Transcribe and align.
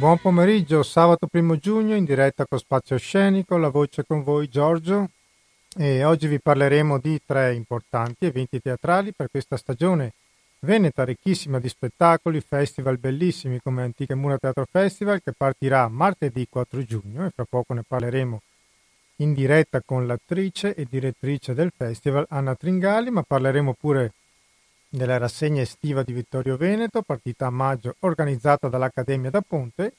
Buon 0.00 0.16
pomeriggio, 0.16 0.82
sabato 0.82 1.26
primo 1.26 1.58
giugno 1.58 1.94
in 1.94 2.06
diretta 2.06 2.46
con 2.46 2.58
Spazio 2.58 2.96
Scenico, 2.96 3.58
la 3.58 3.68
voce 3.68 4.02
con 4.02 4.22
voi 4.22 4.48
Giorgio. 4.48 5.10
E 5.76 6.04
oggi 6.04 6.26
vi 6.26 6.40
parleremo 6.40 6.98
di 6.98 7.20
tre 7.22 7.52
importanti 7.52 8.24
eventi 8.24 8.62
teatrali 8.62 9.12
per 9.12 9.28
questa 9.30 9.58
stagione 9.58 10.14
veneta 10.60 11.04
ricchissima 11.04 11.58
di 11.58 11.68
spettacoli, 11.68 12.40
festival 12.40 12.96
bellissimi 12.96 13.60
come 13.62 13.82
Antica 13.82 14.16
Mura 14.16 14.38
Teatro 14.38 14.64
Festival 14.70 15.20
che 15.22 15.34
partirà 15.36 15.86
martedì 15.88 16.46
4 16.48 16.82
giugno 16.82 17.26
e 17.26 17.30
fra 17.34 17.44
poco 17.46 17.74
ne 17.74 17.82
parleremo 17.86 18.40
in 19.16 19.34
diretta 19.34 19.82
con 19.84 20.06
l'attrice 20.06 20.74
e 20.74 20.86
direttrice 20.88 21.52
del 21.52 21.72
festival 21.76 22.24
Anna 22.30 22.54
Tringali, 22.54 23.10
ma 23.10 23.22
parleremo 23.22 23.76
pure 23.78 24.12
della 24.90 25.18
rassegna 25.18 25.62
estiva 25.62 26.02
di 26.02 26.12
Vittorio 26.12 26.56
Veneto, 26.56 27.02
partita 27.02 27.46
a 27.46 27.50
maggio 27.50 27.94
organizzata 28.00 28.68
dall'Accademia 28.68 29.30
da 29.30 29.40
Ponte 29.40 29.94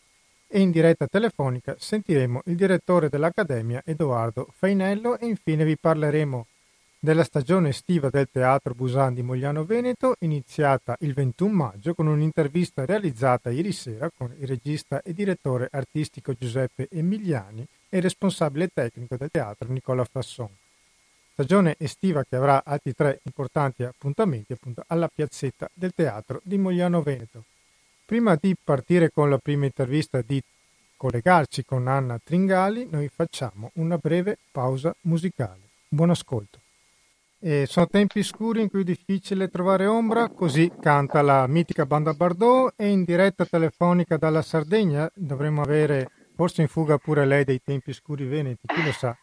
e 0.48 0.60
in 0.60 0.70
diretta 0.70 1.08
telefonica 1.08 1.76
sentiremo 1.80 2.42
il 2.46 2.58
direttore 2.58 3.08
dell'Accademia 3.08 3.82
Edoardo 3.86 4.48
Fainello 4.52 5.18
e 5.18 5.28
infine 5.28 5.64
vi 5.64 5.78
parleremo 5.78 6.46
della 7.00 7.24
stagione 7.24 7.70
estiva 7.70 8.10
del 8.10 8.28
Teatro 8.30 8.76
Busan 8.76 9.14
di 9.14 9.24
Mogliano 9.24 9.64
Veneto, 9.64 10.18
iniziata 10.20 10.98
il 11.00 11.14
21 11.14 11.52
maggio 11.52 11.96
con 11.96 12.08
un'intervista 12.08 12.86
realizzata 12.86 13.50
ieri 13.50 13.72
sera 13.72 14.12
con 14.16 14.36
il 14.38 14.46
regista 14.46 15.02
e 15.02 15.14
direttore 15.14 15.70
artistico 15.72 16.34
Giuseppe 16.34 16.90
Emiliani 16.92 17.66
e 17.90 17.98
il 17.98 18.04
responsabile 18.04 18.68
tecnico 18.68 19.16
del 19.16 19.32
teatro 19.32 19.72
Nicola 19.72 20.04
Fasson 20.04 20.50
stagione 21.34 21.76
estiva 21.78 22.24
che 22.24 22.36
avrà 22.36 22.64
altri 22.66 22.94
tre 22.94 23.20
importanti 23.24 23.84
appuntamenti 23.84 24.54
appunto 24.54 24.84
alla 24.88 25.10
piazzetta 25.14 25.70
del 25.74 25.94
teatro 25.94 26.42
di 26.44 26.58
Mogliano 26.58 27.02
Veneto. 27.02 27.46
Prima 28.06 28.38
di 28.40 28.56
partire 28.62 29.10
con 29.12 29.30
la 29.30 29.38
prima 29.38 29.66
intervista 29.66 30.22
di 30.22 30.42
collegarci 30.98 31.66
con 31.66 31.88
Anna 31.88 32.20
Tringali, 32.24 32.88
noi 32.90 33.08
facciamo 33.08 33.72
una 33.76 33.98
breve 33.98 34.38
pausa 34.52 34.94
musicale. 35.02 35.62
Buon 35.88 36.12
ascolto. 36.12 36.60
E 37.40 37.66
sono 37.66 37.88
tempi 37.88 38.22
scuri 38.22 38.62
in 38.62 38.70
cui 38.70 38.82
è 38.82 38.84
difficile 38.84 39.50
trovare 39.50 39.88
ombra, 39.88 40.30
così 40.30 40.72
canta 40.80 41.24
la 41.24 41.48
mitica 41.48 41.88
banda 41.88 42.14
Bardot 42.14 42.74
e 42.76 42.88
in 42.90 43.04
diretta 43.04 43.46
telefonica 43.46 44.18
dalla 44.18 44.44
Sardegna 44.44 45.10
dovremmo 45.16 45.64
avere, 45.64 46.12
forse 46.36 46.62
in 46.62 46.68
fuga 46.68 47.00
pure 47.00 47.26
lei 47.26 47.44
dei 47.44 47.60
tempi 47.64 47.94
scuri 47.94 48.26
veneti, 48.26 48.68
chi 48.68 48.84
lo 48.84 48.92
sa. 48.92 49.18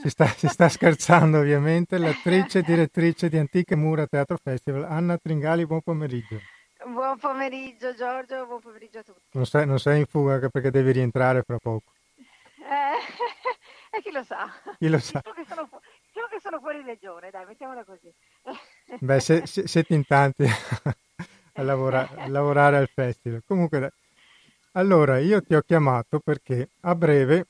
Si 0.00 0.10
sta, 0.10 0.26
si 0.26 0.46
sta, 0.46 0.68
scherzando 0.68 1.38
ovviamente, 1.38 1.98
l'attrice 1.98 2.60
e 2.60 2.62
direttrice 2.62 3.28
di 3.28 3.36
Antiche 3.36 3.74
Mura 3.74 4.06
Teatro 4.06 4.38
Festival, 4.40 4.84
Anna 4.84 5.18
Tringali, 5.18 5.66
buon 5.66 5.80
pomeriggio. 5.82 6.40
Buon 6.86 7.18
pomeriggio 7.18 7.92
Giorgio, 7.94 8.46
buon 8.46 8.60
pomeriggio 8.60 9.00
a 9.00 9.02
tutti. 9.02 9.22
Non 9.32 9.44
sei, 9.44 9.66
non 9.66 9.80
sei 9.80 9.98
in 9.98 10.06
fuga 10.06 10.48
perché 10.50 10.70
devi 10.70 10.92
rientrare 10.92 11.42
fra 11.42 11.58
poco. 11.58 11.90
Eh, 12.16 13.96
e 13.98 14.00
chi 14.00 14.12
lo 14.12 14.22
sa? 14.22 14.48
Chi 14.78 14.88
lo 14.88 15.00
sa? 15.00 15.20
Diciamo 15.20 15.34
che, 15.34 15.44
sono, 15.48 15.68
diciamo 16.06 16.26
che 16.30 16.40
sono 16.40 16.60
fuori 16.60 16.82
regione, 16.84 17.30
dai, 17.30 17.46
mettiamola 17.46 17.84
così. 17.84 18.14
Beh, 19.00 19.18
se, 19.18 19.46
se, 19.46 19.66
siete 19.66 19.94
in 19.94 20.06
tanti 20.06 20.44
a, 21.54 21.62
lavora, 21.62 22.08
a 22.14 22.28
lavorare 22.28 22.76
al 22.76 22.88
festival. 22.94 23.42
Comunque, 23.44 23.92
allora, 24.72 25.18
io 25.18 25.42
ti 25.42 25.56
ho 25.56 25.62
chiamato 25.62 26.20
perché 26.20 26.68
a 26.82 26.94
breve 26.94 27.46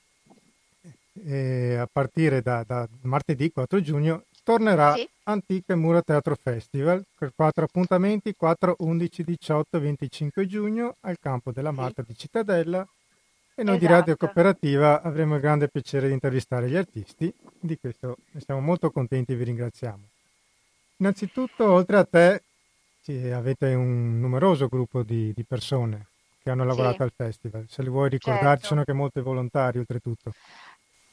eh, 1.25 1.77
a 1.77 1.89
partire 1.91 2.43
da, 2.43 2.65
da, 2.67 2.89
martedì 3.03 3.51
4 3.51 3.81
giugno 3.81 4.25
tornerà 4.43 4.95
sì. 4.95 5.09
Antiche 5.25 5.75
Mura 5.75 6.01
Teatro 6.01 6.37
Festival 6.41 7.05
per 7.17 7.33
quattro 7.35 7.65
appuntamenti 7.65 8.35
4, 8.35 8.77
11, 8.79 9.25
18 9.25 9.77
e 9.77 9.81
25 9.81 10.47
giugno 10.47 10.97
al 11.01 11.19
campo 11.21 11.53
della 11.53 11.71
Marta 11.71 12.03
sì. 12.03 12.13
di 12.13 12.19
Cittadella 12.19 12.87
e 13.55 13.63
noi 13.63 13.77
esatto. 13.77 13.79
di 13.79 13.99
Radio. 13.99 14.17
Cooperativa 14.17 15.03
avremo 15.03 15.35
il 15.35 15.41
grande 15.41 15.69
piacere 15.69 16.07
di 16.07 16.15
intervistare 16.15 16.69
gli 16.71 16.77
artisti, 16.77 17.33
di 17.59 17.77
questo 17.79 18.17
ne 18.31 18.41
siamo 18.41 18.61
molto 18.61 18.91
contenti 18.91 19.33
e 19.33 19.37
vi 19.37 19.45
ringraziamo. 19.45 20.03
Innanzitutto, 20.99 21.71
oltre 21.71 21.97
a 21.97 22.05
te, 22.05 22.43
avete 23.33 23.75
un 23.75 24.21
numeroso 24.21 24.69
gruppo 24.69 25.03
di, 25.03 25.33
di 25.35 25.45
persone 25.45 26.07
che 26.43 26.51
hanno 26.51 26.65
lavorato 26.65 26.97
sì. 26.97 27.03
al 27.03 27.13
festival. 27.15 27.67
Se 27.69 27.83
li 27.83 27.89
vuoi 27.89 28.09
ricordare, 28.09 28.55
certo. 28.55 28.67
sono 28.67 28.81
anche 28.81 28.93
molti 28.93 29.21
volontari 29.21 29.79
oltretutto. 29.79 30.33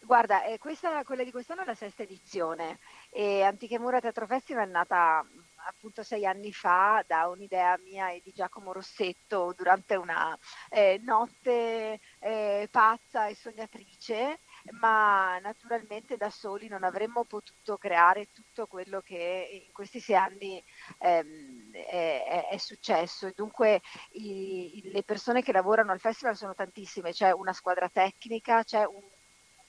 Guarda, 0.06 0.44
eh, 0.44 0.60
questa, 0.60 1.04
quella 1.04 1.24
di 1.24 1.32
quest'anno 1.32 1.64
è 1.64 1.66
la 1.66 1.74
sesta 1.74 2.04
edizione 2.04 2.78
e 3.10 3.42
Antiche 3.42 3.80
Mura 3.80 4.00
Teatro 4.00 4.28
Festival 4.28 4.68
è 4.68 4.72
nata 4.72 5.26
appunto 5.68 6.04
sei 6.04 6.28
anni 6.28 6.54
fa 6.54 7.04
da 7.08 7.28
un'idea 7.28 7.76
mia 7.80 8.12
e 8.12 8.22
di 8.24 8.32
Giacomo 8.32 8.72
Rossetto 8.72 9.52
durante 9.58 9.96
una 9.96 10.38
eh, 10.70 11.00
notte 11.04 12.00
eh, 12.20 12.68
pazza 12.70 13.26
e 13.26 13.34
sognatrice, 13.34 14.42
ma 14.80 15.40
naturalmente 15.40 16.18
da 16.18 16.30
soli 16.30 16.68
non 16.68 16.84
avremmo 16.84 17.24
potuto 17.26 17.78
creare 17.78 18.28
tutto 18.32 18.68
quello 18.68 19.02
che 19.02 19.64
in 19.66 19.74
questi 19.74 20.00
sei 20.00 20.16
anni 20.18 20.64
ehm, 21.00 21.72
è, 21.74 22.48
è, 22.52 22.58
successo. 22.58 23.26
E 23.26 23.34
dunque 23.36 23.82
i, 24.12 24.82
le 24.94 25.02
persone 25.02 25.42
che 25.42 25.52
lavorano 25.52 25.92
al 25.92 26.00
festival 26.00 26.36
sono 26.36 26.54
tantissime, 26.54 27.12
c'è 27.12 27.32
una 27.32 27.54
squadra 27.54 27.90
tecnica, 27.90 28.64
c'è 28.64 28.86
un 28.86 29.15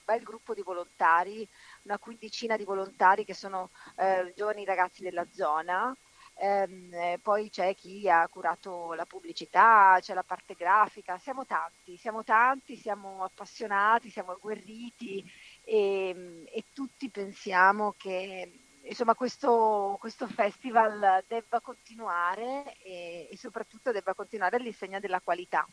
bel 0.07 0.23
gruppo 0.23 0.53
di 0.53 0.61
volontari, 0.61 1.45
una 1.83 1.99
quindicina 1.99 2.55
di 2.55 2.63
volontari 2.63 3.25
che 3.25 3.33
sono 3.33 3.71
eh, 3.97 4.31
giovani 4.37 4.63
ragazzi 4.63 5.03
della 5.03 5.27
zona. 5.29 5.93
Ehm, 6.39 6.93
eh, 6.93 7.19
poi 7.21 7.49
c'è 7.49 7.75
chi 7.75 8.07
ha 8.07 8.25
curato 8.29 8.93
la 8.93 9.05
pubblicità, 9.05 9.97
c'è 9.99 10.13
la 10.13 10.23
parte 10.23 10.53
grafica, 10.53 11.17
siamo 11.17 11.45
tanti, 11.45 11.97
siamo 11.97 12.23
tanti, 12.23 12.77
siamo 12.77 13.23
appassionati, 13.23 14.09
siamo 14.09 14.31
agguerriti 14.31 15.25
e, 15.63 16.45
e 16.45 16.63
tutti 16.73 17.09
pensiamo 17.09 17.95
che 17.97 18.79
insomma, 18.83 19.13
questo, 19.15 19.97
questo, 19.99 20.27
festival 20.27 21.23
debba 21.27 21.59
continuare 21.59 22.77
e, 22.77 23.27
e 23.29 23.37
soprattutto 23.37 23.91
debba 23.91 24.13
continuare 24.13 24.55
all'insegna 24.55 24.99
della 24.99 25.19
qualità. 25.19 25.67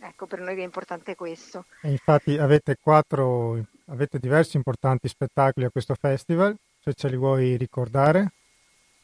Ecco, 0.00 0.26
per 0.26 0.40
noi 0.40 0.58
è 0.58 0.62
importante 0.62 1.14
questo. 1.14 1.66
E 1.82 1.90
infatti 1.90 2.38
avete, 2.38 2.76
quattro, 2.80 3.64
avete 3.86 4.18
diversi 4.18 4.56
importanti 4.56 5.08
spettacoli 5.08 5.66
a 5.66 5.70
questo 5.70 5.94
festival, 5.94 6.56
se 6.80 6.94
ce 6.94 7.08
li 7.08 7.16
vuoi 7.16 7.56
ricordare? 7.56 8.32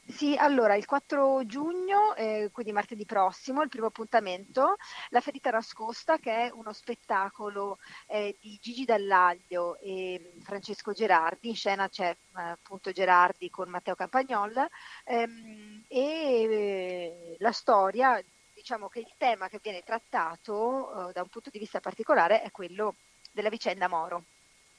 Sì, 0.08 0.34
allora 0.36 0.74
il 0.74 0.86
4 0.86 1.44
giugno, 1.44 2.14
eh, 2.14 2.48
quindi 2.50 2.72
martedì 2.72 3.04
prossimo, 3.04 3.60
il 3.62 3.68
primo 3.68 3.88
appuntamento, 3.88 4.76
La 5.10 5.20
ferita 5.20 5.50
nascosta, 5.50 6.16
che 6.16 6.46
è 6.46 6.50
uno 6.54 6.72
spettacolo 6.72 7.78
eh, 8.06 8.34
di 8.40 8.58
Gigi 8.60 8.86
Dallaglio 8.86 9.78
e 9.78 10.32
Francesco 10.42 10.92
Gerardi, 10.92 11.50
in 11.50 11.54
scena 11.54 11.90
c'è 11.90 12.08
eh, 12.08 12.40
appunto 12.40 12.90
Gerardi 12.90 13.50
con 13.50 13.68
Matteo 13.68 13.94
Campagnol 13.94 14.66
ehm, 15.04 15.84
e 15.88 16.00
eh, 16.00 17.36
la 17.38 17.52
storia 17.52 18.18
diciamo 18.68 18.88
che 18.88 18.98
il 18.98 19.14
tema 19.16 19.48
che 19.48 19.60
viene 19.62 19.80
trattato 19.82 21.08
eh, 21.08 21.12
da 21.14 21.22
un 21.22 21.28
punto 21.28 21.48
di 21.48 21.58
vista 21.58 21.80
particolare 21.80 22.42
è 22.42 22.50
quello 22.50 22.96
della 23.32 23.48
vicenda 23.48 23.88
Moro. 23.88 24.24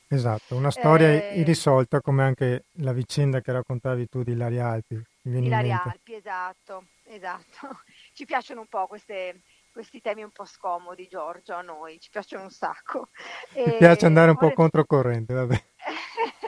Esatto, 0.07 0.55
una 0.55 0.69
storia 0.69 1.07
eh, 1.07 1.39
irrisolta 1.39 1.99
come 1.99 2.21
anche 2.21 2.65
la 2.83 2.93
vicenda 2.93 3.41
che 3.41 3.51
raccontavi 3.51 4.07
tu 4.07 4.21
di 4.21 4.33
Ilaria 4.33 4.67
Alpi. 4.67 5.01
Ilaria 5.23 5.81
Alpi, 5.83 6.13
esatto, 6.13 6.85
esatto. 7.05 7.81
Ci 8.13 8.25
piacciono 8.25 8.61
un 8.61 8.67
po' 8.67 8.85
queste, 8.85 9.41
questi 9.71 10.01
temi 10.01 10.21
un 10.21 10.31
po' 10.31 10.45
scomodi, 10.45 11.07
Giorgio, 11.07 11.55
a 11.55 11.61
noi, 11.61 11.99
ci 11.99 12.11
piacciono 12.11 12.43
un 12.43 12.51
sacco. 12.51 13.09
Mi 13.55 13.75
piace 13.77 14.05
andare 14.05 14.29
un 14.29 14.37
po' 14.37 14.51
controcorrente, 14.53 15.33
vabbè. 15.33 15.63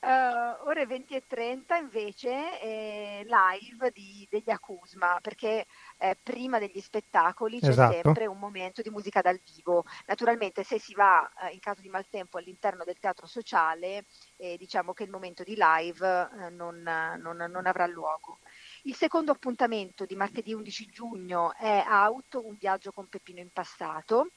Uh, 0.00 0.68
ore 0.68 0.86
20 0.86 1.16
e 1.16 1.24
30 1.26 1.76
invece 1.76 2.60
eh, 2.60 3.26
live 3.26 3.90
di, 3.90 4.24
degli 4.30 4.48
Acusma 4.48 5.18
perché 5.20 5.66
eh, 5.98 6.16
prima 6.22 6.60
degli 6.60 6.80
spettacoli 6.80 7.58
c'è 7.58 7.70
esatto. 7.70 7.94
sempre 7.94 8.26
un 8.26 8.38
momento 8.38 8.80
di 8.80 8.90
musica 8.90 9.20
dal 9.20 9.40
vivo. 9.56 9.84
Naturalmente 10.06 10.62
se 10.62 10.78
si 10.78 10.94
va 10.94 11.28
eh, 11.42 11.52
in 11.52 11.58
caso 11.58 11.80
di 11.80 11.88
maltempo 11.88 12.38
all'interno 12.38 12.84
del 12.84 13.00
teatro 13.00 13.26
sociale 13.26 14.04
eh, 14.36 14.56
diciamo 14.56 14.92
che 14.92 15.02
il 15.02 15.10
momento 15.10 15.42
di 15.42 15.56
live 15.58 16.30
eh, 16.42 16.50
non, 16.50 16.80
non, 16.80 17.36
non 17.36 17.66
avrà 17.66 17.86
luogo. 17.88 18.38
Il 18.82 18.94
secondo 18.94 19.32
appuntamento 19.32 20.06
di 20.06 20.14
martedì 20.14 20.52
11 20.52 20.86
giugno 20.86 21.52
è 21.54 21.82
Auto, 21.84 22.46
un 22.46 22.56
viaggio 22.56 22.92
con 22.92 23.08
Peppino 23.08 23.40
in 23.40 23.50
passato 23.50 24.28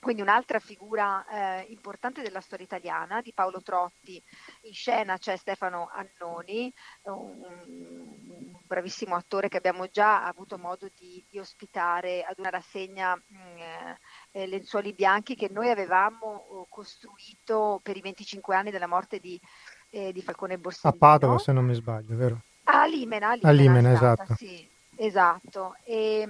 quindi 0.00 0.22
un'altra 0.22 0.58
figura 0.58 1.24
eh, 1.26 1.66
importante 1.70 2.22
della 2.22 2.40
storia 2.40 2.64
italiana, 2.64 3.20
di 3.20 3.32
Paolo 3.32 3.62
Trotti. 3.62 4.22
In 4.62 4.72
scena 4.72 5.18
c'è 5.18 5.36
Stefano 5.36 5.90
Annoni, 5.92 6.72
un, 7.02 7.42
un 7.42 8.56
bravissimo 8.66 9.14
attore 9.14 9.48
che 9.48 9.56
abbiamo 9.56 9.86
già 9.88 10.24
avuto 10.24 10.58
modo 10.58 10.88
di, 10.96 11.24
di 11.30 11.38
ospitare 11.38 12.22
ad 12.22 12.38
una 12.38 12.50
rassegna 12.50 13.14
mh, 13.14 13.36
mm, 13.36 13.60
eh, 14.32 14.46
Lenzuoli 14.46 14.92
Bianchi 14.92 15.34
che 15.34 15.48
noi 15.50 15.70
avevamo 15.70 16.26
oh, 16.26 16.66
costruito 16.68 17.80
per 17.82 17.96
i 17.96 18.00
25 18.00 18.54
anni 18.54 18.70
della 18.70 18.86
morte 18.86 19.18
di, 19.18 19.40
eh, 19.90 20.12
di 20.12 20.22
Falcone 20.22 20.58
Borsellino. 20.58 21.04
A 21.04 21.08
Padova, 21.08 21.38
se 21.38 21.52
non 21.52 21.64
mi 21.64 21.74
sbaglio, 21.74 22.16
vero? 22.16 22.40
A 22.64 22.86
Limena, 22.86 23.30
a 23.30 23.34
Limena, 23.34 23.48
a 23.48 23.52
Limena 23.52 23.92
esatto. 23.92 24.34
Sì, 24.34 24.68
esatto. 24.96 25.76
E, 25.84 26.26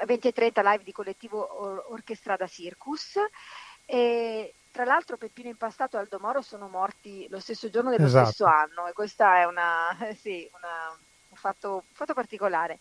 mh, 0.00 0.06
20 0.06 0.28
e 0.28 0.32
30 0.32 0.62
live 0.62 0.84
di 0.84 0.92
collettivo 0.92 1.60
Or- 1.60 1.84
Orchestrada 1.88 2.46
Circus. 2.46 3.16
E, 3.84 4.54
tra 4.70 4.84
l'altro 4.84 5.18
Peppino 5.18 5.48
Impastato 5.48 5.96
e 5.96 6.00
Aldo 6.00 6.18
Moro 6.18 6.40
sono 6.40 6.68
morti 6.68 7.26
lo 7.28 7.38
stesso 7.38 7.68
giorno 7.68 7.90
dello 7.90 8.06
esatto. 8.06 8.26
stesso 8.26 8.46
anno 8.46 8.86
e 8.86 8.92
questa 8.92 9.38
è 9.38 9.44
una, 9.44 9.94
sì, 10.18 10.48
una, 10.56 10.98
un, 11.28 11.36
fatto, 11.36 11.74
un, 11.74 11.94
fatto, 11.94 12.14
particolare. 12.14 12.80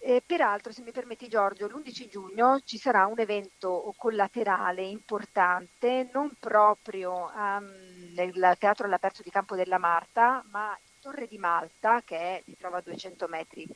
E 0.00 0.22
peraltro, 0.24 0.72
se 0.72 0.82
mi 0.82 0.92
permetti 0.92 1.28
Giorgio, 1.28 1.66
l'11 1.66 2.08
giugno 2.08 2.60
ci 2.64 2.78
sarà 2.78 3.06
un 3.06 3.18
evento 3.18 3.92
collaterale 3.96 4.82
importante, 4.82 6.08
non 6.12 6.32
proprio 6.38 7.30
um, 7.34 7.66
nel 8.14 8.56
Teatro 8.58 8.86
all'Aperto 8.86 9.22
di 9.22 9.30
Campo 9.30 9.56
della 9.56 9.78
Marta, 9.78 10.44
ma 10.50 10.68
in 10.80 11.00
Torre 11.00 11.26
di 11.26 11.36
Malta, 11.36 12.00
che 12.02 12.16
è, 12.16 12.42
si 12.44 12.56
trova 12.56 12.78
a 12.78 12.82
200 12.82 13.26
metri 13.26 13.68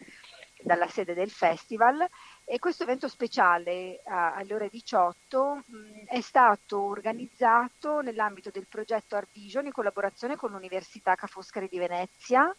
dalla 0.62 0.88
sede 0.88 1.14
del 1.14 1.30
festival 1.30 2.06
e 2.44 2.58
questo 2.58 2.82
evento 2.82 3.08
speciale 3.08 4.00
alle 4.04 4.54
ore 4.54 4.68
18 4.68 5.62
mh, 5.64 6.04
è 6.06 6.20
stato 6.20 6.82
organizzato 6.82 8.00
nell'ambito 8.00 8.50
del 8.50 8.66
progetto 8.68 9.16
Art 9.16 9.28
Vision 9.32 9.66
in 9.66 9.72
collaborazione 9.72 10.36
con 10.36 10.50
l'Università 10.50 11.14
Ca' 11.14 11.26
Foscari 11.26 11.68
di 11.68 11.78
Venezia 11.78 12.54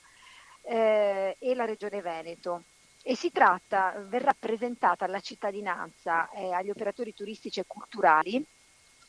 eh, 0.63 1.35
e 1.39 1.55
la 1.55 1.65
Regione 1.65 2.01
Veneto. 2.01 2.63
E 3.01 3.15
si 3.15 3.31
tratta, 3.31 3.93
verrà 4.07 4.33
presentata 4.37 5.03
alla 5.03 5.19
cittadinanza 5.19 6.29
e 6.29 6.47
eh, 6.47 6.53
agli 6.53 6.69
operatori 6.69 7.13
turistici 7.13 7.59
e 7.59 7.65
culturali, 7.67 8.43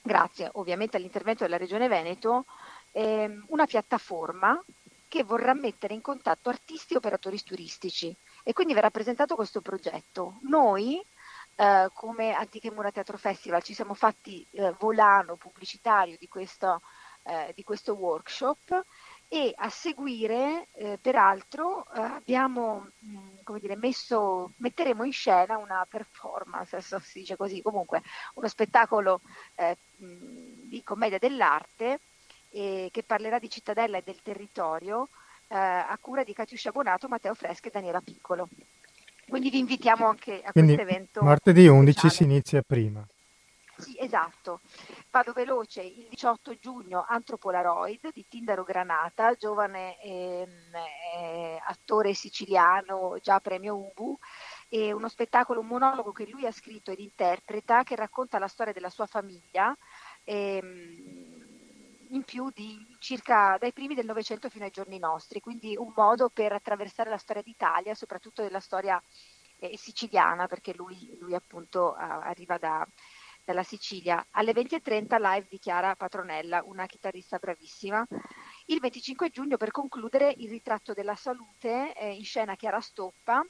grazie 0.02 0.50
ovviamente 0.54 0.96
all'intervento 0.96 1.44
della 1.44 1.56
Regione 1.56 1.86
Veneto, 1.86 2.44
eh, 2.90 3.40
una 3.46 3.66
piattaforma 3.66 4.60
che 5.06 5.22
vorrà 5.22 5.54
mettere 5.54 5.94
in 5.94 6.00
contatto 6.00 6.48
artisti 6.48 6.94
e 6.94 6.96
operatori 6.96 7.40
turistici 7.40 8.14
e 8.44 8.52
quindi 8.52 8.74
verrà 8.74 8.90
presentato 8.90 9.34
questo 9.34 9.60
progetto. 9.60 10.38
Noi 10.42 11.04
eh, 11.56 11.88
come 11.94 12.32
Antiche 12.32 12.70
Mura 12.70 12.92
Teatro 12.92 13.16
Festival 13.16 13.62
ci 13.62 13.74
siamo 13.74 13.94
fatti 13.94 14.46
eh, 14.50 14.74
volano 14.78 15.36
pubblicitario 15.36 16.16
di 16.18 16.28
questo, 16.28 16.82
eh, 17.22 17.52
di 17.54 17.64
questo 17.64 17.94
workshop 17.94 18.84
e 19.28 19.52
a 19.56 19.70
seguire, 19.70 20.68
eh, 20.74 20.98
peraltro, 21.00 21.86
eh, 21.94 22.00
abbiamo 22.00 22.88
mh, 22.98 23.18
mm, 23.50 23.56
dire, 23.56 23.76
messo, 23.76 24.52
metteremo 24.58 25.04
in 25.04 25.12
scena 25.12 25.56
una 25.56 25.86
performance, 25.88 26.76
adesso 26.76 26.98
si 27.00 27.20
dice 27.20 27.36
così, 27.36 27.62
comunque 27.62 28.02
uno 28.34 28.46
spettacolo 28.46 29.22
eh, 29.54 29.76
mh, 29.96 30.68
di 30.68 30.82
commedia 30.84 31.18
dell'arte 31.18 32.00
che 32.54 33.02
parlerà 33.04 33.40
di 33.40 33.50
cittadella 33.50 33.98
e 33.98 34.02
del 34.04 34.22
territorio 34.22 35.08
eh, 35.54 35.56
a 35.56 35.96
cura 36.00 36.24
di 36.24 36.32
Catiuscia 36.32 36.72
Bonato, 36.72 37.06
Matteo 37.06 37.34
Fresca 37.34 37.68
e 37.68 37.70
Daniela 37.70 38.00
Piccolo. 38.00 38.48
Quindi 39.28 39.50
vi 39.50 39.60
invitiamo 39.60 40.06
anche 40.06 40.42
a 40.42 40.52
questo 40.52 40.80
evento. 40.80 41.22
Martedì 41.22 41.66
11 41.66 41.96
speciale. 41.96 42.14
si 42.14 42.22
inizia 42.24 42.62
prima. 42.62 43.06
Sì, 43.76 43.96
esatto. 43.98 44.60
Vado 45.10 45.32
veloce, 45.32 45.82
il 45.82 46.06
18 46.10 46.56
giugno 46.60 47.04
Antropolaroid 47.08 48.12
di 48.12 48.24
Tindaro 48.28 48.62
Granata, 48.62 49.34
giovane 49.34 50.00
ehm, 50.00 50.48
eh, 51.16 51.60
attore 51.64 52.14
siciliano, 52.14 53.18
già 53.20 53.40
premio 53.40 53.76
Ubu, 53.76 54.18
e 54.68 54.92
uno 54.92 55.08
spettacolo, 55.08 55.60
un 55.60 55.66
monologo 55.66 56.12
che 56.12 56.28
lui 56.28 56.46
ha 56.46 56.52
scritto 56.52 56.90
ed 56.90 57.00
interpreta 57.00 57.82
che 57.82 57.96
racconta 57.96 58.38
la 58.38 58.48
storia 58.48 58.72
della 58.72 58.90
sua 58.90 59.06
famiglia. 59.06 59.76
Ehm, 60.24 61.33
in 62.10 62.22
più 62.24 62.50
di 62.52 62.78
circa 62.98 63.56
dai 63.58 63.72
primi 63.72 63.94
del 63.94 64.06
Novecento 64.06 64.48
fino 64.48 64.64
ai 64.64 64.70
giorni 64.70 64.98
nostri, 64.98 65.40
quindi 65.40 65.76
un 65.76 65.92
modo 65.94 66.28
per 66.28 66.52
attraversare 66.52 67.10
la 67.10 67.18
storia 67.18 67.42
d'Italia, 67.42 67.94
soprattutto 67.94 68.42
della 68.42 68.60
storia 68.60 69.00
eh, 69.58 69.76
siciliana, 69.76 70.46
perché 70.46 70.74
lui, 70.74 71.16
lui 71.18 71.34
appunto 71.34 71.94
uh, 71.96 72.00
arriva 72.00 72.58
da, 72.58 72.86
dalla 73.44 73.62
Sicilia. 73.62 74.26
Alle 74.32 74.52
20.30 74.52 75.20
live 75.20 75.46
di 75.48 75.58
Chiara 75.58 75.94
Patronella, 75.94 76.62
una 76.64 76.86
chitarrista 76.86 77.38
bravissima. 77.38 78.06
Il 78.66 78.80
25 78.80 79.30
giugno, 79.30 79.56
per 79.56 79.70
concludere, 79.70 80.34
il 80.38 80.48
ritratto 80.48 80.92
della 80.92 81.14
salute 81.14 81.92
eh, 81.94 82.14
in 82.14 82.24
scena 82.24 82.56
Chiara 82.56 82.80
Stoppa, 82.80 83.44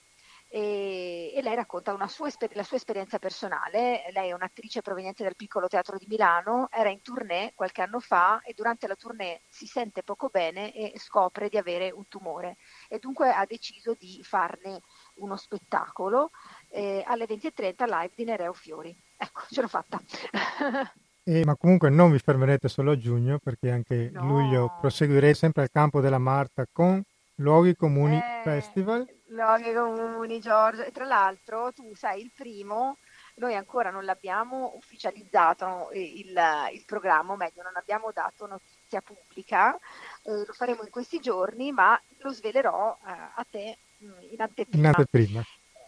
e, 0.55 1.33
e 1.35 1.43
lei 1.43 1.57
racconta 1.57 1.97
sua, 2.07 2.29
la 2.53 2.63
sua 2.63 2.77
esperienza 2.77 3.19
personale. 3.19 4.05
Lei 4.13 4.29
è 4.29 4.33
un'attrice 4.33 4.83
proveniente 4.83 5.25
dal 5.25 5.35
piccolo 5.35 5.67
teatro 5.67 5.99
di 5.99 6.07
Milano, 6.09 6.69
era 6.71 6.91
in 6.91 7.03
tournée 7.03 7.51
qualche 7.57 7.83
anno 7.83 7.99
fa 7.99 8.41
e 8.41 8.53
durante 8.55 8.87
la 8.87 8.95
tournée 8.95 9.41
si 9.49 9.67
sente 9.67 10.05
poco 10.05 10.29
bene 10.31 10.73
e 10.73 10.97
scopre 10.97 11.49
di 11.49 11.57
avere 11.57 11.91
un 11.91 12.07
tumore 12.07 12.57
e 12.89 13.01
dunque 13.01 13.33
ha 13.33 13.45
deciso 13.47 13.97
di 13.99 14.21
farne 14.23 14.83
uno 15.17 15.35
spettacolo 15.35 16.31
eh, 16.69 17.03
alle 17.05 17.25
20.30 17.25 17.85
live 17.87 18.13
di 18.15 18.25
Nereo 18.25 18.53
Fiori. 18.53 18.97
Ecco, 19.17 19.43
ce 19.51 19.61
l'ho 19.61 19.69
fatta. 19.69 20.01
Eh, 21.27 21.43
ma 21.43 21.57
comunque 21.57 21.89
non 21.89 22.11
vi 22.11 22.19
fermerete 22.19 22.69
solo 22.69 22.91
a 22.91 22.99
giugno 22.99 23.39
perché 23.43 23.71
anche 23.71 24.11
no. 24.13 24.27
luglio 24.27 24.77
proseguirei 24.79 25.33
sempre 25.33 25.63
al 25.63 25.71
campo 25.71 26.03
della 26.03 26.19
Marta 26.19 26.67
con 26.71 27.03
Luoghi 27.37 27.75
Comuni 27.75 28.19
eh, 28.19 28.41
Festival 28.43 29.14
luoghi 29.35 29.73
comuni, 29.73 30.41
Giorgio. 30.41 30.83
E 30.83 30.93
tra 30.93 31.05
l'altro 31.05 31.73
tu 31.73 31.95
sei 31.95 32.23
il 32.23 32.31
primo, 32.35 32.99
noi 33.37 33.55
ancora 33.55 33.91
non 33.91 34.05
l'abbiamo 34.05 34.73
ufficializzato 34.77 35.91
il, 35.93 36.41
il 36.73 36.85
programma, 36.87 37.33
o 37.33 37.37
meglio 37.37 37.63
non 37.63 37.77
abbiamo 37.77 38.11
dato 38.13 38.47
notizia 38.47 39.01
pubblica, 39.01 39.75
eh, 39.75 40.45
lo 40.47 40.53
faremo 40.53 40.83
in 40.83 40.91
questi 40.91 41.21
giorni, 41.21 41.73
ma 41.73 42.01
lo 42.19 42.31
svelerò 42.31 42.97
eh, 43.07 43.11
a 43.11 43.47
te 43.51 43.79
mm, 44.03 44.13
in 44.31 44.41
anteprima. 44.41 44.89
In 44.89 44.95
anteprima. 44.95 45.45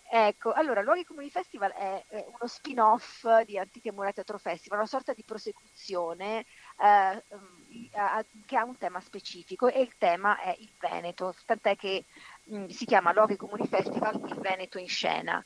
Ecco, 0.08 0.52
allora, 0.52 0.82
Luoghi 0.82 1.04
Comuni 1.04 1.28
Festival 1.30 1.72
è 1.72 2.04
uno 2.10 2.46
spin-off 2.46 3.26
di 3.42 3.58
Antiche 3.58 3.90
Mura 3.90 4.12
Teatro 4.12 4.38
Festival, 4.38 4.78
una 4.78 4.86
sorta 4.86 5.12
di 5.12 5.24
prosecuzione 5.24 6.46
eh, 6.80 7.24
che 8.46 8.56
ha 8.56 8.64
un 8.64 8.76
tema 8.78 9.00
specifico 9.00 9.68
e 9.68 9.80
il 9.80 9.94
tema 9.98 10.38
è 10.40 10.54
il 10.58 10.70
Veneto, 10.78 11.34
tant'è 11.44 11.76
che 11.76 12.04
Mm, 12.52 12.66
si 12.68 12.84
chiama 12.84 13.12
Luoghi 13.12 13.34
Comuni 13.34 13.66
Festival 13.66 14.20
Il 14.24 14.38
Veneto 14.38 14.78
in 14.78 14.86
scena. 14.88 15.44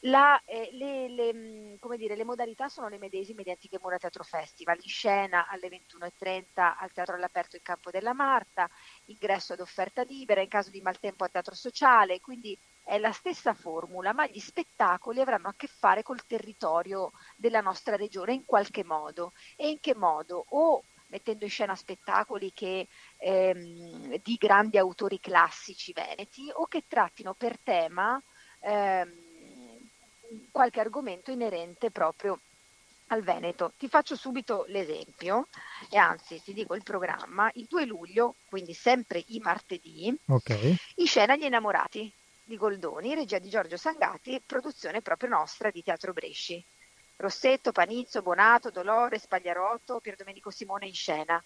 La, 0.00 0.40
eh, 0.44 0.70
le, 0.72 1.08
le, 1.08 1.32
mm, 1.32 1.94
dire, 1.94 2.16
le, 2.16 2.24
modalità 2.24 2.68
sono 2.68 2.88
le 2.88 2.98
medesime 2.98 3.44
di 3.44 3.50
Antiche 3.50 3.78
Mura 3.80 3.98
Teatro 3.98 4.24
Festival, 4.24 4.76
in 4.82 4.88
scena 4.88 5.46
alle 5.48 5.68
21.30 5.68 6.76
al 6.76 6.90
Teatro 6.92 7.14
all'Aperto 7.14 7.54
in 7.54 7.62
Campo 7.62 7.90
della 7.92 8.14
Marta, 8.14 8.68
ingresso 9.06 9.52
ad 9.52 9.60
offerta 9.60 10.02
libera, 10.02 10.40
in 10.40 10.48
caso 10.48 10.70
di 10.70 10.80
maltempo 10.80 11.22
al 11.22 11.30
Teatro 11.30 11.54
Sociale, 11.54 12.20
quindi 12.20 12.58
è 12.82 12.98
la 12.98 13.12
stessa 13.12 13.54
formula, 13.54 14.12
ma 14.12 14.26
gli 14.26 14.40
spettacoli 14.40 15.20
avranno 15.20 15.48
a 15.48 15.54
che 15.56 15.68
fare 15.68 16.02
col 16.02 16.26
territorio 16.26 17.12
della 17.36 17.60
nostra 17.60 17.94
regione 17.94 18.32
in 18.32 18.44
qualche 18.44 18.82
modo. 18.82 19.32
E 19.54 19.68
in 19.68 19.78
che 19.78 19.94
modo? 19.94 20.46
O 20.48 20.82
mettendo 21.10 21.44
in 21.44 21.50
scena 21.50 21.74
spettacoli 21.74 22.52
che, 22.52 22.88
ehm, 23.18 24.16
di 24.22 24.36
grandi 24.36 24.78
autori 24.78 25.20
classici 25.20 25.92
veneti 25.92 26.50
o 26.52 26.66
che 26.66 26.84
trattino 26.88 27.34
per 27.34 27.58
tema 27.62 28.20
ehm, 28.60 29.28
qualche 30.50 30.80
argomento 30.80 31.30
inerente 31.30 31.90
proprio 31.90 32.40
al 33.08 33.22
Veneto. 33.22 33.72
Ti 33.76 33.88
faccio 33.88 34.16
subito 34.16 34.64
l'esempio 34.68 35.48
e 35.90 35.98
anzi 35.98 36.40
ti 36.42 36.52
dico 36.52 36.74
il 36.74 36.82
programma. 36.82 37.50
Il 37.54 37.66
2 37.68 37.84
luglio, 37.84 38.36
quindi 38.46 38.72
sempre 38.72 39.22
i 39.28 39.40
martedì, 39.40 40.16
okay. 40.26 40.76
in 40.96 41.06
scena 41.06 41.36
Gli 41.36 41.44
innamorati 41.44 42.12
di 42.44 42.56
Goldoni, 42.56 43.14
regia 43.14 43.38
di 43.38 43.48
Giorgio 43.48 43.76
Sangati, 43.76 44.40
produzione 44.44 45.02
proprio 45.02 45.28
nostra 45.28 45.70
di 45.70 45.82
Teatro 45.82 46.12
Bresci. 46.12 46.64
Rossetto, 47.20 47.70
Panizzo, 47.70 48.22
Bonato, 48.22 48.70
Dolore, 48.70 49.18
Spagliarotto, 49.18 50.00
Pier 50.00 50.16
Domenico 50.16 50.50
Simone 50.50 50.86
in 50.86 50.94
scena. 50.94 51.42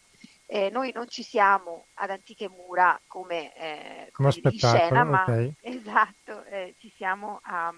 Eh, 0.47 0.71
noi 0.71 0.93
non 0.95 1.09
ci 1.09 1.23
siamo 1.23 1.87
ad 1.95 2.11
Antiche 2.11 2.49
Mura 2.49 2.99
come, 3.07 3.53
eh, 3.57 4.09
come 4.13 4.33
in 4.41 4.59
scena, 4.59 5.03
ma 5.03 5.25
esatto, 5.61 6.45
eh, 6.45 6.75
ci 6.79 6.93
siamo 6.95 7.41
a, 7.43 7.75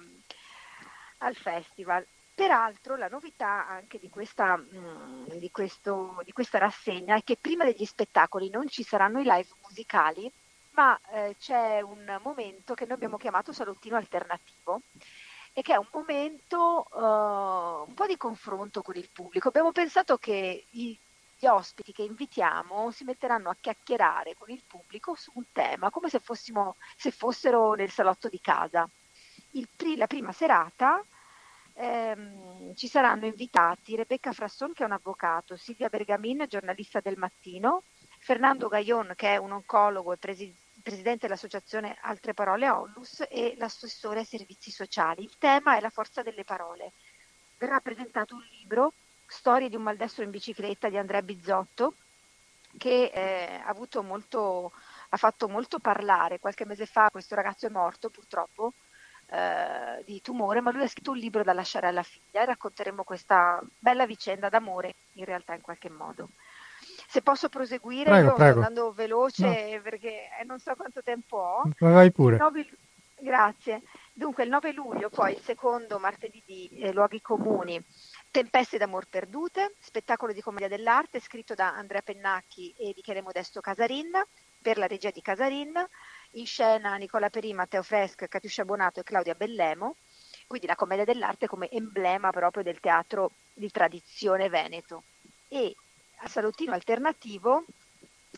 al 1.18 1.34
festival. 1.36 2.06
Peraltro 2.34 2.96
la 2.96 3.08
novità 3.08 3.66
anche 3.66 3.98
di 3.98 4.10
questa, 4.10 4.56
mh, 4.56 4.76
mm, 4.76 5.24
di, 5.38 5.50
questo, 5.50 6.20
di 6.22 6.32
questa, 6.32 6.58
rassegna 6.58 7.16
è 7.16 7.24
che 7.24 7.38
prima 7.40 7.64
degli 7.64 7.84
spettacoli 7.86 8.50
non 8.50 8.68
ci 8.68 8.82
saranno 8.82 9.20
i 9.20 9.24
live 9.24 9.48
musicali, 9.62 10.30
ma 10.72 11.00
eh, 11.12 11.34
c'è 11.38 11.80
un 11.80 12.18
momento 12.22 12.74
che 12.74 12.84
noi 12.84 12.96
abbiamo 12.96 13.16
chiamato 13.16 13.54
salottino 13.54 13.96
alternativo 13.96 14.82
e 15.58 15.62
che 15.62 15.72
è 15.72 15.78
un 15.78 15.88
momento 15.90 16.86
uh, 16.92 17.88
un 17.88 17.94
po' 17.94 18.06
di 18.06 18.18
confronto 18.18 18.82
con 18.82 18.94
il 18.94 19.08
pubblico. 19.10 19.48
Abbiamo 19.48 19.72
pensato 19.72 20.18
che 20.18 20.66
i, 20.68 20.98
gli 21.38 21.46
ospiti 21.46 21.92
che 21.92 22.02
invitiamo 22.02 22.90
si 22.90 23.04
metteranno 23.04 23.48
a 23.48 23.56
chiacchierare 23.58 24.34
con 24.34 24.50
il 24.50 24.62
pubblico 24.66 25.14
su 25.14 25.30
un 25.32 25.44
tema, 25.52 25.88
come 25.88 26.10
se, 26.10 26.18
fossimo, 26.18 26.76
se 26.94 27.10
fossero 27.10 27.72
nel 27.72 27.90
salotto 27.90 28.28
di 28.28 28.38
casa. 28.38 28.86
Il, 29.52 29.66
la 29.96 30.06
prima 30.06 30.30
serata 30.30 31.02
ehm, 31.72 32.74
ci 32.74 32.86
saranno 32.86 33.24
invitati 33.24 33.96
Rebecca 33.96 34.34
Frasson, 34.34 34.74
che 34.74 34.82
è 34.82 34.86
un 34.86 34.92
avvocato, 34.92 35.56
Silvia 35.56 35.88
Bergamin, 35.88 36.44
giornalista 36.50 37.00
del 37.00 37.16
mattino, 37.16 37.84
Fernando 38.18 38.68
Gaion, 38.68 39.14
che 39.16 39.32
è 39.32 39.36
un 39.38 39.52
oncologo 39.52 40.12
e 40.12 40.18
presidente 40.18 40.65
presidente 40.86 41.26
dell'associazione 41.26 41.96
Altre 42.02 42.32
Parole 42.32 42.70
Onlus 42.70 43.24
e 43.28 43.56
l'assessore 43.58 44.20
ai 44.20 44.24
servizi 44.24 44.70
sociali. 44.70 45.24
Il 45.24 45.36
tema 45.36 45.76
è 45.76 45.80
la 45.80 45.90
forza 45.90 46.22
delle 46.22 46.44
parole. 46.44 46.92
Verrà 47.58 47.80
presentato 47.80 48.36
un 48.36 48.46
libro, 48.56 48.92
Storie 49.26 49.68
di 49.68 49.74
un 49.74 49.82
maldestro 49.82 50.22
in 50.22 50.30
bicicletta 50.30 50.88
di 50.88 50.96
Andrea 50.96 51.22
Bizzotto, 51.22 51.94
che 52.78 53.10
eh, 53.12 53.60
ha, 53.64 53.74
molto, 54.02 54.70
ha 55.08 55.16
fatto 55.16 55.48
molto 55.48 55.80
parlare. 55.80 56.38
Qualche 56.38 56.64
mese 56.64 56.86
fa 56.86 57.10
questo 57.10 57.34
ragazzo 57.34 57.66
è 57.66 57.70
morto 57.70 58.08
purtroppo 58.08 58.72
eh, 59.26 60.04
di 60.04 60.20
tumore, 60.20 60.60
ma 60.60 60.70
lui 60.70 60.84
ha 60.84 60.88
scritto 60.88 61.10
un 61.10 61.18
libro 61.18 61.42
da 61.42 61.52
lasciare 61.52 61.88
alla 61.88 62.04
figlia 62.04 62.42
e 62.42 62.44
racconteremo 62.44 63.02
questa 63.02 63.60
bella 63.76 64.06
vicenda 64.06 64.48
d'amore 64.48 64.94
in 65.14 65.24
realtà 65.24 65.52
in 65.52 65.62
qualche 65.62 65.90
modo. 65.90 66.28
Se 67.16 67.22
posso 67.22 67.48
proseguire, 67.48 68.10
prego, 68.10 68.28
io 68.28 68.34
prego. 68.34 68.50
sto 68.50 68.66
andando 68.66 68.92
veloce 68.92 69.76
no. 69.76 69.80
perché 69.80 70.28
eh, 70.38 70.44
non 70.44 70.58
so 70.58 70.74
quanto 70.74 71.02
tempo 71.02 71.38
ho. 71.38 71.62
Vai 71.78 72.12
pure. 72.12 72.36
9... 72.36 72.68
Grazie. 73.20 73.84
Dunque, 74.12 74.44
il 74.44 74.50
9 74.50 74.72
luglio, 74.72 75.08
poi 75.08 75.32
il 75.32 75.40
secondo 75.40 75.98
martedì 75.98 76.42
di 76.44 76.68
eh, 76.78 76.92
Luoghi 76.92 77.22
Comuni, 77.22 77.82
Tempeste 78.30 78.76
d'amor 78.76 79.06
perdute, 79.08 79.76
spettacolo 79.80 80.34
di 80.34 80.42
commedia 80.42 80.68
dell'arte 80.68 81.18
scritto 81.18 81.54
da 81.54 81.74
Andrea 81.74 82.02
Pennacchi 82.02 82.74
e 82.76 82.92
Michele 82.94 83.22
Modesto 83.22 83.62
Casarin 83.62 84.10
per 84.60 84.76
la 84.76 84.86
regia 84.86 85.08
di 85.08 85.22
Casarin, 85.22 85.72
in 86.32 86.44
scena 86.44 86.96
Nicola 86.96 87.30
Perì, 87.30 87.54
Matteo 87.54 87.82
Fresc, 87.82 88.28
Catiuscia 88.28 88.66
Bonato 88.66 89.00
e 89.00 89.04
Claudia 89.04 89.32
Bellemo, 89.32 89.96
quindi 90.46 90.66
la 90.66 90.76
commedia 90.76 91.06
dell'arte 91.06 91.46
come 91.46 91.70
emblema 91.70 92.28
proprio 92.28 92.62
del 92.62 92.78
teatro 92.78 93.30
di 93.54 93.70
tradizione 93.70 94.50
veneto. 94.50 95.04
E 95.48 95.74
al 96.16 96.28
salottino 96.28 96.72
alternativo 96.72 97.64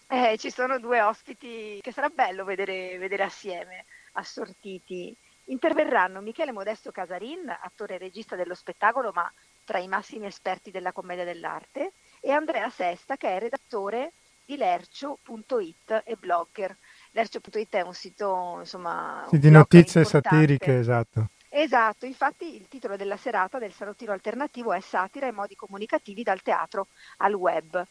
eh, 0.08 0.36
ci 0.38 0.50
sono 0.50 0.78
due 0.78 1.00
ospiti 1.02 1.78
che 1.82 1.92
sarà 1.92 2.08
bello 2.08 2.44
vedere, 2.44 2.98
vedere 2.98 3.24
assieme, 3.24 3.84
assortiti. 4.12 5.14
Interverranno 5.44 6.20
Michele 6.20 6.52
Modesto 6.52 6.90
Casarin, 6.90 7.48
attore 7.48 7.94
e 7.94 7.98
regista 7.98 8.36
dello 8.36 8.54
spettacolo, 8.54 9.12
ma 9.14 9.30
tra 9.64 9.78
i 9.78 9.88
massimi 9.88 10.26
esperti 10.26 10.70
della 10.70 10.92
commedia 10.92 11.24
dell'arte, 11.24 11.92
e 12.20 12.30
Andrea 12.30 12.68
Sesta, 12.70 13.16
che 13.16 13.28
è 13.28 13.38
redattore 13.38 14.12
di 14.44 14.56
Lercio.it 14.56 16.02
e 16.04 16.16
blogger. 16.16 16.74
Lercio.it 17.12 17.74
è 17.74 17.82
un 17.82 17.94
sito, 17.94 18.56
insomma... 18.60 19.26
Sì, 19.28 19.38
di 19.38 19.50
notizie 19.50 20.04
satiriche, 20.04 20.78
esatto. 20.78 21.28
Esatto, 21.50 22.04
infatti 22.04 22.54
il 22.56 22.68
titolo 22.68 22.96
della 22.96 23.16
serata 23.16 23.58
del 23.58 23.72
salottino 23.72 24.12
alternativo 24.12 24.72
è 24.72 24.80
Satira 24.80 25.26
e 25.26 25.32
modi 25.32 25.56
comunicativi 25.56 26.22
dal 26.22 26.42
teatro 26.42 26.88
al 27.18 27.34
web. 27.34 27.82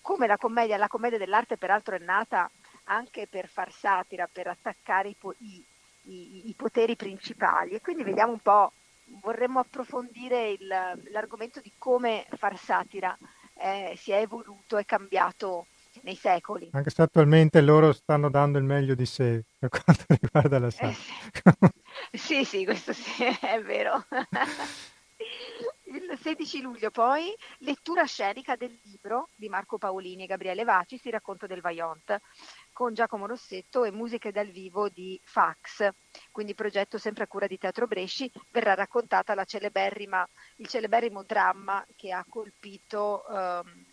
Come 0.00 0.26
la 0.26 0.36
commedia, 0.36 0.76
la 0.76 0.88
commedia 0.88 1.18
dell'arte 1.18 1.56
peraltro 1.56 1.94
è 1.94 1.98
nata 1.98 2.50
anche 2.84 3.26
per 3.28 3.48
far 3.48 3.70
satira, 3.72 4.28
per 4.30 4.48
attaccare 4.48 5.08
i, 5.08 5.16
i, 5.38 5.64
i, 6.04 6.48
i 6.48 6.54
poteri 6.56 6.96
principali 6.96 7.72
e 7.72 7.80
quindi 7.80 8.02
vediamo 8.02 8.32
un 8.32 8.40
po', 8.40 8.72
vorremmo 9.20 9.60
approfondire 9.60 10.50
il, 10.50 10.66
l'argomento 11.10 11.60
di 11.60 11.72
come 11.78 12.26
far 12.36 12.58
satira 12.58 13.16
eh, 13.54 13.94
si 13.96 14.10
è 14.10 14.20
evoluto 14.20 14.78
e 14.78 14.84
cambiato 14.84 15.66
nei 16.02 16.14
secoli. 16.14 16.70
Anche 16.72 16.90
se 16.90 17.02
attualmente 17.02 17.60
loro 17.60 17.92
stanno 17.92 18.30
dando 18.30 18.58
il 18.58 18.64
meglio 18.64 18.94
di 18.94 19.06
sé 19.06 19.44
per 19.58 19.68
quanto 19.84 20.04
riguarda 20.08 20.58
la 20.58 20.70
satira. 20.70 20.90
Eh, 20.90 20.94
sì, 20.94 21.70
sì, 22.44 22.64
questo 22.64 22.92
sì, 22.92 23.24
è 23.40 23.60
vero. 23.62 24.04
Il 25.84 26.18
16 26.20 26.60
luglio 26.60 26.90
poi 26.90 27.34
lettura 27.58 28.04
scenica 28.04 28.54
del 28.56 28.78
libro 28.84 29.28
di 29.34 29.48
Marco 29.48 29.76
Paolini 29.76 30.22
e 30.22 30.26
Gabriele 30.26 30.64
Vacis, 30.64 31.04
Il 31.04 31.12
racconto 31.12 31.46
del 31.46 31.60
Vaillant, 31.60 32.20
con 32.72 32.94
Giacomo 32.94 33.26
Rossetto 33.26 33.84
e 33.84 33.90
musiche 33.90 34.30
dal 34.30 34.48
vivo 34.48 34.88
di 34.88 35.20
Fax, 35.24 35.88
quindi 36.30 36.54
progetto 36.54 36.96
sempre 36.96 37.24
a 37.24 37.26
cura 37.26 37.46
di 37.46 37.58
Teatro 37.58 37.86
Bresci, 37.86 38.30
verrà 38.50 38.74
raccontata 38.74 39.32
il 39.32 40.66
celeberrimo 40.68 41.22
dramma 41.24 41.84
che 41.96 42.12
ha 42.12 42.24
colpito 42.28 43.24
um, 43.28 43.84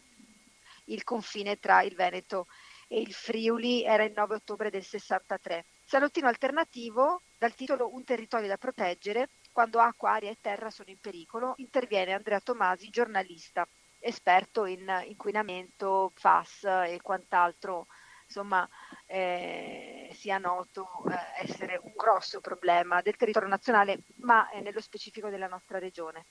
il 0.85 1.03
confine 1.03 1.57
tra 1.59 1.81
il 1.81 1.95
Veneto 1.95 2.45
e 2.87 3.01
il 3.01 3.13
Friuli 3.13 3.83
era 3.83 4.03
il 4.03 4.13
9 4.15 4.35
ottobre 4.35 4.69
del 4.69 4.83
63. 4.83 5.65
Salottino 5.89 6.27
alternativo 6.27 7.21
dal 7.37 7.55
titolo 7.55 7.93
Un 7.93 8.03
territorio 8.03 8.49
da 8.49 8.57
proteggere, 8.57 9.29
quando 9.53 9.79
acqua, 9.79 10.11
aria 10.11 10.29
e 10.29 10.37
terra 10.41 10.69
sono 10.69 10.89
in 10.89 10.99
pericolo, 10.99 11.53
interviene 11.59 12.11
Andrea 12.11 12.41
Tomasi, 12.41 12.89
giornalista, 12.89 13.65
esperto 14.01 14.65
in 14.65 14.85
inquinamento, 15.05 16.11
FAS 16.13 16.65
e 16.65 16.99
quant'altro, 17.01 17.87
insomma, 18.25 18.67
eh, 19.05 20.09
sia 20.13 20.37
noto 20.37 20.89
eh, 21.09 21.45
essere 21.45 21.79
un 21.81 21.93
grosso 21.95 22.41
problema 22.41 23.01
del 23.01 23.15
territorio 23.15 23.47
nazionale, 23.47 23.99
ma 24.17 24.49
eh, 24.49 24.59
nello 24.59 24.81
specifico 24.81 25.29
della 25.29 25.47
nostra 25.47 25.79
regione. 25.79 26.25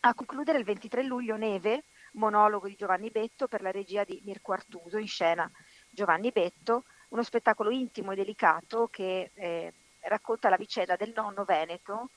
A 0.00 0.12
concludere 0.12 0.58
il 0.58 0.64
23 0.64 1.04
luglio 1.04 1.36
Neve, 1.36 1.84
monologo 2.14 2.66
di 2.66 2.74
Giovanni 2.74 3.10
Betto 3.10 3.46
per 3.46 3.62
la 3.62 3.70
regia 3.70 4.02
di 4.02 4.20
Mirko 4.24 4.52
Artuso, 4.52 4.98
in 4.98 5.06
scena 5.06 5.48
Giovanni 5.88 6.32
Betto, 6.32 6.82
uno 7.12 7.22
spettacolo 7.22 7.70
intimo 7.70 8.12
e 8.12 8.16
delicato 8.16 8.88
che 8.90 9.30
eh, 9.34 9.72
racconta 10.00 10.48
la 10.48 10.56
vicenda 10.56 10.96
del 10.96 11.12
nonno 11.14 11.44
veneto, 11.44 12.10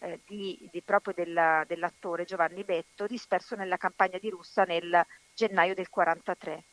eh, 0.00 0.20
di, 0.26 0.68
di 0.70 0.82
proprio 0.82 1.14
della, 1.14 1.64
dell'attore 1.66 2.24
Giovanni 2.24 2.64
Betto, 2.64 3.06
disperso 3.06 3.54
nella 3.54 3.76
campagna 3.76 4.18
di 4.18 4.28
Russa 4.28 4.64
nel 4.64 5.04
gennaio 5.34 5.74
del 5.74 5.88
1943. 5.88 6.64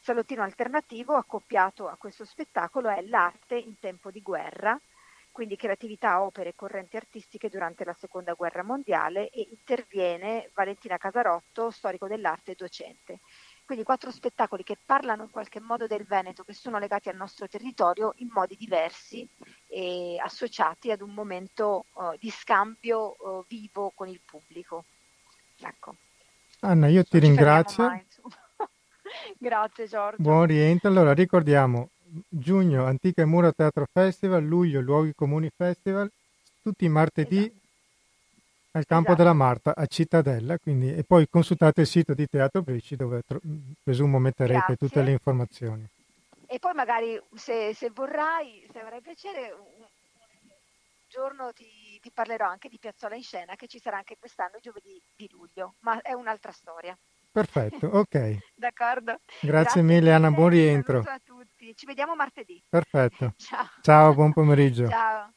Salottino 0.00 0.42
alternativo 0.42 1.14
accoppiato 1.14 1.88
a 1.88 1.96
questo 1.96 2.26
spettacolo 2.26 2.90
è 2.90 3.00
l'arte 3.00 3.56
in 3.56 3.78
tempo 3.78 4.10
di 4.10 4.20
guerra, 4.20 4.78
quindi 5.32 5.56
creatività, 5.56 6.22
opere 6.22 6.50
e 6.50 6.54
correnti 6.54 6.96
artistiche 6.96 7.48
durante 7.48 7.84
la 7.84 7.94
seconda 7.94 8.34
guerra 8.34 8.62
mondiale 8.62 9.30
e 9.30 9.48
interviene 9.50 10.50
Valentina 10.52 10.98
Casarotto, 10.98 11.70
storico 11.70 12.06
dell'arte 12.06 12.52
e 12.52 12.54
docente. 12.54 13.20
Quindi 13.64 13.84
quattro 13.84 14.10
spettacoli 14.10 14.62
che 14.62 14.76
parlano 14.84 15.22
in 15.22 15.30
qualche 15.30 15.58
modo 15.58 15.86
del 15.86 16.04
Veneto, 16.04 16.44
che 16.44 16.52
sono 16.52 16.78
legati 16.78 17.08
al 17.08 17.16
nostro 17.16 17.48
territorio 17.48 18.12
in 18.16 18.28
modi 18.30 18.56
diversi 18.56 19.26
e 19.68 20.20
associati 20.22 20.90
ad 20.90 21.00
un 21.00 21.14
momento 21.14 21.86
uh, 21.94 22.14
di 22.18 22.28
scambio 22.30 23.16
uh, 23.18 23.44
vivo 23.48 23.90
con 23.94 24.08
il 24.08 24.20
pubblico. 24.24 24.84
Ecco. 25.60 25.96
Anna, 26.60 26.88
io 26.88 27.04
ti 27.04 27.18
ringrazio. 27.18 27.84
Mai, 27.84 28.04
Grazie 29.38 29.86
Giorgio. 29.86 30.22
Buon 30.22 30.46
rientro. 30.46 30.90
Allora 30.90 31.14
ricordiamo 31.14 31.88
giugno 32.28 32.84
Antica 32.84 33.24
Mura 33.24 33.52
Teatro 33.52 33.86
Festival, 33.90 34.44
luglio 34.44 34.80
Luoghi 34.80 35.14
Comuni 35.14 35.50
Festival, 35.54 36.10
tutti 36.62 36.84
i 36.84 36.88
martedì 36.88 37.44
esatto. 37.44 37.62
Al 38.74 38.86
Campo 38.86 39.10
esatto. 39.10 39.22
della 39.22 39.32
Marta 39.34 39.74
a 39.74 39.86
Cittadella, 39.86 40.58
quindi, 40.58 40.94
e 40.94 41.04
poi 41.04 41.28
consultate 41.28 41.82
il 41.82 41.86
sito 41.86 42.12
di 42.12 42.26
Teatro 42.26 42.62
Bresci 42.62 42.96
dove 42.96 43.22
tro- 43.22 43.40
presumo 43.82 44.18
metterete 44.18 44.58
Grazie. 44.58 44.76
tutte 44.76 45.02
le 45.02 45.12
informazioni. 45.12 45.86
E 46.46 46.58
poi 46.58 46.74
magari 46.74 47.20
se, 47.34 47.72
se 47.74 47.90
vorrai, 47.90 48.68
se 48.72 48.80
avrai 48.80 49.00
piacere, 49.00 49.52
un, 49.52 49.60
un 49.60 49.86
giorno 51.08 51.52
ti, 51.52 51.98
ti, 52.00 52.10
parlerò 52.12 52.48
anche 52.48 52.68
di 52.68 52.78
Piazzola 52.78 53.14
in 53.14 53.22
Scena 53.22 53.54
che 53.54 53.68
ci 53.68 53.78
sarà 53.78 53.98
anche 53.98 54.16
quest'anno 54.18 54.58
giovedì 54.60 55.00
di 55.16 55.28
luglio, 55.30 55.74
ma 55.80 56.00
è 56.00 56.12
un'altra 56.12 56.50
storia. 56.50 56.98
Perfetto, 57.30 57.88
ok. 57.96 58.38
D'accordo. 58.56 59.18
Grazie, 59.40 59.48
Grazie 59.48 59.82
mille 59.82 60.12
Anna, 60.12 60.30
buon 60.32 60.48
rientro. 60.48 61.02
Ciao 61.02 61.14
a 61.14 61.20
tutti, 61.22 61.74
ci 61.76 61.86
vediamo 61.86 62.16
martedì. 62.16 62.60
Perfetto. 62.68 63.34
Ciao. 63.38 63.68
Ciao, 63.82 64.14
buon 64.14 64.32
pomeriggio. 64.32 64.88
Ciao. 64.88 65.32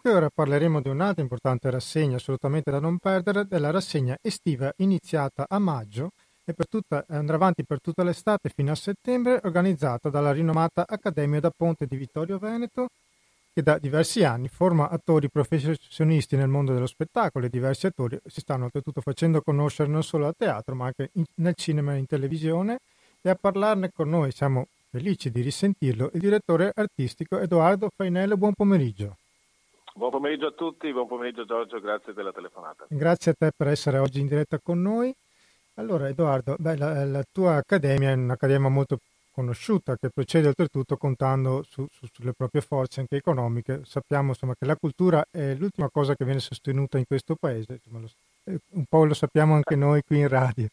Ciao, 0.00 0.16
ora 0.16 0.30
parleremo 0.30 0.80
di 0.80 0.88
un'altra 0.88 1.20
importante 1.20 1.68
rassegna, 1.68 2.16
assolutamente 2.16 2.70
da 2.70 2.80
non 2.80 2.96
perdere, 2.96 3.44
della 3.44 3.70
rassegna 3.70 4.16
estiva 4.22 4.72
iniziata 4.78 5.44
a 5.46 5.58
maggio 5.58 6.12
e 6.46 6.54
tutta, 6.66 7.04
andrà 7.08 7.34
avanti 7.34 7.64
per 7.66 7.78
tutta 7.82 8.02
l'estate 8.02 8.48
fino 8.48 8.72
a 8.72 8.74
settembre, 8.74 9.38
organizzata 9.44 10.08
dalla 10.08 10.32
rinomata 10.32 10.86
Accademia 10.88 11.40
da 11.40 11.50
Ponte 11.54 11.84
di 11.84 11.98
Vittorio 11.98 12.38
Veneto 12.38 12.88
che 13.52 13.62
da 13.62 13.76
diversi 13.76 14.24
anni 14.24 14.48
forma 14.48 14.88
attori 14.88 15.28
professionisti 15.28 16.36
nel 16.36 16.48
mondo 16.48 16.72
dello 16.72 16.86
spettacolo 16.86 17.44
e 17.44 17.50
diversi 17.50 17.86
attori 17.86 18.18
si 18.24 18.40
stanno 18.40 18.64
oltretutto 18.64 19.02
facendo 19.02 19.42
conoscere 19.42 19.90
non 19.90 20.02
solo 20.02 20.28
al 20.28 20.34
teatro 20.34 20.74
ma 20.74 20.86
anche 20.86 21.10
in, 21.12 21.24
nel 21.34 21.54
cinema 21.54 21.94
e 21.94 21.98
in 21.98 22.06
televisione 22.06 22.78
e 23.20 23.28
a 23.28 23.34
parlarne 23.34 23.90
con 23.92 24.08
noi 24.08 24.32
siamo 24.32 24.68
felici 24.88 25.30
di 25.30 25.42
risentirlo 25.42 26.08
il 26.14 26.20
direttore 26.20 26.72
artistico 26.74 27.38
Edoardo 27.38 27.90
Fainello. 27.94 28.38
Buon 28.38 28.54
pomeriggio. 28.54 29.16
Buon 29.98 30.12
pomeriggio 30.12 30.46
a 30.46 30.52
tutti, 30.52 30.92
buon 30.92 31.08
pomeriggio 31.08 31.44
Giorgio, 31.44 31.80
grazie 31.80 32.12
della 32.12 32.30
telefonata. 32.30 32.86
Grazie 32.88 33.32
a 33.32 33.34
te 33.36 33.50
per 33.54 33.66
essere 33.66 33.98
oggi 33.98 34.20
in 34.20 34.28
diretta 34.28 34.60
con 34.62 34.80
noi. 34.80 35.12
Allora 35.74 36.08
Edoardo, 36.08 36.54
beh, 36.56 36.76
la, 36.76 37.04
la, 37.04 37.24
tua 37.32 37.56
accademia 37.56 38.10
è 38.10 38.14
un'accademia 38.14 38.68
molto 38.68 38.98
conosciuta 39.32 39.96
che 39.96 40.10
procede 40.10 40.46
oltretutto 40.46 40.96
contando 40.96 41.64
su, 41.68 41.84
su, 41.90 42.06
sulle 42.12 42.32
proprie 42.32 42.62
forze 42.62 43.00
anche 43.00 43.16
economiche. 43.16 43.80
Sappiamo 43.86 44.28
insomma, 44.28 44.54
che 44.56 44.66
la 44.66 44.76
cultura 44.76 45.26
è 45.32 45.54
l'ultima 45.54 45.88
cosa 45.90 46.14
che 46.14 46.24
viene 46.24 46.38
sostenuta 46.38 46.96
in 46.96 47.04
questo 47.04 47.34
paese, 47.34 47.80
insomma, 47.82 47.98
lo, 47.98 48.08
eh, 48.44 48.60
un 48.74 48.84
po' 48.88 49.04
lo 49.04 49.14
sappiamo 49.14 49.54
anche 49.54 49.74
noi 49.74 50.02
qui 50.06 50.20
in 50.20 50.28
radio. 50.28 50.68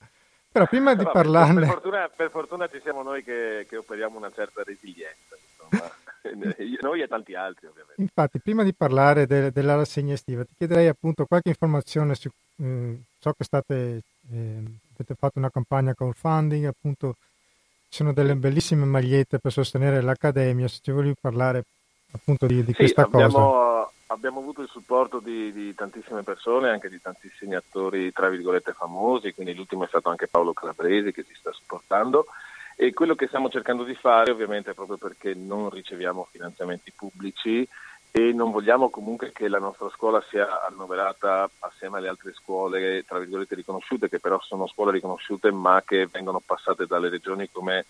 Però 0.52 0.68
prima 0.68 0.94
di 0.94 1.04
no, 1.04 1.10
parlarne... 1.10 1.62
Per 1.62 1.70
fortuna, 1.70 2.10
per 2.16 2.30
fortuna, 2.30 2.68
ci 2.68 2.80
siamo 2.84 3.02
noi 3.02 3.24
che, 3.24 3.66
che, 3.68 3.78
operiamo 3.78 4.18
una 4.18 4.32
certa 4.32 4.62
resilienza. 4.62 5.36
Noi 6.82 7.02
e 7.02 7.08
tanti 7.08 7.36
altri 7.36 7.68
ovviamente. 7.68 8.02
Infatti, 8.02 8.40
prima 8.40 8.64
di 8.64 8.74
parlare 8.74 9.26
de- 9.26 9.52
della 9.52 9.76
rassegna 9.76 10.14
estiva, 10.14 10.44
ti 10.44 10.54
chiederei 10.58 10.88
appunto 10.88 11.26
qualche 11.26 11.50
informazione 11.50 12.16
su, 12.16 12.30
eh, 12.58 12.98
so 13.20 13.34
che 13.34 13.44
state, 13.44 14.02
eh, 14.32 14.64
avete 14.94 15.16
fatto 15.16 15.40
una 15.40 15.50
campagna 15.50 15.94
crowdfunding, 15.94 16.66
appunto 16.66 17.16
ci 17.90 17.98
sono 17.98 18.14
delle 18.14 18.36
bellissime 18.36 18.86
magliette 18.86 19.40
per 19.40 19.52
sostenere 19.52 20.02
l'accademia, 20.02 20.68
se 20.68 20.80
ci 20.82 20.92
volevi 20.92 21.16
parlare 21.20 21.64
appunto 22.12 22.46
di, 22.46 22.64
di 22.64 22.72
sì, 22.72 22.78
questa 22.78 23.04
abbiamo, 23.04 23.34
cosa. 23.34 23.90
Abbiamo 24.08 24.40
avuto 24.40 24.62
il 24.62 24.70
supporto 24.70 25.20
di, 25.20 25.52
di, 25.52 25.74
tantissime 25.74 26.22
persone, 26.24 26.70
anche 26.70 26.90
di 26.90 27.02
tantissimi 27.02 27.56
attori, 27.56 28.12
tra 28.12 28.30
virgolette, 28.30 28.74
famosi, 28.74 29.34
quindi 29.34 29.56
l'ultimo 29.56 29.84
è 29.84 29.88
stato 29.88 30.10
anche 30.10 30.28
Paolo 30.28 30.54
Calabresi 30.54 31.12
che 31.12 31.26
ci 31.26 31.34
sta 31.34 31.52
supportando. 31.52 32.26
E 32.76 32.94
quello 32.94 33.16
che 33.16 33.28
stiamo 33.28 33.50
cercando 33.50 33.84
di 33.84 33.96
fare, 33.96 34.32
ovviamente, 34.32 34.72
è 34.72 34.74
proprio 34.74 34.98
perché 34.98 35.34
non 35.34 35.70
riceviamo 35.70 36.28
finanziamenti 36.30 36.92
pubblici 36.92 37.68
e 38.12 38.34
non 38.34 38.52
vogliamo 38.52 38.90
comunque 38.90 39.32
che 39.32 39.48
la 39.48 39.60
nostra 39.60 39.90
scuola 39.90 40.24
sia 40.30 40.66
annoverata 40.66 41.50
assieme 41.60 41.98
alle 41.98 42.08
altre 42.08 42.34
scuole, 42.34 43.04
tra 43.06 43.20
virgolette, 43.20 43.56
riconosciute, 43.56 44.10
che 44.10 44.20
però 44.20 44.40
sono 44.42 44.68
scuole 44.68 44.92
riconosciute 44.92 45.52
ma 45.52 45.84
che 45.86 46.08
vengono 46.12 46.42
passate 46.46 46.86
dalle 46.86 47.10
regioni 47.10 47.50
come 47.52 47.86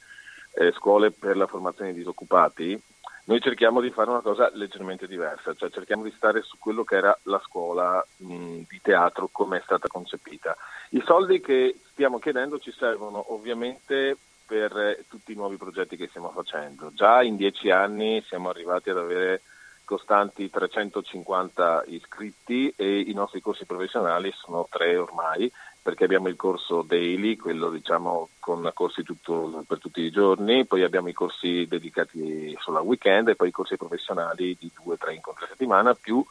eh, 0.54 0.72
scuole 0.72 1.12
per 1.12 1.36
la 1.36 1.48
formazione 1.48 1.92
di 1.92 2.00
disoccupati 2.00 2.82
noi 3.28 3.42
cerchiamo 3.42 3.82
di 3.82 3.90
fare 3.90 4.12
una 4.12 4.22
cosa 4.22 4.52
leggermente 4.54 5.08
diversa, 5.08 5.56
cioè 5.56 5.72
cerchiamo 5.72 6.04
di 6.04 6.14
stare 6.16 6.44
su 6.44 6.58
quello 6.60 6.84
che 6.84 6.96
era 6.96 7.18
la 7.24 7.42
scuola 7.44 8.06
mh, 8.18 8.62
di 8.68 8.80
teatro 8.84 9.30
come 9.32 9.58
è 9.58 9.62
stata 9.64 9.88
concepita. 9.88 10.56
I 10.90 11.02
soldi 11.04 11.42
che 11.42 11.76
stiamo 11.92 12.20
chiedendo 12.20 12.60
ci 12.60 12.72
servono 12.72 13.34
ovviamente 13.34 14.18
per 14.46 14.78
eh, 14.78 15.06
tutti 15.08 15.32
i 15.32 15.36
nuovi 15.36 15.58
progetti 15.58 15.96
che 15.98 16.08
stiamo 16.08 16.32
facendo. 16.32 16.92
Già 16.94 17.24
in 17.24 17.36
dieci 17.36 17.70
anni 17.70 18.24
siamo 18.28 18.50
arrivati 18.50 18.90
ad 18.90 18.98
avere 18.98 19.42
costanti 19.84 20.50
350 20.50 21.84
iscritti 21.88 22.74
e 22.76 23.00
i 23.00 23.14
nostri 23.14 23.40
corsi 23.40 23.66
professionali 23.66 24.32
sono 24.36 24.68
tre 24.70 24.98
ormai 24.98 25.52
perché 25.86 26.04
abbiamo 26.04 26.30
il 26.30 26.36
corso 26.36 26.82
daily, 26.82 27.36
quello 27.36 27.70
diciamo 27.70 28.30
con 28.40 28.68
corsi 28.74 29.04
tutto, 29.04 29.64
per 29.68 29.78
tutti 29.78 30.02
i 30.02 30.10
giorni, 30.10 30.66
poi 30.66 30.82
abbiamo 30.82 31.10
i 31.10 31.14
corsi 31.14 31.68
dedicati 31.68 32.58
solo 32.60 32.80
al 32.80 32.86
weekend 32.86 33.30
e 33.30 33.36
poi 33.36 33.50
i 33.50 33.52
corsi 33.52 33.78
professionali 33.78 34.58
di 34.60 34.72
due 34.74 34.96
o 34.96 34.98
tre 34.98 35.14
incontri 35.14 35.46
a 35.46 35.48
settimana 35.48 35.94
più 35.94 36.26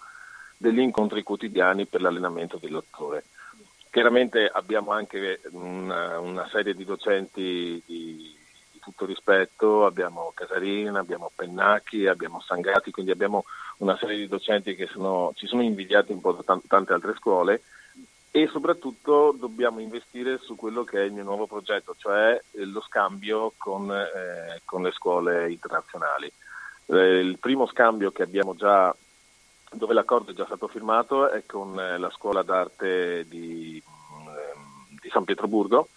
degli 0.56 0.80
incontri 0.80 1.22
quotidiani 1.22 1.86
per 1.86 2.00
l'allenamento 2.00 2.58
dell'attore. 2.60 3.26
Chiaramente 3.94 4.50
abbiamo 4.52 4.90
anche 4.90 5.40
una, 5.52 6.18
una 6.18 6.48
serie 6.48 6.74
di 6.74 6.84
docenti 6.84 7.80
di, 7.86 8.34
di, 8.72 8.80
tutto 8.80 9.06
rispetto, 9.06 9.86
abbiamo 9.86 10.32
Casarina, 10.34 10.98
abbiamo 10.98 11.30
Pennacchi, 11.32 12.08
abbiamo 12.08 12.40
Sangati, 12.40 12.90
quindi 12.90 13.12
abbiamo 13.12 13.44
una 13.76 13.96
serie 13.96 14.16
di 14.16 14.26
docenti 14.26 14.74
che 14.74 14.88
sono, 14.88 15.30
ci 15.36 15.46
sono 15.46 15.62
invidiati 15.62 16.10
un 16.10 16.20
po' 16.20 16.32
da 16.32 16.42
t- 16.42 16.66
tante 16.66 16.92
altre 16.92 17.14
scuole 17.14 17.62
e 18.32 18.48
soprattutto 18.48 19.32
dobbiamo 19.38 19.78
investire 19.78 20.38
su 20.38 20.56
quello 20.56 20.82
che 20.82 21.00
è 21.00 21.04
il 21.04 21.12
mio 21.12 21.22
nuovo 21.22 21.46
progetto, 21.46 21.94
cioè 21.96 22.32
eh, 22.50 22.64
lo 22.64 22.80
scambio 22.80 23.52
con, 23.56 23.92
eh, 23.92 24.60
con 24.64 24.82
le 24.82 24.90
scuole 24.90 25.52
internazionali. 25.52 26.32
Eh, 26.86 27.20
il 27.20 27.38
primo 27.38 27.68
scambio 27.68 28.10
che 28.10 28.24
abbiamo 28.24 28.56
già, 28.56 28.92
dove 29.74 29.94
l'accordo 29.94 30.30
è 30.30 30.34
già 30.34 30.46
stato 30.46 30.68
firmato, 30.68 31.28
è 31.30 31.44
con 31.46 31.78
eh, 31.78 31.98
la 31.98 32.10
scuola 32.10 32.42
d'arte 32.42 33.26
di, 33.28 33.82
ehm, 34.26 34.98
di 35.00 35.08
San 35.10 35.24
Pietroburgo 35.24 35.88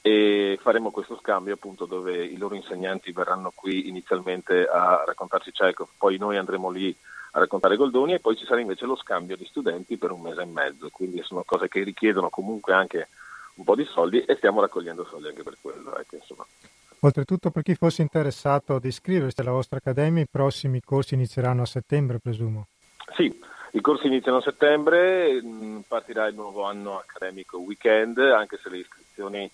e 0.00 0.58
faremo 0.60 0.90
questo 0.90 1.18
scambio 1.20 1.54
appunto 1.54 1.84
dove 1.84 2.24
i 2.24 2.36
loro 2.36 2.54
insegnanti 2.54 3.12
verranno 3.12 3.52
qui 3.54 3.88
inizialmente 3.88 4.64
a 4.64 5.02
raccontarci 5.04 5.52
Chekhov, 5.52 5.88
poi 5.98 6.16
noi 6.18 6.36
andremo 6.36 6.70
lì 6.70 6.94
a 7.32 7.40
raccontare 7.40 7.76
Goldoni 7.76 8.14
e 8.14 8.20
poi 8.20 8.36
ci 8.36 8.46
sarà 8.46 8.60
invece 8.60 8.86
lo 8.86 8.96
scambio 8.96 9.36
di 9.36 9.44
studenti 9.44 9.96
per 9.96 10.12
un 10.12 10.20
mese 10.20 10.42
e 10.42 10.46
mezzo, 10.46 10.88
quindi 10.90 11.22
sono 11.22 11.42
cose 11.44 11.68
che 11.68 11.82
richiedono 11.82 12.30
comunque 12.30 12.72
anche 12.72 13.08
un 13.54 13.64
po' 13.64 13.74
di 13.74 13.84
soldi 13.84 14.22
e 14.22 14.36
stiamo 14.36 14.60
raccogliendo 14.60 15.04
soldi 15.04 15.28
anche 15.28 15.42
per 15.42 15.56
quello. 15.60 15.96
Ecco, 15.98 16.16
Oltretutto 17.00 17.50
per 17.50 17.62
chi 17.62 17.74
fosse 17.74 18.02
interessato 18.02 18.74
ad 18.74 18.84
iscriversi 18.84 19.40
alla 19.40 19.52
vostra 19.52 19.76
accademia, 19.76 20.22
i 20.22 20.28
prossimi 20.28 20.80
corsi 20.80 21.14
inizieranno 21.14 21.62
a 21.62 21.66
settembre, 21.66 22.18
presumo. 22.18 22.66
Sì, 23.18 23.36
i 23.72 23.80
corsi 23.80 24.06
iniziano 24.06 24.38
a 24.38 24.42
settembre, 24.42 25.42
mm, 25.42 25.80
partirà 25.88 26.28
il 26.28 26.36
nuovo 26.36 26.62
anno 26.62 26.98
accademico 26.98 27.58
weekend, 27.58 28.16
anche 28.18 28.60
se 28.62 28.68
le 28.68 28.78
iscrizioni 28.78 29.50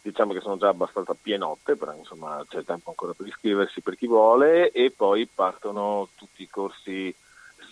diciamo 0.00 0.32
che 0.32 0.38
sono 0.38 0.56
già 0.56 0.68
abbastanza 0.68 1.16
pienotte, 1.20 1.74
però 1.74 1.92
insomma 1.92 2.40
c'è 2.48 2.62
tempo 2.62 2.90
ancora 2.90 3.12
per 3.12 3.26
iscriversi 3.26 3.80
per 3.80 3.96
chi 3.96 4.06
vuole 4.06 4.70
e 4.70 4.92
poi 4.96 5.26
partono 5.26 6.10
tutti 6.14 6.44
i 6.44 6.48
corsi 6.48 7.12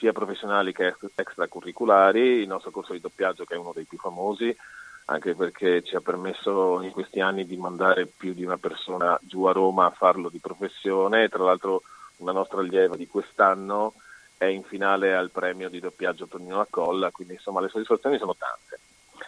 sia 0.01 0.13
professionali 0.13 0.73
che 0.73 0.97
extracurriculari, 1.15 2.41
il 2.41 2.49
nostro 2.49 2.73
corso 2.73 2.93
di 2.93 3.01
doppiaggio 3.01 3.45
che 3.45 3.55
è 3.55 3.59
uno 3.59 3.71
dei 3.73 3.85
più 3.85 3.97
famosi, 3.97 4.55
anche 5.05 5.37
perché 5.37 5.85
ci 5.85 5.95
ha 5.95 6.01
permesso 6.01 6.83
in 6.83 6.91
questi 6.91 7.21
anni 7.21 7.47
di 7.47 7.57
mandare 7.57 8.07
più 8.07 8.35
di 8.35 8.43
una 8.43 8.59
persona 8.59 9.17
giù 9.23 9.45
a 9.45 9.53
Roma 9.53 9.87
a 9.87 9.91
farlo 9.91 10.31
di 10.31 10.41
professione, 10.41 11.29
tra 11.29 11.45
l'altro 11.45 11.83
una 12.17 12.33
nostra 12.33 12.59
allieva 12.59 12.97
di 12.97 13.07
quest'anno 13.07 13.95
è 14.39 14.47
in 14.47 14.63
finale 14.63 15.15
al 15.15 15.31
premio 15.31 15.69
di 15.69 15.81
doppiaggio 15.81 16.29
Tonino 16.29 16.65
Colla, 16.71 17.11
quindi 17.11 17.35
insomma 17.35 17.61
le 17.61 17.69
soddisfazioni 17.69 18.17
sono 18.19 18.37
tante. 18.37 18.81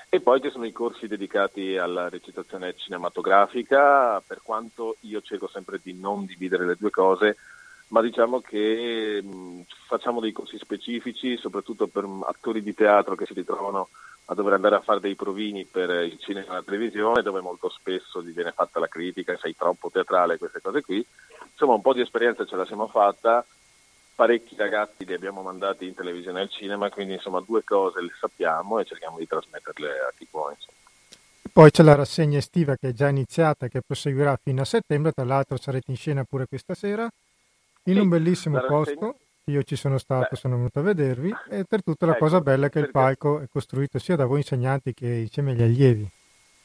E 0.08 0.20
poi 0.20 0.40
ci 0.40 0.50
sono 0.50 0.64
i 0.64 0.72
corsi 0.72 1.08
dedicati 1.08 1.76
alla 1.76 2.08
recitazione 2.08 2.74
cinematografica, 2.76 4.22
per 4.24 4.40
quanto 4.42 4.96
io 5.00 5.20
cerco 5.20 5.48
sempre 5.48 5.80
di 5.82 5.98
non 5.98 6.24
dividere 6.24 6.64
le 6.64 6.76
due 6.78 6.90
cose, 6.90 7.36
ma 7.88 8.00
diciamo 8.00 8.40
che 8.40 9.20
mh, 9.22 9.62
facciamo 9.86 10.20
dei 10.20 10.32
corsi 10.32 10.58
specifici, 10.58 11.36
soprattutto 11.36 11.88
per 11.88 12.06
attori 12.26 12.62
di 12.62 12.74
teatro 12.74 13.16
che 13.16 13.26
si 13.26 13.34
ritrovano 13.34 13.88
a 14.26 14.34
dover 14.34 14.52
andare 14.52 14.76
a 14.76 14.80
fare 14.80 15.00
dei 15.00 15.16
provini 15.16 15.64
per 15.64 15.90
il 16.04 16.18
cinema 16.20 16.46
e 16.46 16.54
la 16.54 16.62
televisione, 16.62 17.22
dove 17.22 17.40
molto 17.40 17.68
spesso 17.68 18.22
gli 18.22 18.32
viene 18.32 18.52
fatta 18.52 18.78
la 18.78 18.86
critica, 18.86 19.36
sei 19.36 19.56
troppo 19.56 19.90
teatrale, 19.90 20.38
queste 20.38 20.60
cose 20.60 20.82
qui. 20.82 21.04
Insomma, 21.50 21.74
un 21.74 21.80
po' 21.80 21.94
di 21.94 22.00
esperienza 22.00 22.46
ce 22.46 22.54
la 22.54 22.64
siamo 22.64 22.86
fatta 22.86 23.44
parecchi 24.20 24.54
ragazzi 24.54 25.06
li 25.06 25.14
abbiamo 25.14 25.40
mandati 25.40 25.86
in 25.86 25.94
televisione 25.94 26.40
e 26.40 26.42
al 26.42 26.50
cinema, 26.50 26.90
quindi 26.90 27.14
insomma 27.14 27.40
due 27.40 27.64
cose 27.64 28.02
le 28.02 28.12
sappiamo 28.20 28.78
e 28.78 28.84
cerchiamo 28.84 29.16
di 29.16 29.26
trasmetterle 29.26 29.88
a 29.88 30.12
chi 30.14 30.26
può. 30.30 30.50
Insomma. 30.50 30.76
Poi 31.50 31.70
c'è 31.70 31.82
la 31.82 31.94
rassegna 31.94 32.36
estiva 32.36 32.76
che 32.76 32.88
è 32.88 32.92
già 32.92 33.08
iniziata 33.08 33.64
e 33.64 33.70
che 33.70 33.80
proseguirà 33.80 34.36
fino 34.36 34.60
a 34.60 34.66
settembre, 34.66 35.12
tra 35.12 35.24
l'altro 35.24 35.56
sarete 35.56 35.90
in 35.90 35.96
scena 35.96 36.24
pure 36.24 36.44
questa 36.46 36.74
sera, 36.74 37.04
in 37.84 37.94
sì, 37.94 37.98
un 37.98 38.10
bellissimo 38.10 38.60
posto, 38.60 39.16
io 39.44 39.62
ci 39.62 39.76
sono 39.76 39.96
stato, 39.96 40.28
Beh. 40.32 40.36
sono 40.36 40.56
venuto 40.56 40.80
a 40.80 40.82
vedervi, 40.82 41.34
e 41.48 41.64
per 41.64 41.82
tutto 41.82 42.04
la 42.04 42.12
ecco, 42.12 42.24
cosa 42.24 42.42
bella 42.42 42.66
è 42.66 42.68
che 42.68 42.80
perché... 42.80 42.86
il 42.88 42.92
palco 42.92 43.40
è 43.40 43.46
costruito 43.50 43.98
sia 43.98 44.16
da 44.16 44.26
voi 44.26 44.40
insegnanti 44.40 44.92
che 44.92 45.06
insieme 45.06 45.52
agli 45.52 45.62
allievi. 45.62 46.10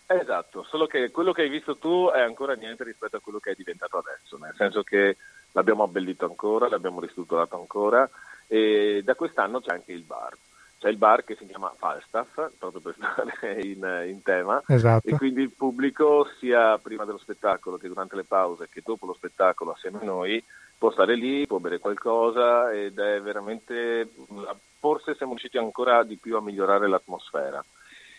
Esatto, 0.08 0.64
solo 0.64 0.88
che 0.88 1.10
quello 1.10 1.32
che 1.32 1.44
hai 1.44 1.50
visto 1.50 1.78
tu 1.78 2.10
è 2.14 2.20
ancora 2.20 2.54
niente 2.54 2.84
rispetto 2.84 3.16
a 3.16 3.22
quello 3.22 3.40
che 3.40 3.52
è 3.52 3.56
diventato 3.56 3.98
adesso, 3.98 4.38
nel 4.38 4.54
senso 4.58 4.84
che 4.84 5.16
l'abbiamo 5.56 5.84
abbellito 5.84 6.26
ancora, 6.26 6.70
l'abbiamo 6.70 7.00
ristrutturato 7.00 7.56
ancora 7.56 8.08
e 8.48 9.02
da 9.04 9.16
quest'anno 9.16 9.62
c'è 9.62 9.72
anche 9.72 9.94
il 9.94 10.04
bar. 10.04 10.38
C'è 10.78 10.90
il 10.90 10.98
bar 10.98 11.24
che 11.24 11.36
si 11.36 11.48
chiama 11.48 11.74
Falstaff, 11.78 12.52
proprio 12.60 12.82
per 12.82 12.96
stare 13.00 13.62
in, 13.62 14.04
in 14.08 14.22
tema, 14.22 14.62
esatto. 14.68 15.08
e 15.08 15.16
quindi 15.16 15.42
il 15.42 15.52
pubblico 15.52 16.28
sia 16.40 16.78
prima 16.78 17.06
dello 17.06 17.18
spettacolo 17.18 17.78
che 17.78 17.88
durante 17.88 18.16
le 18.16 18.26
pause 18.26 18.68
che 18.70 18.82
dopo 18.84 19.06
lo 19.06 19.14
spettacolo 19.14 19.72
assieme 19.72 20.00
a 20.02 20.06
noi 20.06 20.44
può 20.78 20.92
stare 20.92 21.16
lì, 21.16 21.48
può 21.48 21.60
bere 21.60 21.80
qualcosa 21.80 22.72
ed 22.72 23.00
è 23.00 23.22
veramente, 23.22 24.10
forse 24.78 25.16
siamo 25.16 25.32
riusciti 25.32 25.58
ancora 25.58 26.04
di 26.04 26.18
più 26.18 26.36
a 26.36 26.42
migliorare 26.42 26.88
l'atmosfera. 26.88 27.64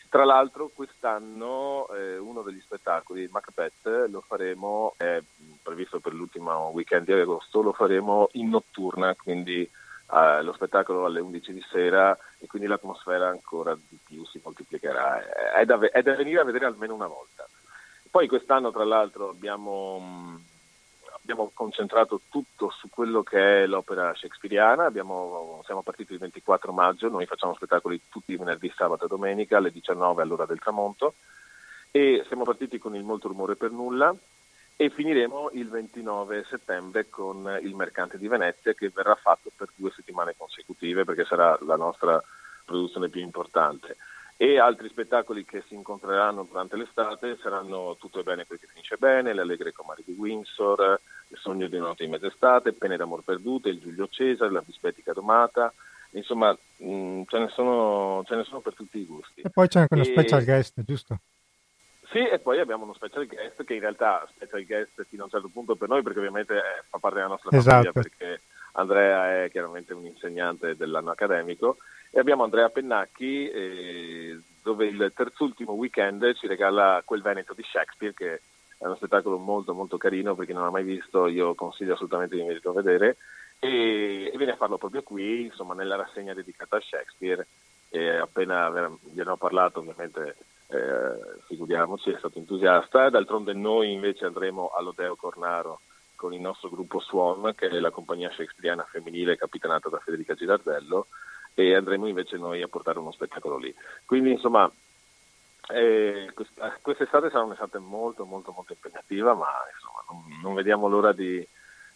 Tra 0.09 0.25
l'altro 0.25 0.71
quest'anno 0.73 1.89
eh, 1.89 2.17
uno 2.19 2.43
degli 2.43 2.61
spettacoli, 2.61 3.29
Macbeth, 3.31 4.07
lo 4.09 4.21
faremo, 4.21 4.95
è 4.97 5.21
previsto 5.63 6.01
per 6.01 6.15
l'ultimo 6.15 6.71
weekend 6.73 7.07
di 7.07 7.13
agosto, 7.13 7.63
lo 7.63 7.73
faremo 7.73 8.29
in 8.33 8.49
notturna, 8.49 9.15
quindi 9.15 9.63
eh, 9.63 10.43
lo 10.43 10.53
spettacolo 10.53 11.05
alle 11.05 11.21
11 11.21 11.53
di 11.53 11.65
sera 11.71 12.17
e 12.39 12.47
quindi 12.47 12.69
l'atmosfera 12.69 13.29
ancora 13.29 13.75
di 13.75 13.99
più 14.05 14.25
si 14.27 14.41
moltiplicherà. 14.43 15.53
È 15.55 15.65
da, 15.65 15.79
è 15.91 16.03
da 16.03 16.15
venire 16.15 16.41
a 16.41 16.45
vedere 16.45 16.67
almeno 16.67 16.95
una 16.95 17.09
volta. 17.09 17.47
Poi 18.11 18.29
quest'anno 18.29 18.71
tra 18.71 18.85
l'altro 18.85 19.29
abbiamo 19.29 19.99
mh, 19.99 20.45
abbiamo 21.27 21.51
concentrato 21.53 22.21
tutto 22.31 22.71
su 22.71 22.89
quello 22.89 23.25
che 23.25 23.65
è 23.65 23.67
l'opera 23.67 24.15
shakespeariana, 24.15 24.85
abbiamo, 24.85 25.61
siamo 25.67 25.83
partiti 25.83 26.13
il 26.13 26.21
24 26.21 26.73
maggio, 26.73 27.09
noi 27.09 27.27
facciamo 27.27 27.55
spettacoli 27.55 28.01
tutti 28.09 28.33
i 28.33 28.37
venerdì, 28.37 28.73
sabato 28.75 29.07
e 29.07 29.09
domenica 29.09 29.57
alle 29.57 29.73
19 29.73 30.23
all'ora 30.23 30.47
del 30.47 30.61
tramonto. 30.61 31.15
E 31.91 32.25
siamo 32.29 32.45
partiti 32.45 32.79
con 32.79 32.95
il 32.95 33.03
Molto 33.03 33.27
rumore 33.27 33.57
per 33.57 33.73
nulla 33.73 34.15
e 34.77 34.91
finiremo 34.91 35.51
il 35.55 35.69
29 35.69 36.45
settembre 36.49 37.09
con 37.09 37.59
il 37.61 37.75
Mercante 37.75 38.19
di 38.19 38.29
Venezia 38.29 38.75
che 38.75 38.93
verrà 38.95 39.17
fatto 39.17 39.51
per 39.57 39.71
due 39.75 39.91
settimane 39.91 40.35
consecutive 40.37 41.05
perché 41.05 41.25
sarà 41.25 41.59
la 41.63 41.77
nostra 41.77 42.23
produzione 42.65 43.09
più 43.09 43.21
importante. 43.21 43.97
E 44.39 44.59
altri 44.61 44.89
spettacoli 44.91 45.47
che 45.47 45.65
si 45.67 45.75
incontreranno 45.75 46.47
durante 46.47 46.77
l'estate 46.77 47.39
saranno 47.41 47.97
Tutto 47.99 48.21
è 48.21 48.23
bene 48.23 48.47
che 48.47 48.59
finisce 48.67 48.97
bene, 48.99 49.33
Le 49.33 49.41
Allegre 49.41 49.73
Comari 49.73 50.03
di 50.05 50.13
Windsor, 50.13 51.01
Il 51.29 51.39
sogno 51.39 51.67
di 51.67 51.79
notte 51.79 52.05
di 52.05 52.11
mezz'estate, 52.11 52.73
Pene 52.73 52.97
d'amor 52.97 53.23
perdute, 53.23 53.69
il 53.69 53.81
Giulio 53.81 54.07
Cesare, 54.09 54.53
la 54.53 54.63
bisbetica 54.65 55.13
domata, 55.13 55.73
insomma 56.11 56.57
mh, 56.77 56.89
mm, 56.89 57.23
ce, 57.27 57.39
ne 57.39 57.49
sono, 57.49 58.23
ce, 58.27 58.37
ne 58.37 58.45
sono, 58.45 58.61
per 58.61 58.75
tutti 58.75 58.99
i 58.99 59.05
gusti. 59.05 59.41
E 59.41 59.51
poi 59.51 59.69
c'è 59.69 59.81
anche 59.81 59.95
uno 59.95 60.03
e... 60.03 60.07
special 60.07 60.45
guest, 60.45 60.83
giusto? 60.85 61.19
Sì, 62.11 62.19
e 62.19 62.39
poi 62.39 62.61
abbiamo 62.61 62.85
uno 62.85 62.95
special 62.95 63.27
guest 63.27 63.65
che 63.65 63.75
in 63.75 63.81
realtà 63.81 64.27
special 64.35 64.65
guest 64.65 65.05
fino 65.09 65.23
a 65.23 65.25
un 65.25 65.31
certo 65.31 65.49
punto 65.49 65.75
per 65.75 65.89
noi 65.89 66.03
perché 66.03 66.19
ovviamente 66.19 66.55
eh, 66.55 66.85
fa 66.89 66.99
parte 66.99 67.17
della 67.17 67.29
nostra 67.29 67.51
esatto. 67.57 67.71
famiglia 67.71 67.93
perché 67.93 68.41
Andrea 68.73 69.45
è 69.45 69.51
chiaramente 69.51 69.93
un 69.93 70.07
insegnante 70.07 70.77
dell'anno 70.77 71.11
accademico 71.11 71.79
e 72.11 72.21
abbiamo 72.21 72.45
Andrea 72.45 72.69
Pennacchi 72.69 73.51
eh, 73.51 74.41
dove 74.63 74.87
il 74.87 75.13
terzultimo 75.15 75.73
weekend 75.73 76.35
ci 76.35 76.47
regala 76.47 77.03
quel 77.05 77.23
Veneto 77.23 77.55
di 77.55 77.65
Shakespeare 77.65 78.15
che 78.15 78.41
è 78.79 78.85
uno 78.85 78.97
spettacolo 78.97 79.39
molto 79.39 79.75
molto 79.75 79.97
carino 79.97 80.35
perché 80.35 80.53
non 80.53 80.65
l'ha 80.65 80.71
mai 80.71 80.85
visto 80.85 81.27
io 81.27 81.55
consiglio 81.55 81.95
assolutamente 81.95 82.37
di 82.37 82.43
venirlo 82.43 82.71
a 82.71 82.75
vedere. 82.75 83.17
E, 83.59 84.31
e, 84.33 84.37
viene 84.37 84.53
a 84.53 84.57
farlo 84.57 84.77
proprio 84.77 85.03
qui 85.03 85.45
insomma 85.45 85.75
nella 85.75 85.97
rassegna 85.97 86.35
dedicata 86.35 86.77
a 86.77 86.81
Shakespeare. 86.81 87.47
E 87.89 88.09
appena 88.17 88.69
gliene 89.13 89.31
ho 89.31 89.37
parlato 89.37 89.79
ovviamente 89.79 90.37
eh, 90.69 91.41
figuriamoci 91.47 92.11
è 92.11 92.19
stato 92.19 92.39
entusiasta. 92.39 93.09
D'altronde 93.09 93.53
noi 93.53 93.93
invece 93.93 94.27
andremo 94.27 94.73
all'Odeo 94.75 95.17
Cornaro 95.17 95.81
con 96.17 96.33
il 96.33 96.41
nostro 96.41 96.69
gruppo 96.69 97.01
Swan, 97.01 97.55
che 97.55 97.69
è 97.69 97.79
la 97.79 97.91
compagnia 97.91 98.31
shakespeariana 98.31 98.87
femminile 98.91 99.37
capitanata 99.37 99.89
da 99.89 99.99
Federica 99.99 100.35
Girardello, 100.35 101.07
e 101.55 101.75
andremo 101.75 102.07
invece 102.07 102.37
noi 102.37 102.63
a 102.63 102.69
portare 102.69 102.99
uno 102.99 103.13
spettacolo 103.13 103.59
lì. 103.59 103.73
Quindi 104.05 104.33
insomma, 104.33 104.71
eh, 105.69 106.33
quest'estate 106.81 107.31
sarà 107.31 107.43
un'estate 107.43 107.79
molto 107.79 108.25
molto 108.25 108.53
molto 108.53 108.73
impegnativa, 108.73 109.35
ma 109.35 109.49
insomma, 109.73 110.05
non, 110.11 110.41
non 110.41 110.55
vediamo 110.55 110.89
l'ora 110.89 111.13
di, 111.13 111.47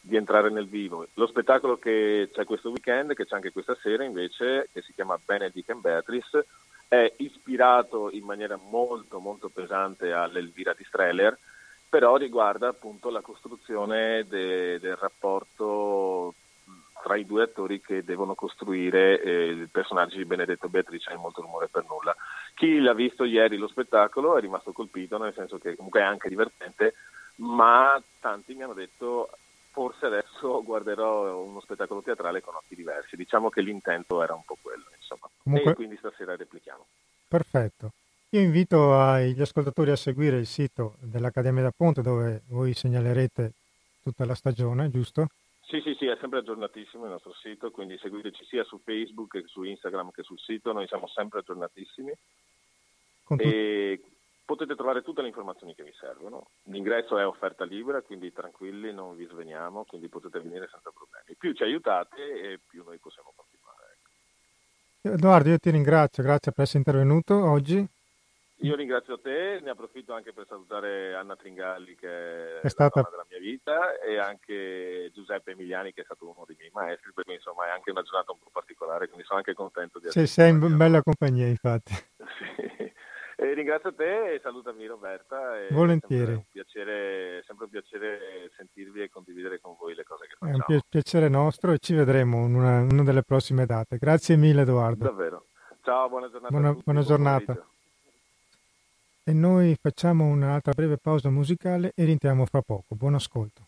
di, 0.00 0.16
entrare 0.16 0.50
nel 0.50 0.66
vivo. 0.66 1.06
Lo 1.14 1.26
spettacolo 1.26 1.78
che 1.78 2.30
c'è 2.32 2.44
questo 2.44 2.70
weekend, 2.70 3.14
che 3.14 3.26
c'è 3.26 3.36
anche 3.36 3.52
questa 3.52 3.76
sera 3.80 4.02
invece, 4.02 4.68
che 4.72 4.82
si 4.82 4.92
chiama 4.92 5.18
Benedict 5.24 5.70
and 5.70 5.80
Beatrice, 5.80 6.46
è 6.88 7.12
ispirato 7.18 8.10
in 8.10 8.24
maniera 8.24 8.58
molto 8.60 9.20
molto 9.20 9.48
pesante 9.48 10.12
all'Elvira 10.12 10.74
di 10.76 10.84
Streller, 10.84 11.38
però 11.88 12.16
riguarda 12.16 12.68
appunto 12.68 13.10
la 13.10 13.20
costruzione 13.20 14.24
de, 14.28 14.80
del 14.80 14.96
rapporto 14.96 16.34
tra 17.02 17.16
i 17.16 17.26
due 17.26 17.44
attori 17.44 17.80
che 17.80 18.04
devono 18.04 18.34
costruire 18.34 19.20
eh, 19.20 19.46
il 19.46 19.68
personaggio 19.70 20.16
di 20.16 20.24
Benedetto 20.24 20.68
Beatrice 20.68 21.12
in 21.12 21.20
molto 21.20 21.42
rumore 21.42 21.68
per 21.68 21.84
nulla. 21.88 22.14
Chi 22.54 22.80
l'ha 22.80 22.94
visto 22.94 23.24
ieri 23.24 23.56
lo 23.56 23.68
spettacolo 23.68 24.36
è 24.36 24.40
rimasto 24.40 24.72
colpito, 24.72 25.18
nel 25.18 25.34
senso 25.34 25.58
che 25.58 25.76
comunque 25.76 26.00
è 26.00 26.04
anche 26.04 26.28
divertente, 26.28 26.94
ma 27.36 28.00
tanti 28.20 28.54
mi 28.54 28.62
hanno 28.62 28.74
detto 28.74 29.30
forse 29.70 30.06
adesso 30.06 30.62
guarderò 30.64 31.42
uno 31.42 31.60
spettacolo 31.60 32.02
teatrale 32.02 32.40
con 32.40 32.54
occhi 32.54 32.74
diversi. 32.74 33.16
Diciamo 33.16 33.48
che 33.48 33.62
l'intento 33.62 34.22
era 34.22 34.34
un 34.34 34.44
po' 34.44 34.56
quello, 34.60 34.84
insomma. 34.96 35.28
Comunque... 35.42 35.72
E 35.72 35.74
quindi 35.74 35.96
stasera 35.96 36.36
replichiamo. 36.36 36.86
Perfetto. 37.26 37.92
Io 38.30 38.40
invito 38.40 38.94
gli 39.18 39.40
ascoltatori 39.40 39.90
a 39.90 39.96
seguire 39.96 40.36
il 40.38 40.46
sito 40.46 40.94
dell'Accademia 41.00 41.62
da 41.62 41.72
Ponte 41.76 42.00
dove 42.00 42.42
voi 42.46 42.74
segnalerete 42.74 43.52
tutta 44.02 44.24
la 44.24 44.36
stagione, 44.36 44.88
giusto? 44.88 45.26
Sì, 45.70 45.80
sì, 45.82 45.94
sì, 45.94 46.06
è 46.06 46.16
sempre 46.18 46.40
aggiornatissimo 46.40 47.04
il 47.04 47.12
nostro 47.12 47.32
sito, 47.34 47.70
quindi 47.70 47.96
seguiteci 47.96 48.44
sia 48.44 48.64
su 48.64 48.80
Facebook 48.80 49.40
che 49.40 49.46
su 49.46 49.62
Instagram 49.62 50.10
che 50.10 50.24
sul 50.24 50.38
sito, 50.40 50.72
noi 50.72 50.88
siamo 50.88 51.06
sempre 51.06 51.38
aggiornatissimi 51.38 52.12
Con 53.22 53.38
e 53.40 54.02
potete 54.44 54.74
trovare 54.74 55.02
tutte 55.02 55.22
le 55.22 55.28
informazioni 55.28 55.76
che 55.76 55.84
vi 55.84 55.92
servono. 55.92 56.48
L'ingresso 56.64 57.16
è 57.18 57.24
offerta 57.24 57.64
libera, 57.64 58.02
quindi 58.02 58.32
tranquilli, 58.32 58.92
non 58.92 59.14
vi 59.14 59.26
sveniamo, 59.26 59.84
quindi 59.84 60.08
potete 60.08 60.40
venire 60.40 60.68
senza 60.72 60.90
problemi. 60.90 61.36
Più 61.38 61.52
ci 61.52 61.62
aiutate 61.62 62.16
e 62.16 62.58
più 62.66 62.82
noi 62.82 62.98
possiamo 62.98 63.32
continuare. 63.36 63.98
Ecco. 65.02 65.14
Edoardo, 65.14 65.50
io 65.50 65.58
ti 65.58 65.70
ringrazio, 65.70 66.24
grazie 66.24 66.50
per 66.50 66.64
essere 66.64 66.78
intervenuto 66.78 67.48
oggi. 67.48 67.88
Io 68.62 68.74
ringrazio 68.74 69.18
te, 69.18 69.60
ne 69.62 69.70
approfitto 69.70 70.12
anche 70.12 70.34
per 70.34 70.44
salutare 70.46 71.14
Anna 71.14 71.34
Tringalli 71.34 71.94
che 71.94 72.58
è, 72.58 72.60
è 72.60 72.68
stata 72.68 73.00
della 73.08 73.24
mia 73.28 73.38
vita 73.38 73.98
e 74.00 74.18
anche 74.18 75.10
Giuseppe 75.14 75.52
Emiliani 75.52 75.94
che 75.94 76.02
è 76.02 76.04
stato 76.04 76.26
uno 76.26 76.44
dei 76.46 76.56
miei 76.58 76.70
maestri, 76.74 77.10
perché 77.14 77.32
insomma 77.32 77.66
è 77.66 77.70
anche 77.70 77.90
una 77.90 78.02
giornata 78.02 78.32
un 78.32 78.38
po' 78.38 78.50
particolare, 78.52 79.06
quindi 79.06 79.24
sono 79.24 79.38
anche 79.38 79.54
contento 79.54 79.98
di 79.98 80.08
essere. 80.08 80.26
Sì, 80.26 80.32
sei 80.32 80.50
in 80.50 80.76
bella 80.76 81.00
compagnia 81.02 81.46
infatti. 81.46 81.94
sì. 82.36 82.92
E 83.36 83.54
ringrazio 83.54 83.94
te 83.94 84.34
e 84.34 84.40
salutami 84.42 84.84
Roberta. 84.84 85.56
Volentieri. 85.70 86.32
È 86.32 86.34
un 86.34 86.44
piacere, 86.52 87.42
sempre 87.46 87.64
un 87.64 87.70
piacere 87.70 88.50
sentirvi 88.54 89.00
e 89.00 89.08
condividere 89.08 89.58
con 89.58 89.74
voi 89.78 89.94
le 89.94 90.04
cose 90.04 90.26
che 90.26 90.34
facciamo. 90.38 90.66
È 90.66 90.74
un 90.74 90.80
piacere 90.86 91.30
nostro 91.30 91.72
e 91.72 91.78
ci 91.78 91.94
vedremo 91.94 92.44
in 92.44 92.54
una, 92.54 92.80
una 92.80 93.04
delle 93.04 93.22
prossime 93.22 93.64
date. 93.64 93.96
Grazie 93.96 94.36
mille 94.36 94.60
Edoardo. 94.60 95.04
Davvero. 95.04 95.46
Ciao, 95.82 96.10
buona 96.10 96.28
giornata. 96.28 96.52
Buona, 96.52 96.76
buona 96.84 97.00
giornata 97.00 97.69
e 99.22 99.32
noi 99.32 99.76
facciamo 99.80 100.26
un'altra 100.26 100.72
breve 100.72 100.96
pausa 100.96 101.30
musicale 101.30 101.92
e 101.94 102.04
rientriamo 102.04 102.46
fra 102.46 102.62
poco. 102.62 102.94
Buon 102.94 103.14
ascolto. 103.14 103.66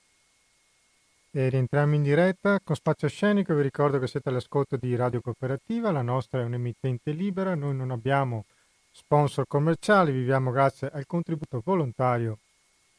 E 1.31 1.49
rientriamo 1.49 1.95
in 1.95 2.03
diretta 2.03 2.61
con 2.63 2.77
Spazio 2.77 3.09
Scenico, 3.09 3.55
vi 3.55 3.63
ricordo 3.63 3.99
che 3.99 4.07
siete 4.07 4.29
all'ascolto 4.29 4.77
di 4.77 4.95
Radio 4.97 5.21
Cooperativa, 5.21 5.91
la 5.91 6.03
nostra 6.03 6.41
è 6.41 6.45
un'emittente 6.45 7.13
libera, 7.13 7.55
noi 7.55 7.75
non 7.75 7.91
abbiamo 7.91 8.45
sponsor 8.93 9.47
commerciali, 9.47 10.13
viviamo 10.13 10.51
grazie 10.51 10.91
al 10.93 11.07
contributo 11.07 11.63
volontario 11.65 12.39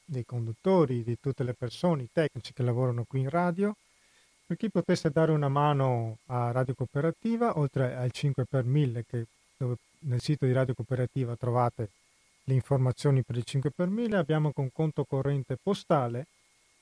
dei 0.05 0.25
conduttori, 0.25 1.03
di 1.03 1.17
tutte 1.19 1.43
le 1.43 1.53
persone, 1.53 2.03
i 2.03 2.09
tecnici 2.11 2.53
che 2.53 2.63
lavorano 2.63 3.03
qui 3.07 3.19
in 3.19 3.29
radio. 3.29 3.75
Per 4.45 4.57
chi 4.57 4.69
potesse 4.69 5.09
dare 5.11 5.31
una 5.31 5.47
mano 5.47 6.17
a 6.27 6.51
Radio 6.51 6.73
Cooperativa, 6.73 7.57
oltre 7.57 7.95
al 7.95 8.11
5 8.11 8.45
per 8.45 8.63
1000 8.65 9.05
che 9.05 9.25
dove 9.57 9.75
nel 9.99 10.21
sito 10.21 10.45
di 10.45 10.51
Radio 10.51 10.73
Cooperativa 10.73 11.35
trovate 11.35 11.89
le 12.45 12.53
informazioni 12.53 13.23
per 13.23 13.37
il 13.37 13.43
5 13.43 13.71
per 13.71 13.87
1000 13.89 14.17
abbiamo 14.17 14.51
con 14.51 14.71
conto 14.71 15.05
corrente 15.05 15.57
postale 15.61 16.27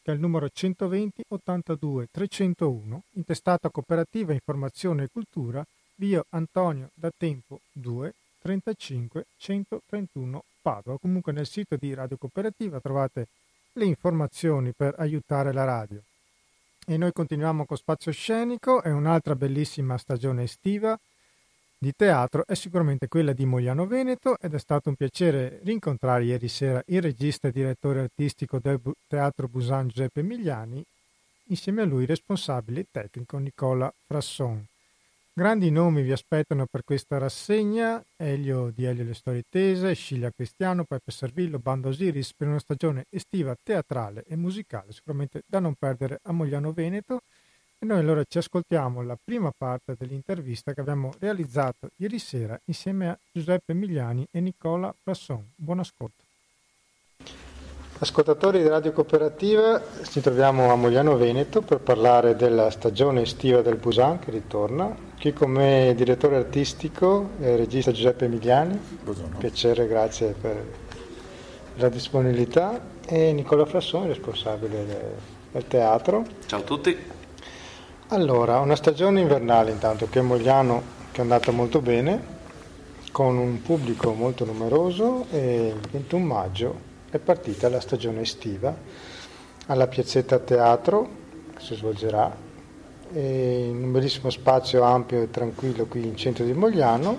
che 0.01 0.11
è 0.11 0.13
il 0.13 0.19
numero 0.19 0.49
120 0.49 1.23
82 1.27 2.07
301 2.11 3.03
intestata 3.11 3.69
cooperativa 3.69 4.33
informazione 4.33 5.03
e 5.03 5.09
cultura 5.11 5.65
via 5.95 6.23
Antonio 6.29 6.89
da 6.93 7.11
Tempo 7.15 7.59
2 7.73 8.13
35 8.41 9.25
131 9.37 10.43
Padova. 10.61 10.97
Comunque 10.97 11.31
nel 11.31 11.45
sito 11.45 11.75
di 11.75 11.93
Radio 11.93 12.17
Cooperativa 12.17 12.79
trovate 12.79 13.27
le 13.73 13.85
informazioni 13.85 14.73
per 14.73 14.95
aiutare 14.97 15.53
la 15.53 15.63
radio. 15.63 16.01
E 16.85 16.97
noi 16.97 17.11
continuiamo 17.11 17.65
con 17.65 17.77
Spazio 17.77 18.11
Scenico 18.11 18.81
è 18.81 18.91
un'altra 18.91 19.35
bellissima 19.35 19.97
stagione 19.99 20.43
estiva 20.43 20.99
di 21.83 21.93
teatro 21.95 22.45
è 22.45 22.53
sicuramente 22.53 23.07
quella 23.07 23.33
di 23.33 23.43
Mogliano 23.43 23.87
Veneto 23.87 24.37
ed 24.39 24.53
è 24.53 24.59
stato 24.59 24.89
un 24.89 24.95
piacere 24.95 25.61
rincontrare 25.63 26.25
ieri 26.25 26.47
sera 26.47 26.79
il 26.85 27.01
regista 27.01 27.47
e 27.47 27.51
direttore 27.51 28.01
artistico 28.01 28.59
del 28.59 28.79
Teatro 29.07 29.47
Busan 29.47 29.87
Giuseppe 29.87 30.21
Migliani, 30.21 30.85
insieme 31.45 31.81
a 31.81 31.85
lui 31.85 32.03
il 32.03 32.07
responsabile 32.07 32.85
tecnico 32.91 33.39
Nicola 33.39 33.91
Frasson. 34.05 34.63
Grandi 35.33 35.71
nomi 35.71 36.03
vi 36.03 36.11
aspettano 36.11 36.67
per 36.69 36.83
questa 36.83 37.17
rassegna, 37.17 37.99
Elio 38.15 38.69
di 38.69 38.85
Elio 38.85 39.03
Le 39.03 39.15
Storie 39.15 39.45
Tese, 39.49 39.95
Sciglia 39.95 40.29
Cristiano, 40.29 40.83
Peppe 40.83 41.11
Servillo, 41.11 41.57
Bando 41.57 41.89
Osiris 41.89 42.35
per 42.35 42.47
una 42.47 42.59
stagione 42.59 43.05
estiva 43.09 43.55
teatrale 43.59 44.23
e 44.27 44.35
musicale, 44.35 44.91
sicuramente 44.91 45.41
da 45.47 45.57
non 45.57 45.73
perdere 45.73 46.19
a 46.21 46.31
Mogliano 46.31 46.73
Veneto. 46.73 47.23
E 47.83 47.87
noi 47.87 47.97
allora 47.97 48.23
ci 48.27 48.37
ascoltiamo 48.37 49.01
la 49.01 49.17
prima 49.19 49.51
parte 49.57 49.95
dell'intervista 49.97 50.71
che 50.71 50.81
abbiamo 50.81 51.13
realizzato 51.17 51.89
ieri 51.95 52.19
sera 52.19 52.55
insieme 52.65 53.09
a 53.09 53.17
Giuseppe 53.31 53.73
Migliani 53.73 54.27
e 54.29 54.39
Nicola 54.39 54.93
Brasson. 55.03 55.43
Buon 55.55 55.79
ascolto. 55.79 56.23
Ascoltatori 57.97 58.61
di 58.61 58.67
Radio 58.67 58.91
Cooperativa, 58.91 59.81
ci 60.03 60.21
troviamo 60.21 60.71
a 60.71 60.75
Mogliano 60.75 61.17
Veneto 61.17 61.63
per 61.63 61.79
parlare 61.79 62.35
della 62.35 62.69
stagione 62.69 63.23
estiva 63.23 63.63
del 63.63 63.77
Busan 63.77 64.19
che 64.19 64.29
ritorna. 64.29 64.95
Qui 65.19 65.33
con 65.33 65.49
me 65.49 65.95
direttore 65.95 66.35
artistico 66.35 67.31
e 67.39 67.55
regista 67.55 67.91
Giuseppe 67.91 68.27
Migliani. 68.27 68.79
Buongiorno. 69.01 69.39
Piacere, 69.39 69.87
grazie 69.87 70.35
per 70.39 70.63
la 71.77 71.89
disponibilità. 71.89 72.79
E 73.07 73.33
Nicola 73.33 73.65
Frasson, 73.65 74.05
responsabile 74.05 75.17
del 75.51 75.65
teatro. 75.65 76.23
Ciao 76.45 76.59
a 76.59 76.63
tutti. 76.63 77.20
Allora, 78.13 78.59
una 78.59 78.75
stagione 78.75 79.21
invernale 79.21 79.71
intanto 79.71 80.09
che 80.09 80.19
è 80.19 80.21
Mogliano 80.21 80.83
che 81.13 81.19
è 81.19 81.21
andata 81.21 81.53
molto 81.53 81.79
bene, 81.79 82.21
con 83.09 83.37
un 83.37 83.61
pubblico 83.61 84.11
molto 84.11 84.43
numeroso 84.43 85.27
e 85.31 85.67
il 85.67 85.89
21 85.89 86.25
maggio 86.25 86.75
è 87.09 87.19
partita 87.19 87.69
la 87.69 87.79
stagione 87.79 88.19
estiva 88.19 88.75
alla 89.67 89.87
Piazzetta 89.87 90.39
Teatro 90.39 91.09
che 91.55 91.61
si 91.63 91.73
svolgerà 91.75 92.35
in 93.13 93.79
un 93.81 93.91
bellissimo 93.93 94.29
spazio 94.29 94.83
ampio 94.83 95.21
e 95.21 95.31
tranquillo 95.31 95.85
qui 95.85 96.05
in 96.05 96.17
centro 96.17 96.43
di 96.43 96.51
Mogliano. 96.51 97.17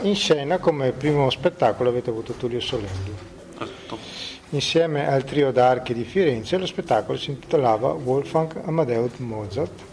In 0.00 0.16
scena 0.16 0.58
come 0.58 0.90
primo 0.90 1.30
spettacolo 1.30 1.90
avete 1.90 2.10
avuto 2.10 2.32
Tullio 2.32 2.58
Solenghi. 2.58 3.14
Esatto. 3.54 3.98
Insieme 4.48 5.06
al 5.06 5.22
trio 5.22 5.52
d'archi 5.52 5.94
di 5.94 6.02
Firenze 6.02 6.58
lo 6.58 6.66
spettacolo 6.66 7.16
si 7.16 7.30
intitolava 7.30 7.92
Wolfgang 7.92 8.62
Amadeus 8.64 9.18
Mozart. 9.18 9.90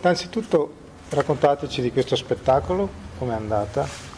Innanzitutto 0.00 0.72
raccontateci 1.08 1.80
di 1.80 1.92
questo 1.92 2.16
spettacolo, 2.16 2.88
com'è 3.18 3.34
andata? 3.34 4.14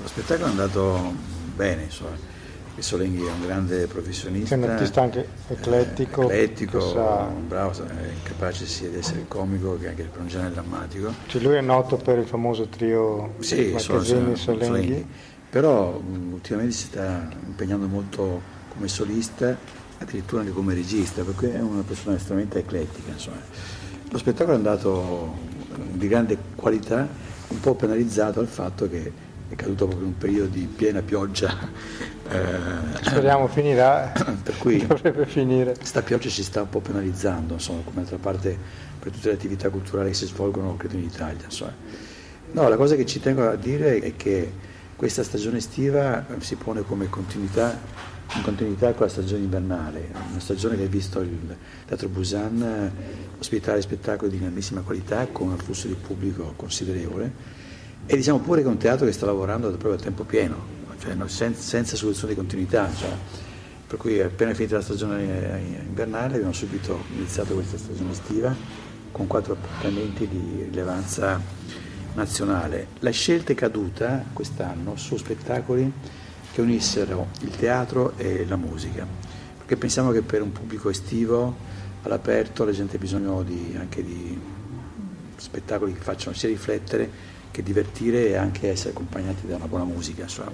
lo 0.00 0.08
spettacolo 0.08 0.46
è 0.46 0.50
andato 0.50 1.14
bene, 1.54 1.84
insomma. 1.84 2.34
Il 2.76 2.82
Solenghi 2.82 3.24
è 3.24 3.30
un 3.30 3.40
grande 3.40 3.86
professionista. 3.86 4.54
È 4.54 4.58
un 4.58 4.64
artista 4.64 5.00
anche 5.00 5.26
eclettico. 5.48 6.28
Eh, 6.28 6.42
eclettico, 6.42 6.80
sa... 6.80 7.22
bravo, 7.24 7.72
è 7.86 8.10
capace 8.22 8.66
sia 8.66 8.90
di 8.90 8.98
essere 8.98 9.24
comico 9.26 9.78
che 9.78 9.88
anche 9.88 10.02
per 10.02 10.20
un 10.20 10.26
genere 10.26 10.52
drammatico. 10.52 11.14
Cioè 11.26 11.40
lui 11.40 11.54
è 11.54 11.62
noto 11.62 11.96
per 11.96 12.18
il 12.18 12.26
famoso 12.26 12.66
trio 12.66 13.34
sì, 13.38 13.70
Marchesini 13.72 14.36
Solenghi. 14.36 14.64
Solenghi. 14.66 15.06
Però 15.48 15.98
ultimamente 16.30 16.74
si 16.74 16.84
sta 16.84 17.26
impegnando 17.46 17.86
molto 17.86 18.42
come 18.68 18.88
solista, 18.88 19.56
addirittura 19.96 20.42
anche 20.42 20.52
come 20.52 20.74
regista, 20.74 21.22
perché 21.22 21.54
è 21.54 21.60
una 21.60 21.82
persona 21.82 22.16
estremamente 22.16 22.58
eclettica. 22.58 23.10
Insomma. 23.10 23.40
Lo 24.10 24.18
spettacolo 24.18 24.54
è 24.54 24.56
andato 24.56 25.34
di 25.92 26.08
grande 26.08 26.36
qualità, 26.54 27.08
un 27.48 27.60
po' 27.60 27.74
penalizzato 27.74 28.40
dal 28.40 28.48
fatto 28.48 28.88
che 28.88 29.12
è 29.48 29.54
caduto 29.54 29.86
proprio 29.86 30.06
in 30.06 30.12
un 30.14 30.18
periodo 30.18 30.48
di 30.48 30.66
piena 30.66 31.02
pioggia. 31.02 31.54
Eh, 32.28 33.02
Speriamo 33.02 33.46
finirà, 33.46 34.12
per 34.42 34.58
cui 34.58 34.78
dovrebbe 34.86 35.26
finire. 35.26 35.74
Questa 35.76 36.02
pioggia 36.02 36.28
ci 36.28 36.42
sta 36.42 36.62
un 36.62 36.68
po' 36.68 36.80
penalizzando, 36.80 37.54
insomma, 37.54 37.82
come 37.82 37.96
d'altra 37.96 38.18
parte 38.18 38.58
per 38.98 39.12
tutte 39.12 39.28
le 39.28 39.34
attività 39.34 39.70
culturali 39.70 40.08
che 40.08 40.14
si 40.14 40.26
svolgono, 40.26 40.76
credo 40.76 40.96
in 40.96 41.04
Italia. 41.04 41.44
Insomma. 41.44 41.74
No, 42.52 42.68
la 42.68 42.76
cosa 42.76 42.96
che 42.96 43.06
ci 43.06 43.20
tengo 43.20 43.48
a 43.48 43.56
dire 43.56 44.00
è 44.00 44.16
che 44.16 44.52
questa 44.96 45.22
stagione 45.22 45.58
estiva 45.58 46.24
si 46.38 46.56
pone 46.56 46.82
come 46.82 47.08
continuità, 47.08 47.78
in 48.34 48.42
continuità 48.42 48.92
con 48.92 49.06
la 49.06 49.12
stagione 49.12 49.42
invernale, 49.44 50.10
una 50.30 50.40
stagione 50.40 50.76
che 50.76 50.84
ha 50.84 50.88
visto 50.88 51.20
il 51.20 51.56
Teatro 51.86 52.08
Busan 52.08 52.92
ospitare 53.38 53.80
spettacoli 53.80 54.30
di 54.30 54.38
grandissima 54.38 54.80
qualità 54.80 55.26
con 55.26 55.48
un 55.48 55.58
flusso 55.58 55.86
di 55.86 55.94
pubblico 55.94 56.54
considerevole 56.56 57.32
e 58.06 58.16
diciamo 58.16 58.38
pure 58.38 58.62
che 58.62 58.68
è 58.68 58.70
un 58.70 58.78
teatro 58.78 59.04
che 59.04 59.12
sta 59.12 59.26
lavorando 59.26 59.68
proprio 59.70 59.94
a 59.94 59.96
tempo 59.98 60.24
pieno, 60.24 60.56
cioè, 61.00 61.14
senza, 61.26 61.60
senza, 61.60 61.96
soluzione 61.96 62.30
di 62.30 62.38
continuità. 62.38 62.88
Cioè, 62.94 63.10
per 63.86 63.98
cui 63.98 64.20
appena 64.20 64.54
finita 64.54 64.76
la 64.76 64.82
stagione 64.82 65.82
invernale 65.86 66.34
abbiamo 66.34 66.52
subito 66.52 67.04
iniziato 67.14 67.54
questa 67.54 67.76
stagione 67.76 68.12
estiva 68.12 68.54
con 69.12 69.26
quattro 69.26 69.54
appuntamenti 69.54 70.28
di 70.28 70.64
rilevanza 70.64 71.40
nazionale. 72.14 72.88
La 73.00 73.10
scelta 73.10 73.52
è 73.52 73.54
caduta 73.54 74.24
quest'anno 74.32 74.96
su 74.96 75.16
spettacoli 75.16 75.92
che 76.56 76.62
unissero 76.62 77.26
il 77.42 77.50
teatro 77.50 78.14
e 78.16 78.46
la 78.48 78.56
musica, 78.56 79.06
perché 79.58 79.76
pensiamo 79.76 80.10
che 80.10 80.22
per 80.22 80.40
un 80.40 80.52
pubblico 80.52 80.88
estivo 80.88 81.54
all'aperto 82.00 82.64
la 82.64 82.72
gente 82.72 82.96
ha 82.96 82.98
bisogno 82.98 83.42
di, 83.42 83.76
anche 83.78 84.02
di 84.02 84.40
spettacoli 85.36 85.92
che 85.92 86.00
facciano 86.00 86.34
sia 86.34 86.48
riflettere 86.48 87.34
che 87.50 87.62
divertire 87.62 88.28
e 88.28 88.36
anche 88.36 88.70
essere 88.70 88.90
accompagnati 88.90 89.46
da 89.46 89.56
una 89.56 89.66
buona 89.66 89.84
musica. 89.84 90.22
Insomma. 90.22 90.50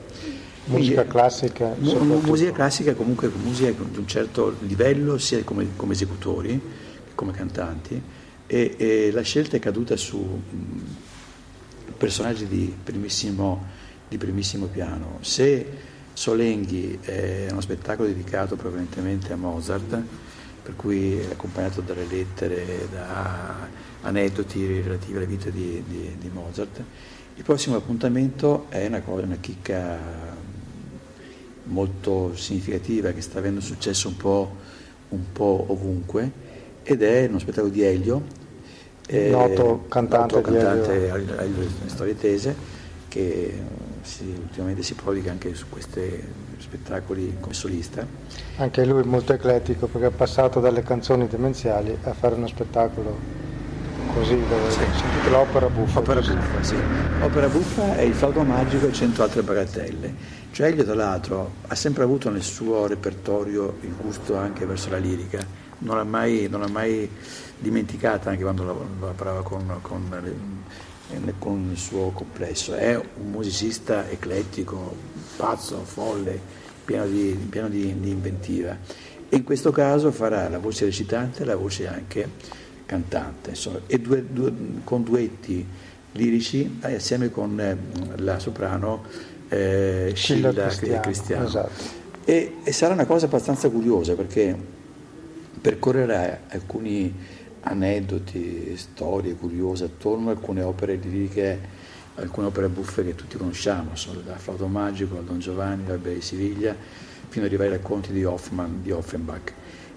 Musica 0.65 1.07
classica? 1.07 1.73
Mu- 1.79 2.19
musica 2.19 2.51
classica 2.51 2.95
comunque 2.95 3.31
musica 3.41 3.71
di 3.71 3.99
un 3.99 4.07
certo 4.09 4.57
livello 4.63 5.19
sia 5.19 5.45
come, 5.45 5.69
come 5.77 5.93
esecutori 5.93 6.61
che 7.05 7.13
come 7.15 7.31
cantanti 7.31 8.03
e, 8.49 8.75
e, 8.77 9.11
la 9.13 9.23
scelta 9.23 9.57
è 9.57 9.61
caduta 9.61 9.97
su 9.97 10.19
mh, 10.19 11.97
personaggi 11.97 12.49
di 12.49 12.75
primissimo, 12.83 13.67
di 14.09 14.19
primissimo 14.19 14.67
piano. 14.67 15.19
Se 15.21 15.91
Solenghi 16.13 16.99
è 17.01 17.49
uno 17.51 17.61
spettacolo 17.61 18.09
dedicato 18.09 18.57
prevalentemente 18.57 19.33
a 19.33 19.37
Mozart, 19.37 20.03
per 20.63 20.77
cui 20.77 21.19
è 21.19 21.33
accompagnato 21.33 21.81
dalle 21.81 22.07
lettere, 22.07 22.87
da 22.91 23.69
aneddoti 24.03 24.81
relativi 24.83 25.17
alla 25.17 25.27
vita 25.27 25.51
di, 25.51 25.83
di, 25.87 26.17
di 26.19 26.31
Mozart. 26.33 26.83
Il 27.35 27.43
prossimo 27.45 27.77
appuntamento 27.77 28.67
è 28.69 28.87
una, 28.87 29.01
cosa, 29.01 29.25
una 29.25 29.39
chicca 29.41 29.99
molto 31.65 32.37
significativa 32.37 33.13
che 33.13 33.21
sta 33.21 33.39
avendo 33.39 33.61
successo 33.61 34.09
un 34.09 34.17
po', 34.17 34.57
un 35.09 35.33
po 35.33 35.65
ovunque 35.69 36.31
ed 36.83 37.03
è 37.03 37.27
uno 37.27 37.39
spettacolo 37.39 37.73
di 37.73 37.83
Elio, 37.83 38.23
eh, 39.07 39.31
noto 39.31 39.85
cantante, 39.89 40.35
noto 40.35 40.51
cantante 40.51 41.09
Elio. 41.09 41.39
Elio 41.39 41.69
Storie 41.87 42.17
Tese 42.17 42.55
che 43.09 43.61
si, 44.03 44.25
ultimamente 44.25 44.83
si 44.83 44.95
prodiga 44.95 45.31
anche 45.31 45.55
su 45.55 45.67
questi 45.69 46.23
spettacoli 46.59 47.37
come 47.41 47.55
solista. 47.55 48.07
Anche 48.57 48.85
lui 48.85 49.03
molto 49.05 49.33
eclettico 49.33 49.87
perché 49.87 50.09
è 50.09 50.11
passato 50.11 50.61
dalle 50.61 50.83
canzoni 50.83 51.27
demenziali 51.27 51.97
a 52.03 52.13
fare 52.13 52.35
uno 52.35 52.47
spettacolo 52.47 53.41
così 54.15 54.39
dove 54.49 54.71
sì. 54.71 54.79
sentite 54.79 55.31
l'opera 55.31 55.69
buffa. 55.69 55.99
Opera 56.01 56.21
buffa, 56.21 56.63
sì. 56.63 56.77
Opera 57.21 57.49
buffa 57.49 57.97
è 57.97 58.03
il 58.03 58.15
flauto 58.15 58.43
magico 58.43 58.87
e 58.87 58.93
cento 58.93 59.23
altre 59.23 59.43
bagatelle. 59.43 60.41
Cioè 60.53 60.67
egli 60.67 60.83
tra 60.83 60.95
l'altro 60.95 61.53
ha 61.69 61.75
sempre 61.75 62.03
avuto 62.03 62.29
nel 62.29 62.43
suo 62.43 62.87
repertorio 62.87 63.79
il 63.81 63.95
gusto 63.97 64.37
anche 64.37 64.67
verso 64.67 64.91
la 64.91 64.99
lirica, 64.99 65.41
non 65.79 65.97
l'ha 65.97 66.05
mai, 66.05 66.47
non 66.51 66.61
l'ha 66.61 66.69
mai 66.69 67.09
dimenticata 67.59 68.29
anche 68.31 68.43
quando 68.43 68.91
lavorava 69.01 69.43
con, 69.43 69.79
con, 69.81 70.11
con, 71.39 71.71
il 71.73 71.79
suo 71.79 72.11
complesso. 72.11 72.75
È 72.75 72.95
un 72.97 73.31
musicista 73.31 74.09
eclettico, 74.11 74.95
pazzo, 75.37 75.83
folle, 75.85 76.39
pieno 76.85 77.07
di, 77.07 77.37
pieno 77.49 77.69
di, 77.69 77.99
di 78.01 78.11
inventiva. 78.11 78.77
E 79.29 79.37
in 79.37 79.45
questo 79.45 79.71
caso 79.71 80.11
farà 80.11 80.49
la 80.49 80.59
voce 80.59 80.85
recitante 80.85 81.43
e 81.43 81.47
la 81.47 81.57
voce 81.57 81.87
anche 81.87 82.29
cantante, 82.85 83.51
insomma, 83.51 83.81
e 83.87 83.99
due, 83.99 84.25
due, 84.31 84.53
con 84.85 85.03
duetti 85.03 85.67
lirici 86.13 86.79
eh, 86.83 86.95
assieme 86.97 87.31
con 87.31 87.59
eh, 87.59 87.77
la 88.17 88.39
soprano 88.39 89.05
eh, 89.49 90.13
Scilla 90.15 90.53
Cristiano. 90.53 91.01
Cristiano. 91.01 91.47
Esatto. 91.47 92.01
E, 92.25 92.57
e, 92.63 92.73
sarà 92.73 92.95
una 92.95 93.07
cosa 93.07 93.27
abbastanza 93.27 93.69
curiosa 93.69 94.15
perché 94.15 94.57
percorrerà 95.61 96.43
alcuni 96.49 97.13
aneddoti, 97.63 98.77
storie 98.77 99.35
curiose 99.35 99.85
attorno 99.85 100.29
a 100.29 100.33
alcune 100.33 100.63
opere 100.63 100.97
liriche, 100.97 101.61
alcune 102.17 102.47
opere 102.47 102.69
buffe 102.69 103.05
che 103.05 103.15
tutti 103.15 103.37
conosciamo, 103.37 103.93
da 104.25 104.37
Flauto 104.37 104.67
Magico, 104.67 105.17
al 105.17 105.25
Don 105.25 105.39
Giovanni, 105.39 105.85
dal 105.85 105.99
Bella 105.99 106.15
di 106.15 106.23
Siviglia, 106.23 106.77
fino 107.29 107.45
ad 107.45 107.51
arrivare 107.51 107.71
ai 107.71 107.77
racconti 107.79 108.13
di 108.13 108.25
Hoffmann, 108.25 108.83
di 108.83 108.91
Offenbach 108.91 109.55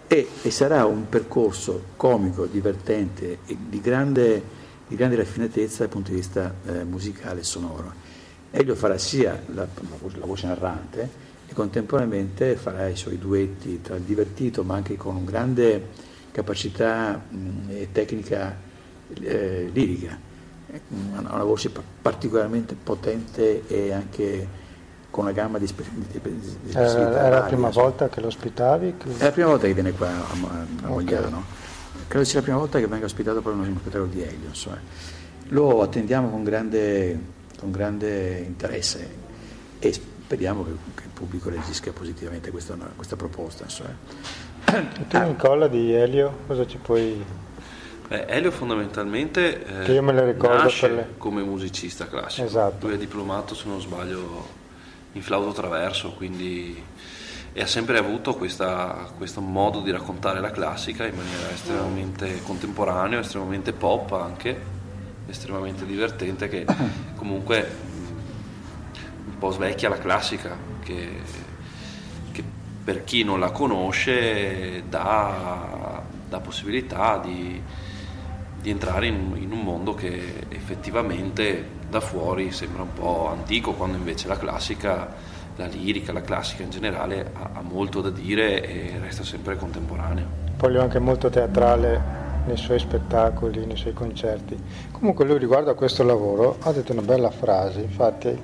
e, 0.08 0.28
e 0.42 0.52
sarà 0.52 0.86
un 0.86 1.10
percorso 1.10 1.86
comico, 1.96 2.46
divertente 2.46 3.40
e 3.46 3.58
di 3.68 3.82
grande, 3.82 4.42
di 4.88 4.96
grande 4.96 5.16
raffinatezza 5.16 5.80
dal 5.80 5.90
punto 5.90 6.12
di 6.12 6.18
vista 6.18 6.54
eh, 6.66 6.84
musicale 6.84 7.42
e 7.42 7.44
sonoro. 7.44 7.94
Elio 8.52 8.76
farà 8.76 8.98
sia 8.98 9.42
la, 9.54 9.68
la, 9.90 10.26
voce 10.26 10.48
narrante 10.48 11.10
e 11.48 11.54
contemporaneamente 11.54 12.56
farà 12.56 12.88
i 12.88 12.96
suoi 12.96 13.18
duetti 13.18 13.82
tra 13.82 13.96
il 13.96 14.04
divertito 14.04 14.64
ma 14.64 14.76
anche 14.76 14.96
con 14.96 15.16
una 15.16 15.30
grande 15.30 15.88
capacità 16.36 17.22
mh, 17.30 17.70
e 17.70 17.88
tecnica 17.94 18.54
eh, 19.22 19.70
lirica, 19.72 20.20
una, 20.90 21.34
una 21.34 21.44
voce 21.46 21.72
particolarmente 22.02 22.76
potente 22.76 23.66
e 23.68 23.94
anche 23.94 24.64
con 25.10 25.24
una 25.24 25.32
gamma 25.32 25.60
di, 25.60 25.66
spe- 25.66 25.86
di, 25.94 26.20
di, 26.22 26.72
eh, 26.74 26.78
Era 26.78 27.30
la 27.30 27.42
prima 27.44 27.70
volta 27.70 28.10
che 28.10 28.20
lo 28.20 28.28
ospitavi? 28.28 28.96
Che... 28.98 29.18
È 29.18 29.24
la 29.24 29.32
prima 29.32 29.48
volta 29.48 29.66
che 29.66 29.74
viene 29.74 29.94
qua 29.94 30.10
a, 30.10 30.12
a, 30.12 30.66
a 30.84 30.88
Mogliano. 30.90 31.28
Okay. 31.38 32.04
Credo 32.10 32.26
sia 32.26 32.40
la 32.40 32.44
prima 32.44 32.58
volta 32.58 32.80
che 32.80 32.88
venga 32.88 33.06
ospitato 33.06 33.42
per 33.42 33.54
uno 33.54 33.64
spettacolo 33.64 34.08
di 34.12 34.22
Elio. 34.22 34.50
Insomma. 34.50 34.80
Lo 35.50 35.82
attendiamo 35.84 36.30
con 36.30 36.44
grande, 36.44 37.18
con 37.58 37.72
grande 37.72 38.40
interesse 38.40 39.10
e 39.80 39.94
speriamo 39.94 40.66
che, 40.66 40.72
che, 40.96 41.04
il 41.06 41.12
pubblico 41.14 41.50
reagisca 41.50 41.94
positivamente 41.94 42.50
a 42.50 42.52
questa, 42.52 42.76
questa 42.98 43.16
proposta. 43.16 43.64
Insomma. 43.64 43.96
E 44.66 45.08
tu 45.08 45.18
Nicola 45.20 45.68
di 45.68 45.94
Elio, 45.94 46.40
cosa 46.48 46.66
ci 46.66 46.78
puoi 46.78 47.24
Beh, 48.08 48.26
Elio 48.28 48.52
fondamentalmente 48.52 49.86
eh, 49.86 49.92
io 49.92 50.04
me 50.04 50.14
le 50.14 50.26
ricordo 50.26 50.70
le... 50.88 51.14
come 51.18 51.42
musicista 51.42 52.08
classico. 52.08 52.46
Esatto. 52.46 52.86
Lui 52.86 52.96
è 52.96 53.00
diplomato, 53.00 53.56
se 53.56 53.68
non 53.68 53.82
sbaglio, 53.82 54.48
in 55.14 55.24
flauto 55.24 55.52
traverso, 55.52 56.12
quindi 56.12 56.84
e 57.58 57.62
ha 57.62 57.68
sempre 57.68 57.98
avuto 57.98 58.36
questa, 58.36 59.10
questo 59.16 59.40
modo 59.40 59.80
di 59.80 59.90
raccontare 59.90 60.42
la 60.42 60.52
classica 60.52 61.06
in 61.06 61.16
maniera 61.16 61.50
estremamente 61.52 62.42
contemporanea, 62.44 63.20
estremamente 63.20 63.72
pop 63.72 64.12
anche, 64.12 64.60
estremamente 65.28 65.86
divertente 65.86 66.50
che 66.50 66.66
comunque 67.16 67.66
un 69.26 69.38
po' 69.38 69.52
svecchia 69.52 69.88
la 69.88 69.98
classica, 69.98 70.58
che, 70.84 70.94
che 70.94 71.45
per 72.86 73.04
chi 73.04 73.24
non 73.24 73.40
la 73.40 73.50
conosce 73.50 74.84
dà, 74.88 76.04
dà 76.30 76.40
possibilità 76.40 77.18
di, 77.18 77.60
di 78.62 78.70
entrare 78.70 79.08
in, 79.08 79.36
in 79.40 79.52
un 79.52 79.62
mondo 79.62 79.96
che 79.96 80.46
effettivamente 80.50 81.74
da 81.90 82.00
fuori 82.00 82.52
sembra 82.52 82.84
un 82.84 82.94
po' 82.94 83.28
antico, 83.28 83.74
quando 83.74 83.98
invece 83.98 84.28
la 84.28 84.38
classica 84.38 85.34
la 85.58 85.68
lirica, 85.68 86.12
la 86.12 86.22
classica 86.22 86.64
in 86.64 86.70
generale 86.70 87.32
ha, 87.34 87.50
ha 87.54 87.62
molto 87.62 88.02
da 88.02 88.10
dire 88.10 88.62
e 88.68 89.00
resta 89.00 89.24
sempre 89.24 89.56
contemporaneo. 89.56 90.28
Poi 90.58 90.70
lui 90.70 90.80
è 90.80 90.84
anche 90.84 91.00
molto 91.00 91.30
teatrale 91.30 92.24
nei 92.46 92.58
suoi 92.58 92.78
spettacoli, 92.78 93.66
nei 93.66 93.78
suoi 93.78 93.94
concerti. 93.94 94.62
Comunque 94.92 95.26
lui 95.26 95.38
riguardo 95.40 95.72
a 95.72 95.74
questo 95.74 96.04
lavoro 96.04 96.58
ha 96.60 96.72
detto 96.72 96.92
una 96.92 97.02
bella 97.02 97.32
frase, 97.32 97.80
infatti 97.80 98.38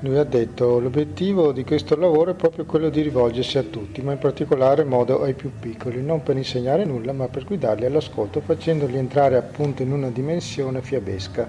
lui 0.00 0.16
ha 0.16 0.24
detto 0.24 0.78
l'obiettivo 0.78 1.50
di 1.50 1.64
questo 1.64 1.96
lavoro 1.96 2.30
è 2.30 2.34
proprio 2.34 2.64
quello 2.64 2.88
di 2.88 3.02
rivolgersi 3.02 3.58
a 3.58 3.64
tutti, 3.64 4.00
ma 4.00 4.12
in 4.12 4.18
particolare 4.18 4.84
modo 4.84 5.22
ai 5.22 5.34
più 5.34 5.50
piccoli, 5.58 6.00
non 6.02 6.22
per 6.22 6.36
insegnare 6.36 6.84
nulla, 6.84 7.12
ma 7.12 7.26
per 7.26 7.44
guidarli 7.44 7.84
all'ascolto, 7.84 8.40
facendoli 8.40 8.96
entrare 8.96 9.36
appunto 9.36 9.82
in 9.82 9.90
una 9.90 10.10
dimensione 10.10 10.82
fiabesca, 10.82 11.48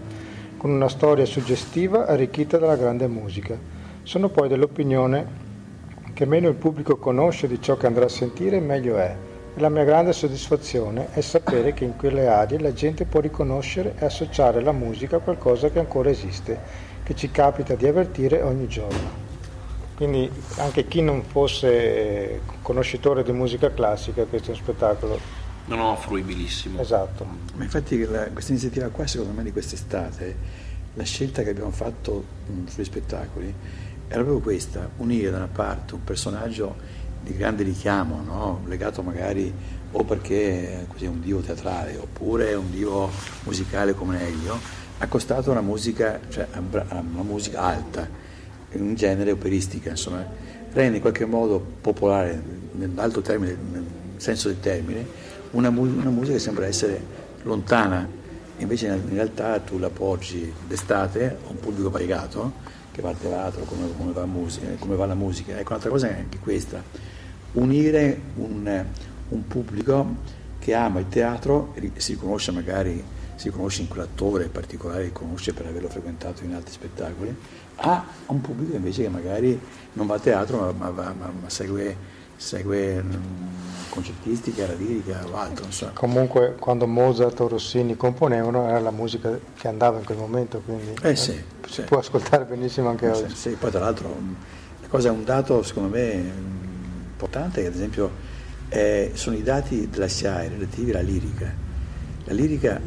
con 0.58 0.72
una 0.72 0.90
storia 0.90 1.26
suggestiva 1.26 2.08
arricchita 2.08 2.58
dalla 2.58 2.76
grande 2.76 3.08
musica. 3.08 3.56
Sono 4.02 4.30
poi 4.30 4.48
dell'opinione 4.48 5.48
che 6.14 6.26
meno 6.26 6.48
il 6.48 6.56
pubblico 6.56 6.98
conosce 6.98 7.48
di 7.48 7.62
ciò 7.62 7.78
che 7.78 7.86
andrà 7.86 8.06
a 8.06 8.10
sentire, 8.10 8.60
meglio 8.60 8.98
è. 8.98 9.16
E 9.56 9.60
la 9.60 9.70
mia 9.70 9.84
grande 9.84 10.12
soddisfazione 10.12 11.10
è 11.12 11.22
sapere 11.22 11.74
che 11.74 11.84
in 11.84 11.96
quelle 11.96 12.26
aree 12.26 12.60
la 12.60 12.74
gente 12.74 13.06
può 13.06 13.20
riconoscere 13.20 13.94
e 14.00 14.06
associare 14.06 14.60
la 14.62 14.72
musica 14.72 15.18
a 15.18 15.20
qualcosa 15.20 15.70
che 15.70 15.78
ancora 15.78 16.10
esiste 16.10 16.89
che 17.10 17.16
ci 17.16 17.32
capita 17.32 17.74
di 17.74 17.88
avvertire 17.88 18.44
ogni 18.44 18.68
giorno. 18.68 19.28
Quindi 19.96 20.30
anche 20.58 20.88
chi 20.88 21.02
non 21.02 21.24
fosse 21.24 22.42
conoscitore 22.62 23.24
di 23.24 23.32
musica 23.32 23.74
classica, 23.74 24.26
questo 24.26 24.52
è 24.52 24.54
un 24.54 24.60
spettacolo. 24.60 25.20
No, 25.66 25.76
no, 25.76 25.96
fruibilissimo. 25.96 26.80
Esatto. 26.80 27.26
Ma 27.56 27.64
infatti 27.64 27.98
la, 28.06 28.26
questa 28.28 28.52
iniziativa 28.52 28.90
qua, 28.90 29.08
secondo 29.08 29.34
me, 29.34 29.42
di 29.42 29.52
quest'estate, 29.52 30.38
la 30.94 31.04
scelta 31.04 31.42
che 31.42 31.50
abbiamo 31.50 31.72
fatto 31.72 32.24
mh, 32.46 32.68
sugli 32.68 32.86
spettacoli 32.86 33.54
era 34.08 34.22
proprio 34.22 34.40
questa, 34.40 34.88
unire 34.98 35.32
da 35.32 35.38
una 35.38 35.50
parte 35.52 35.96
un 35.96 36.04
personaggio 36.04 36.76
di 37.24 37.36
grande 37.36 37.64
richiamo, 37.64 38.22
no? 38.24 38.62
legato 38.68 39.02
magari 39.02 39.52
o 39.92 40.04
perché 40.04 40.86
è 40.96 41.08
un 41.08 41.22
dio 41.22 41.40
teatrale 41.40 41.98
oppure 41.98 42.50
è 42.50 42.56
un 42.56 42.70
dio 42.70 43.10
musicale 43.46 43.96
come 43.96 44.28
Elio, 44.28 44.60
accostato 45.00 45.50
a 45.50 45.54
una 45.54 45.62
musica, 45.62 46.20
cioè 46.30 46.48
a 46.52 46.60
una 46.60 47.24
musica 47.24 47.62
alta, 47.62 48.08
un 48.74 48.96
genere 48.96 49.32
operistica, 49.32 49.92
insomma, 49.92 50.26
rende 50.72 50.98
in 50.98 51.02
qualche 51.02 51.26
modo 51.26 51.60
popolare, 51.82 52.42
nell'alto 52.74 53.22
termine, 53.22 53.58
nel 53.72 53.86
senso 54.18 54.50
del 54.50 54.60
termine, 54.60 55.06
una, 55.52 55.70
una 55.70 56.10
musica 56.10 56.34
che 56.34 56.40
sembra 56.40 56.66
essere 56.66 57.02
lontana, 57.44 58.08
invece 58.58 58.88
in 58.88 59.14
realtà 59.14 59.60
tu 59.60 59.80
la 59.80 59.90
poggi 59.90 60.54
d'estate 60.68 61.38
a 61.46 61.50
un 61.50 61.60
pubblico 61.60 61.90
variegato 61.90 62.54
che 62.92 63.02
va 63.02 63.10
al 63.10 63.20
teatro, 63.20 63.64
come, 63.64 63.88
come, 63.98 64.12
va, 64.12 64.26
musica, 64.26 64.68
come 64.78 64.96
va, 64.96 65.06
la 65.06 65.16
musica. 65.16 65.58
Ecco, 65.58 65.70
un'altra 65.70 65.90
cosa 65.90 66.10
è 66.10 66.20
anche 66.20 66.38
questa, 66.40 66.84
unire 67.54 68.20
un, 68.36 68.86
un 69.30 69.48
pubblico 69.48 70.38
che 70.60 70.74
ama 70.74 71.00
il 71.00 71.08
teatro 71.08 71.74
si 71.96 72.14
riconosce 72.14 72.52
magari 72.52 73.02
si 73.40 73.50
conosce 73.52 73.84
in 73.84 73.88
quell'attore 73.88 74.50
particolare 74.50 75.04
che 75.06 75.12
conosce 75.14 75.54
per 75.54 75.66
averlo 75.66 75.88
frequentato 75.88 76.44
in 76.44 76.54
altri 76.54 76.74
spettacoli, 76.74 77.34
a 77.76 78.06
un 78.26 78.42
pubblico 78.42 78.76
invece 78.76 79.04
che 79.04 79.10
magari 79.10 79.58
non 79.94 80.08
va 80.08 80.16
a 80.16 80.20
teatro 80.20 80.74
ma, 80.78 80.90
ma, 80.90 81.14
ma, 81.18 81.32
ma 81.42 81.50
segue, 81.50 81.96
segue 82.36 83.02
mm, 83.02 83.14
concertistica, 83.88 84.68
la 84.68 84.74
lirica 84.74 85.26
o 85.26 85.38
altro. 85.38 85.64
Insomma. 85.64 85.94
Comunque 85.94 86.58
quando 86.60 86.86
Mozart 86.86 87.40
o 87.40 87.48
Rossini 87.48 87.96
componevano 87.96 88.68
era 88.68 88.82
la 88.82 88.92
musica 88.92 89.40
che 89.56 89.68
andava 89.70 90.00
in 90.00 90.04
quel 90.04 90.18
momento, 90.18 90.62
quindi 90.66 90.96
eh 91.02 91.16
sì, 91.16 91.32
eh, 91.32 91.44
si 91.66 91.74
sì. 91.76 91.82
può 91.84 92.00
ascoltare 92.00 92.44
benissimo 92.44 92.90
anche 92.90 93.14
sì, 93.14 93.24
oggi. 93.24 93.36
Sì, 93.36 93.50
poi 93.52 93.72
tra 93.72 93.80
l'altro 93.80 94.14
mm, 94.20 94.34
la 94.82 94.88
cosa 94.90 95.08
è 95.08 95.12
un 95.12 95.24
dato 95.24 95.64
secondo 95.64 95.88
me 95.88 96.14
mm, 96.14 97.12
importante 97.12 97.62
che 97.62 97.68
ad 97.68 97.74
esempio 97.74 98.12
eh, 98.68 99.12
sono 99.14 99.38
i 99.38 99.44
dati 99.44 99.90
della 99.90 100.10
SIAE 100.10 100.50
relativi 100.50 100.92
alla 100.92 101.00
lirica. 101.00 101.68
La 102.26 102.34
lirica 102.34 102.80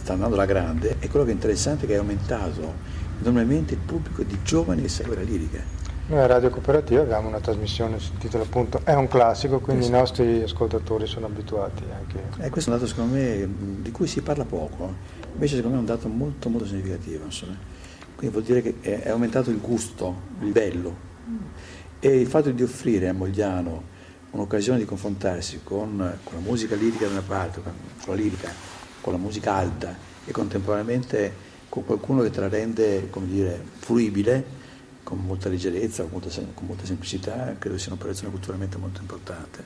sta 0.00 0.12
andando 0.12 0.34
alla 0.34 0.46
grande 0.46 0.96
e 0.98 1.08
quello 1.08 1.24
che 1.24 1.30
è 1.30 1.34
interessante 1.34 1.84
è 1.84 1.88
che 1.88 1.94
è 1.94 1.98
aumentato 1.98 2.74
enormemente 3.20 3.74
il 3.74 3.80
pubblico 3.80 4.22
di 4.22 4.38
giovani 4.42 4.82
che 4.82 4.88
segue 4.88 5.14
la 5.14 5.22
lirica. 5.22 5.62
Noi 6.06 6.18
a 6.18 6.26
Radio 6.26 6.50
Cooperativa 6.50 7.00
abbiamo 7.00 7.28
una 7.28 7.40
trasmissione 7.40 7.98
sul 7.98 8.18
titolo 8.18 8.42
appunto 8.42 8.80
È 8.84 8.92
un 8.92 9.08
classico, 9.08 9.60
quindi 9.60 9.84
esatto. 9.84 9.96
i 9.96 10.00
nostri 10.00 10.42
ascoltatori 10.42 11.06
sono 11.06 11.26
abituati 11.26 11.82
anche. 11.90 12.42
E 12.42 12.46
eh, 12.46 12.50
questo 12.50 12.70
è 12.70 12.74
un 12.74 12.78
dato 12.78 12.90
secondo 12.90 13.14
me 13.14 13.48
di 13.80 13.90
cui 13.90 14.06
si 14.06 14.20
parla 14.20 14.44
poco, 14.44 14.94
invece 15.32 15.56
secondo 15.56 15.78
me 15.78 15.86
è 15.86 15.88
un 15.88 15.96
dato 15.96 16.08
molto 16.08 16.50
molto 16.50 16.66
significativo. 16.66 17.24
Insomma. 17.24 17.56
Quindi 18.14 18.34
vuol 18.34 18.44
dire 18.44 18.60
che 18.60 19.02
è 19.02 19.08
aumentato 19.08 19.48
il 19.48 19.58
gusto, 19.58 20.20
il 20.40 20.46
livello 20.46 21.12
e 22.00 22.20
il 22.20 22.26
fatto 22.26 22.50
di 22.50 22.62
offrire 22.62 23.08
a 23.08 23.14
Mogliano 23.14 23.92
un'occasione 24.32 24.78
di 24.78 24.84
confrontarsi 24.84 25.60
con, 25.62 26.18
con 26.22 26.34
la 26.34 26.40
musica 26.40 26.74
lirica 26.74 27.06
da 27.06 27.12
una 27.12 27.22
parte, 27.26 27.62
con 27.62 27.72
la 28.04 28.14
lirica 28.14 28.73
con 29.04 29.12
la 29.12 29.18
musica 29.18 29.52
alta 29.52 29.94
e 30.24 30.32
contemporaneamente 30.32 31.52
con 31.68 31.84
qualcuno 31.84 32.22
che 32.22 32.30
te 32.30 32.40
la 32.40 32.48
rende, 32.48 33.10
come 33.10 33.26
dire, 33.26 33.62
fruibile, 33.76 34.42
con 35.02 35.18
molta 35.18 35.50
leggerezza, 35.50 36.04
con 36.04 36.12
molta, 36.12 36.30
con 36.54 36.66
molta 36.66 36.86
semplicità, 36.86 37.54
credo 37.58 37.76
sia 37.76 37.92
un'operazione 37.92 38.30
culturalmente 38.30 38.78
molto 38.78 39.02
importante. 39.02 39.62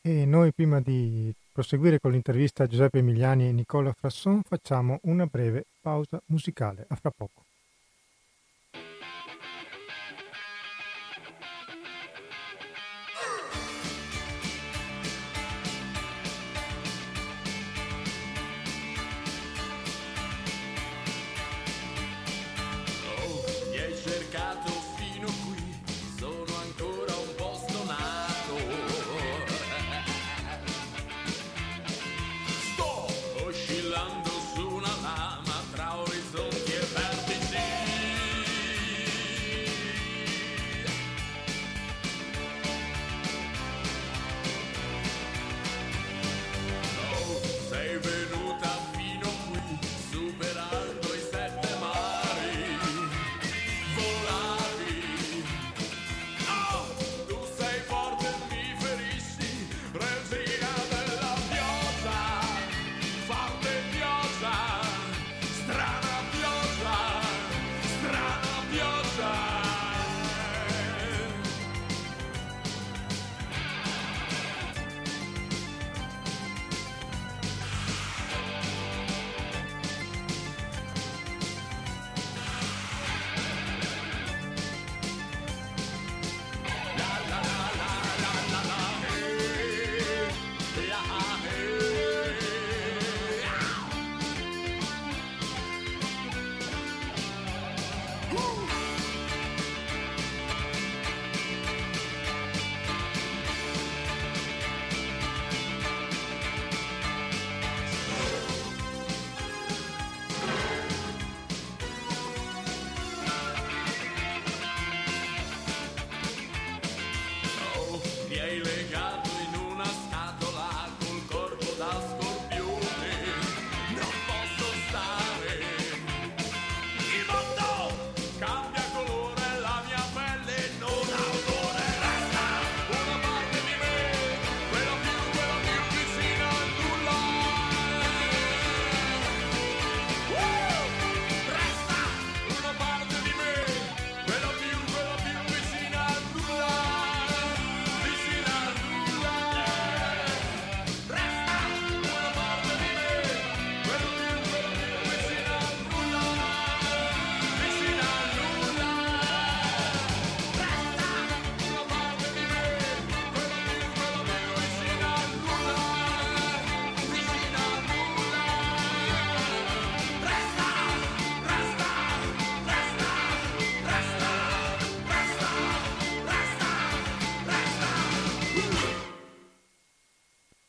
E 0.00 0.24
noi 0.24 0.52
prima 0.52 0.80
di 0.80 1.34
proseguire 1.50 1.98
con 1.98 2.12
l'intervista 2.12 2.62
a 2.62 2.66
Giuseppe 2.68 2.98
Emiliani 2.98 3.48
e 3.48 3.52
Nicola 3.52 3.92
Frasson 3.92 4.42
facciamo 4.46 5.00
una 5.02 5.26
breve 5.26 5.64
pausa 5.80 6.22
musicale. 6.26 6.86
A 6.88 6.94
fra 6.94 7.10
poco. 7.10 7.47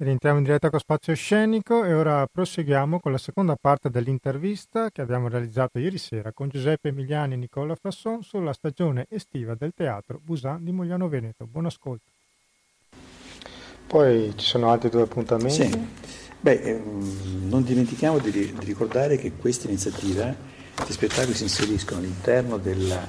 Rientriamo 0.01 0.37
in 0.37 0.45
diretta 0.45 0.69
con 0.69 0.79
Spazio 0.79 1.13
Scenico 1.13 1.83
e 1.83 1.93
ora 1.93 2.25
proseguiamo 2.25 3.01
con 3.01 3.11
la 3.11 3.17
seconda 3.17 3.57
parte 3.59 3.89
dell'intervista 3.89 4.91
che 4.91 5.01
abbiamo 5.01 5.27
realizzato 5.27 5.77
ieri 5.77 5.97
sera 5.97 6.31
con 6.31 6.47
Giuseppe 6.47 6.87
Emiliani 6.87 7.33
e 7.33 7.35
Nicola 7.35 7.75
Frasson 7.75 8.23
sulla 8.23 8.53
stagione 8.53 9.07
estiva 9.09 9.55
del 9.55 9.73
teatro 9.75 10.21
Busan 10.23 10.63
di 10.63 10.71
Mogliano 10.71 11.09
Veneto. 11.09 11.45
Buon 11.47 11.65
ascolto. 11.65 12.09
Poi 13.87 14.31
ci 14.37 14.45
sono 14.45 14.71
altri 14.71 14.89
due 14.89 15.01
appuntamenti. 15.01 15.69
Sì. 15.69 15.87
Beh, 16.39 16.61
ehm, 16.61 17.49
non 17.49 17.65
dimentichiamo 17.65 18.19
di, 18.19 18.31
di, 18.31 18.55
ricordare 18.59 19.17
che 19.17 19.33
questa 19.33 19.67
iniziativa, 19.67 20.33
questi 20.75 20.93
spettacoli 20.93 21.33
si 21.33 21.43
inseriscono 21.43 21.99
all'interno 21.99 22.55
della 22.55 23.05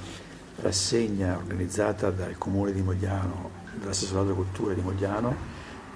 rassegna 0.56 1.36
organizzata 1.36 2.10
dal 2.10 2.36
Comune 2.36 2.72
di 2.72 2.82
Mogliano, 2.82 3.48
dall'assessorato 3.78 4.24
della 4.24 4.34
cultura 4.34 4.74
di 4.74 4.80
Mogliano, 4.80 5.36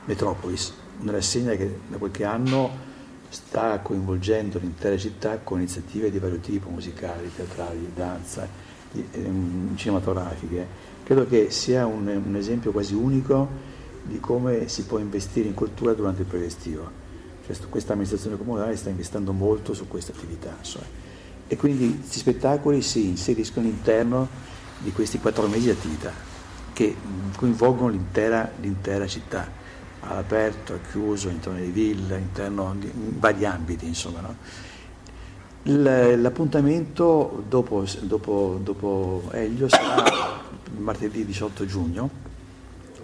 Metropolis, 0.04 0.82
una 1.00 1.12
rassegna 1.12 1.54
che 1.54 1.80
da 1.88 1.96
qualche 1.96 2.24
anno 2.24 2.92
sta 3.28 3.80
coinvolgendo 3.80 4.58
l'intera 4.58 4.96
città 4.96 5.38
con 5.38 5.58
iniziative 5.58 6.10
di 6.10 6.18
vario 6.18 6.38
tipo, 6.38 6.68
musicali, 6.68 7.30
teatrali, 7.34 7.90
danza, 7.94 8.46
ehm, 8.92 9.76
cinematografiche. 9.76 10.92
Credo 11.02 11.26
che 11.26 11.50
sia 11.50 11.84
un, 11.84 12.06
un, 12.06 12.36
esempio 12.36 12.70
quasi 12.70 12.94
unico 12.94 13.72
di 14.04 14.20
come 14.20 14.68
si 14.68 14.84
può 14.84 14.98
investire 14.98 15.48
in 15.48 15.54
cultura 15.54 15.92
durante 15.94 16.22
il 16.22 16.26
periodo 16.26 16.48
estivo. 16.48 16.90
Cioè, 17.44 17.56
questa 17.68 17.92
amministrazione 17.92 18.38
comunale 18.38 18.76
sta 18.76 18.88
investendo 18.88 19.32
molto 19.32 19.74
su 19.74 19.88
queste 19.88 20.12
attività. 20.12 20.54
Insomma. 20.56 20.86
E 21.46 21.56
quindi 21.56 21.96
questi 21.98 22.20
spettacoli 22.20 22.80
si 22.82 23.08
inseriscono 23.08 23.66
all'interno 23.66 24.28
di 24.78 24.92
questi 24.92 25.18
quattro 25.18 25.46
mesi 25.48 25.64
di 25.64 25.70
attività 25.70 26.12
che 26.72 26.94
coinvolgono 27.36 27.88
l'intera, 27.88 28.50
l'intera 28.60 29.06
città 29.06 29.62
all'aperto, 30.08 30.74
al 30.74 30.80
chiuso, 30.90 31.28
interno 31.28 31.58
di 31.58 31.70
villa, 31.70 32.16
interno 32.16 32.74
di, 32.78 32.86
in 32.86 33.18
vari 33.18 33.44
ambiti, 33.44 33.86
insomma. 33.86 34.20
No? 34.20 34.36
L'appuntamento 35.62 37.42
dopo, 37.48 37.84
dopo, 38.00 38.60
dopo 38.62 39.28
Elio 39.32 39.68
sarà 39.68 40.42
martedì 40.76 41.24
18 41.24 41.64
giugno 41.64 42.10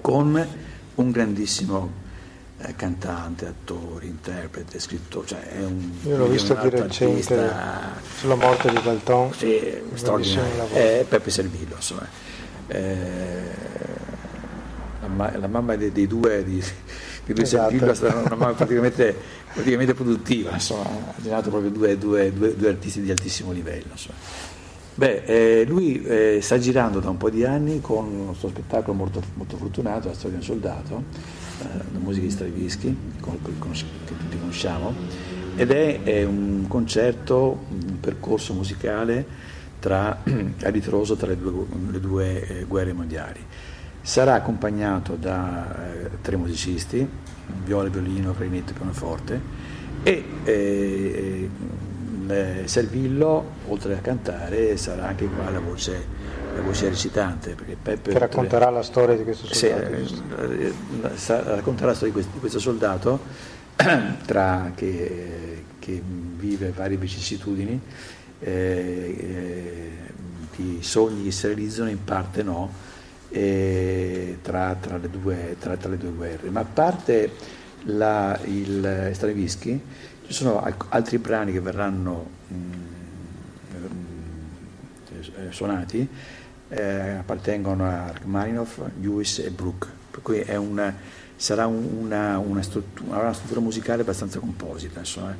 con 0.01 0.47
un 0.95 1.11
grandissimo 1.11 2.09
eh, 2.63 2.77
cantante, 2.77 3.47
attore, 3.47 4.05
interprete, 4.07 4.79
scrittore, 4.79 5.27
cioè 5.27 5.41
è 5.41 5.65
un 5.65 5.91
Io 6.03 6.17
l'ho 6.19 6.27
visto 6.27 6.55
di 6.55 6.69
recente 6.69 7.05
artista, 7.05 7.93
sulla 8.19 8.35
morte 8.35 8.71
di 8.71 8.81
Dalton, 8.83 9.33
sì, 9.33 9.81
straordinario, 9.95 10.69
è 10.73 11.07
Peppe 11.09 11.31
Servillo, 11.31 11.77
insomma. 11.77 12.07
Eh, 12.67 13.89
la, 15.17 15.37
la 15.37 15.47
mamma 15.47 15.77
dei, 15.77 15.93
dei 15.93 16.07
due 16.07 16.45
di, 16.45 16.63
di 17.25 17.35
Luis 17.35 17.53
esatto. 17.53 17.71
Silva 17.71 17.95
sarà 17.95 18.21
una 18.21 18.35
mamma 18.35 18.53
praticamente, 18.53 19.15
praticamente, 19.53 19.95
produttiva, 19.95 20.53
insomma, 20.53 20.85
ha 20.85 21.15
generato 21.21 21.51
proprio 21.51 21.71
due, 21.71 21.99
due, 21.99 22.33
due, 22.33 22.57
due 22.57 22.69
artisti 22.69 23.03
di 23.03 23.11
altissimo 23.11 23.53
livello. 23.53 23.95
Beh, 24.95 25.23
eh, 25.25 25.65
lui 25.67 26.03
eh, 26.03 26.41
sta 26.43 26.59
girando 26.59 27.01
da 27.01 27.09
un 27.09 27.17
po' 27.17 27.31
di 27.31 27.45
anni 27.45 27.81
con 27.81 28.07
uno 28.07 28.35
suo 28.35 28.49
spettacolo 28.49 28.97
molto, 28.97 29.23
molto 29.35 29.57
fortunato, 29.57 30.09
La 30.09 30.15
storia 30.15 30.39
di 30.39 30.45
un 30.45 30.51
soldato, 30.51 31.05
eh, 31.63 31.65
la 31.93 31.99
musica 31.99 32.27
di 32.27 32.33
Stravinsky, 32.33 32.97
che 33.23 33.31
tutti 34.05 34.39
conosciamo, 34.39 34.93
ed 35.57 35.71
è, 35.71 36.03
è 36.03 36.25
un 36.25 36.67
concerto, 36.69 37.65
un 37.71 38.01
percorso 38.01 38.53
musicale 38.53 39.25
tra, 39.79 40.23
a 40.25 40.69
ritroso 40.69 41.17
tra 41.17 41.29
le 41.29 41.39
due, 41.39 41.65
le 41.91 42.01
due 42.01 42.47
eh, 42.47 42.65
guerre 42.65 42.93
mondiali. 42.93 43.41
Sarà 44.03 44.35
accompagnato 44.35 45.15
da 45.15 45.93
eh, 45.93 46.11
tre 46.23 46.37
musicisti, 46.37 47.07
viola, 47.65 47.89
violino, 47.89 48.33
clarinetto 48.33 48.71
e 48.73 48.75
pianoforte, 48.75 49.41
e 50.03 50.25
eh, 50.45 51.51
eh, 52.29 52.63
Servillo, 52.65 53.45
oltre 53.69 53.95
a 53.95 53.99
cantare, 53.99 54.77
sarà 54.77 55.09
anche 55.09 55.27
qua 55.27 55.51
la 55.51 55.61
voce, 55.61 56.07
la 56.55 56.63
voce 56.63 56.89
recitante. 56.89 57.55
Peppe, 57.83 58.11
che 58.11 58.19
racconterà 58.19 58.67
tre, 58.67 58.75
la 58.75 58.83
storia 58.83 59.17
di 59.17 59.25
questo 59.25 59.53
soldato. 59.53 60.07
Sì, 60.07 61.33
eh, 61.33 61.45
racconterà 61.45 61.89
la 61.89 61.95
storia 61.95 62.15
di 62.15 62.21
questo, 62.21 62.31
di 62.33 62.39
questo 62.39 62.59
soldato 62.59 63.21
tra, 64.25 64.73
che, 64.75 65.65
che, 65.79 66.03
vive 66.05 66.73
varie 66.75 66.97
vicissitudini, 66.97 67.81
eh, 68.41 69.17
eh, 69.19 69.91
di 70.57 70.79
sogni 70.81 71.25
che 71.25 71.31
si 71.33 71.47
realizzano, 71.47 71.91
in 71.91 72.03
parte 72.03 72.43
no 72.43 72.73
eh, 72.73 72.89
tra, 73.31 74.74
tra, 74.74 74.97
le 74.97 75.09
due, 75.11 75.57
tra, 75.59 75.76
tra, 75.76 75.89
le 75.89 75.97
due, 75.97 76.11
guerre. 76.11 76.51
Ma 76.51 76.61
a 76.61 76.64
parte 76.64 77.31
la, 77.85 78.39
il 78.45 79.11
Stravinsky, 79.12 79.81
ci 80.26 80.33
sono 80.33 80.62
altri 80.89 81.18
brani 81.18 81.53
che 81.53 81.61
verranno 81.61 82.28
mh, 82.49 82.55
mm, 82.55 82.91
eh, 85.49 85.53
suonati, 85.53 86.09
eh, 86.68 87.11
appartengono 87.18 87.85
a 87.85 88.12
Rachmaninoff, 88.12 88.81
Lewis 89.01 89.39
e 89.41 89.51
Brook, 89.51 89.89
per 90.11 90.22
cui 90.22 90.45
una, 90.49 90.95
sarà 91.37 91.66
una, 91.66 92.39
una, 92.39 92.62
struttura, 92.62 93.18
una, 93.18 93.33
struttura, 93.33 93.61
musicale 93.61 94.03
abbastanza 94.03 94.39
composita 94.39 95.01
insomma, 95.01 95.35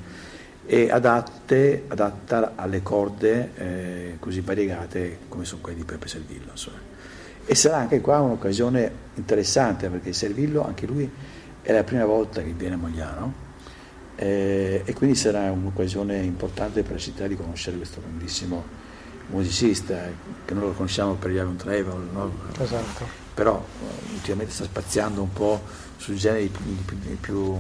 e 0.67 0.91
adatte, 0.91 1.85
adatta 1.89 2.53
alle 2.57 2.83
corde 2.83 3.51
eh, 3.55 4.17
così 4.19 4.41
variegate 4.41 5.19
come 5.29 5.45
sono 5.45 5.61
quelle 5.61 5.79
di 5.79 5.85
Peppe 5.85 6.09
Servillo. 6.09 6.51
Insomma. 6.51 6.90
E 7.51 7.57
sarà 7.57 7.79
anche 7.79 8.01
qua 8.01 8.21
un'occasione 8.21 8.93
interessante 9.15 9.89
perché 9.89 10.13
Servillo, 10.13 10.65
anche 10.65 10.87
lui, 10.87 11.11
è 11.63 11.73
la 11.73 11.83
prima 11.83 12.05
volta 12.05 12.43
che 12.43 12.53
viene 12.53 12.77
a 12.77 12.79
Mogliano 12.79 13.35
eh, 14.15 14.83
e 14.85 14.95
quindi 14.95 15.17
sarà 15.17 15.51
un'occasione 15.51 16.19
importante 16.19 16.83
per 16.83 16.93
la 16.93 16.99
città 16.99 17.27
di 17.27 17.35
conoscere 17.35 17.77
questo 17.77 18.01
grandissimo 18.01 18.65
musicista 19.31 19.97
che 20.45 20.55
noi 20.55 20.67
lo 20.67 20.73
conosciamo 20.75 21.15
per 21.15 21.33
gli 21.33 21.39
Avon 21.39 21.57
Travel, 21.57 22.09
no? 22.13 22.33
esatto. 22.57 23.05
però 23.35 23.57
uh, 23.57 24.13
ultimamente 24.13 24.53
sta 24.53 24.63
spaziando 24.63 25.21
un 25.21 25.33
po' 25.33 25.61
sui 25.97 26.15
generi 26.15 26.47
più, 26.47 26.85
più, 26.85 27.19
più, 27.19 27.57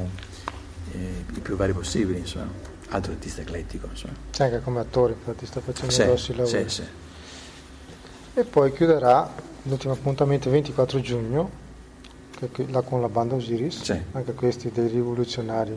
eh, 0.92 1.24
i 1.34 1.40
più 1.40 1.56
vari 1.56 1.72
possibili, 1.72 2.20
insomma. 2.20 2.48
altro 2.90 3.10
artista 3.10 3.40
eclettico. 3.40 3.88
Insomma. 3.90 4.14
C'è 4.30 4.44
anche 4.44 4.60
come 4.60 4.78
attore, 4.78 5.14
infatti 5.14 5.46
sta 5.46 5.60
facendo 5.60 5.90
sì, 5.92 6.02
grossi 6.04 6.36
lavori. 6.36 6.68
Sì, 6.68 6.82
sì. 6.82 7.08
E 8.34 8.44
poi 8.44 8.72
chiuderà 8.72 9.28
l'ultimo 9.62 9.92
appuntamento 9.92 10.48
è 10.48 10.52
24 10.52 11.00
giugno, 11.00 11.50
là 12.68 12.80
con 12.82 13.00
la 13.00 13.08
banda 13.08 13.34
Osiris, 13.34 13.82
sì. 13.82 14.00
anche 14.12 14.32
questi 14.34 14.70
dei 14.70 14.88
rivoluzionari 14.88 15.76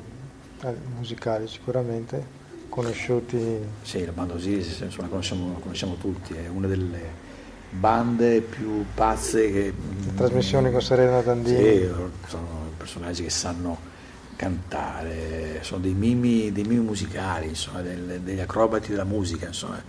eh, 0.61 0.75
musicali 0.95 1.47
sicuramente, 1.47 2.41
conosciuti. 2.69 3.57
Sì, 3.81 4.05
la 4.05 4.11
banda 4.11 4.35
Osiris 4.35 4.79
insomma, 4.81 5.07
conosciamo, 5.07 5.59
conosciamo 5.59 5.95
tutti, 5.95 6.33
è 6.35 6.47
una 6.47 6.67
delle 6.67 7.31
bande 7.71 8.41
più 8.41 8.85
pazze 8.93 9.51
che... 9.51 9.73
Le 10.05 10.13
trasmissioni 10.15 10.71
con 10.71 10.81
Serena 10.81 11.21
Dandini. 11.21 11.57
Sì, 11.57 11.89
sono 12.27 12.71
personaggi 12.77 13.23
che 13.23 13.29
sanno 13.31 13.91
cantare, 14.35 15.59
sono 15.61 15.81
dei 15.81 15.93
mimi, 15.93 16.51
dei 16.51 16.63
mimi 16.63 16.83
musicali, 16.83 17.47
insomma, 17.47 17.81
degli 17.81 18.39
acrobati 18.39 18.91
della 18.91 19.05
musica. 19.05 19.47
Insomma. 19.47 19.81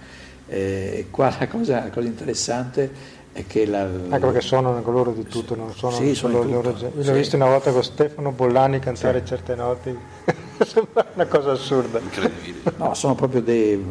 E 0.47 1.07
qua 1.11 1.35
la 1.39 1.49
cosa, 1.49 1.85
la 1.85 1.91
cosa 1.91 2.07
interessante 2.07 3.23
è 3.35 3.47
che 3.49 3.67
la, 3.67 3.89
ecco 4.11 4.31
che 4.31 4.41
suonano 4.41 4.81
coloro 4.83 5.11
di 5.11 5.25
tutto, 5.25 5.57
non 5.57 5.75
sono 5.75 5.93
sì, 5.93 6.15
sono 6.15 6.35
loro, 6.45 6.49
loro, 6.49 6.71
Io 6.71 7.03
sì. 7.03 7.09
l'ho 7.09 7.15
visto 7.15 7.35
una 7.35 7.47
volta 7.47 7.73
con 7.73 7.83
Stefano 7.83 8.31
Bollani 8.31 8.79
cantare 8.79 9.21
sì. 9.21 9.27
certe 9.27 9.57
note, 9.57 9.97
sembra 10.65 11.05
una 11.15 11.27
cosa 11.27 11.51
assurda. 11.51 11.99
Incredibile. 11.99 12.73
No, 12.77 12.95
sono 12.95 13.17
proprio 13.17 13.43
dei... 13.43 13.85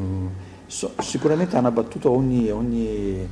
So, 0.66 0.94
sicuramente 1.00 1.58
hanno 1.58 1.68
abbattuto 1.68 2.10
ogni, 2.10 2.50
ogni, 2.50 3.28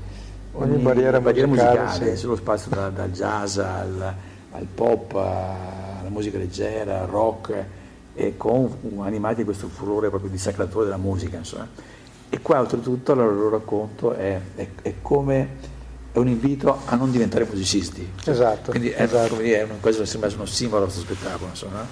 ogni, 0.51 0.73
ogni 0.73 0.83
barriera, 0.83 1.21
barriera 1.21 1.47
musicale, 1.47 1.79
musicale 1.79 2.11
sì. 2.11 2.17
sullo 2.17 2.35
spazio 2.35 2.71
da, 2.71 2.89
dal 2.89 3.11
jazz 3.11 3.57
al, 3.57 4.13
al, 4.51 4.65
pop, 4.65 5.15
alla 5.15 6.09
musica 6.09 6.37
leggera, 6.37 7.01
al 7.01 7.07
rock, 7.07 7.65
e 8.13 8.35
con 8.35 8.69
animati 8.99 9.35
di 9.35 9.43
questo 9.45 9.69
furore 9.69 10.09
proprio 10.09 10.29
dissacratore 10.29 10.83
della 10.85 10.97
musica. 10.97 11.37
Insomma. 11.37 11.69
E 12.33 12.41
qua 12.41 12.61
oltretutto 12.61 13.11
il 13.11 13.17
loro 13.17 13.49
racconto 13.49 14.13
è, 14.13 14.39
è, 14.55 14.67
è 14.81 14.93
come 15.01 15.69
è 16.13 16.17
un 16.17 16.29
invito 16.29 16.81
a 16.85 16.95
non 16.95 17.11
diventare 17.11 17.45
musicisti. 17.45 18.09
Esatto. 18.25 18.71
Quindi 18.71 18.89
è, 18.89 19.03
esatto. 19.03 19.35
Dire, 19.35 19.59
è 19.59 19.63
un, 19.63 19.79
questo 19.81 20.05
sembra 20.05 20.29
uno 20.33 20.45
simbolo 20.45 20.83
questo 20.83 21.01
spettacolo, 21.01 21.49
insomma. 21.49 21.85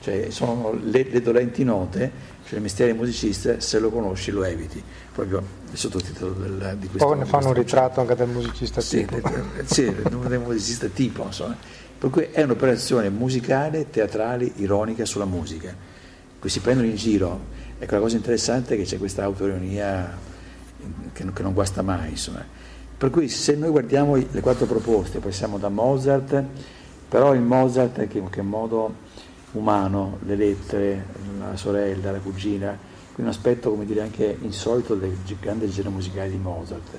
Cioè, 0.00 0.30
sono 0.30 0.76
le, 0.82 1.06
le, 1.10 1.20
dolenti 1.20 1.62
note, 1.62 2.10
cioè 2.44 2.56
il 2.56 2.62
mestiere 2.62 2.92
musicista, 2.92 3.60
se 3.60 3.78
lo 3.78 3.90
conosci 3.90 4.30
lo 4.30 4.42
eviti, 4.42 4.82
proprio 5.12 5.42
il 5.70 5.76
sottotitolo 5.78 6.32
del, 6.32 6.76
di 6.78 6.88
questo. 6.88 7.06
Poi 7.06 7.18
ne 7.18 7.24
fanno 7.24 7.48
un 7.48 7.54
ritratto 7.54 8.00
anche 8.00 8.14
del 8.14 8.28
musicista 8.28 8.80
sì, 8.80 9.04
tipo. 9.04 9.30
sì, 9.64 9.92
del 9.92 10.40
musicista 10.40 10.88
tipo, 10.88 11.24
insomma. 11.24 11.56
Per 11.98 12.10
cui 12.10 12.28
è 12.30 12.42
un'operazione 12.42 13.10
musicale, 13.10 13.90
teatrale, 13.90 14.50
ironica 14.56 15.04
sulla 15.04 15.24
musica. 15.24 15.74
Qui 16.38 16.48
si 16.48 16.60
prendono 16.60 16.88
in 16.88 16.96
giro. 16.96 17.56
Ecco, 17.78 17.94
la 17.94 18.00
cosa 18.00 18.16
interessante 18.16 18.74
è 18.74 18.76
che 18.76 18.84
c'è 18.84 18.98
questa 18.98 19.24
autoironia 19.24 20.16
che, 21.12 21.32
che 21.32 21.42
non 21.42 21.52
guasta 21.52 21.82
mai, 21.82 22.10
insomma 22.10 22.44
per 22.98 23.10
cui 23.10 23.28
se 23.28 23.54
noi 23.54 23.70
guardiamo 23.70 24.16
le 24.16 24.40
quattro 24.40 24.66
proposte, 24.66 25.20
passiamo 25.20 25.56
da 25.56 25.68
Mozart, 25.68 26.42
però 27.08 27.32
il 27.32 27.40
Mozart 27.40 28.08
che 28.08 28.16
in 28.18 28.22
qualche 28.22 28.42
modo 28.42 28.92
umano, 29.52 30.18
le 30.24 30.34
lettere, 30.34 31.04
la 31.38 31.56
sorella, 31.56 32.10
la 32.10 32.18
cugina, 32.18 32.76
quindi 33.14 33.22
un 33.22 33.28
aspetto 33.28 33.70
come 33.70 33.84
dire 33.84 34.00
anche 34.00 34.36
insolito 34.40 34.96
del 34.96 35.16
grande 35.40 35.68
genere 35.68 35.94
musicale 35.94 36.28
di 36.28 36.38
Mozart. 36.38 36.98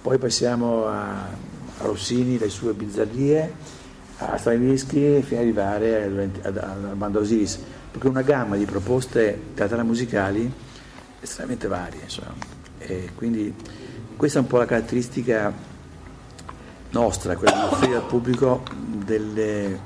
Poi 0.00 0.18
passiamo 0.18 0.86
a, 0.86 1.24
a 1.24 1.36
Rossini, 1.78 2.38
le 2.38 2.48
sue 2.48 2.72
bizzarrie, 2.72 3.52
a 4.18 4.36
Stravinsky 4.36 5.20
fino 5.22 5.40
ad 5.40 5.46
arrivare 5.46 6.04
al 6.42 6.92
Bando 6.94 7.18
Osiris, 7.18 7.58
perché 7.90 8.06
una 8.06 8.22
gamma 8.22 8.56
di 8.56 8.64
proposte 8.64 9.38
teatrali 9.54 9.86
musicali 9.86 10.52
estremamente 11.20 11.68
varie. 11.68 12.02
Insomma. 12.02 12.34
E 12.78 13.10
quindi 13.14 13.54
questa 14.16 14.38
è 14.38 14.42
un 14.42 14.48
po' 14.48 14.58
la 14.58 14.66
caratteristica 14.66 15.52
nostra, 16.90 17.36
quella 17.36 17.52
di 17.52 17.74
offrire 17.74 17.96
al 17.96 18.06
pubblico 18.06 18.62
delle, 18.74 19.78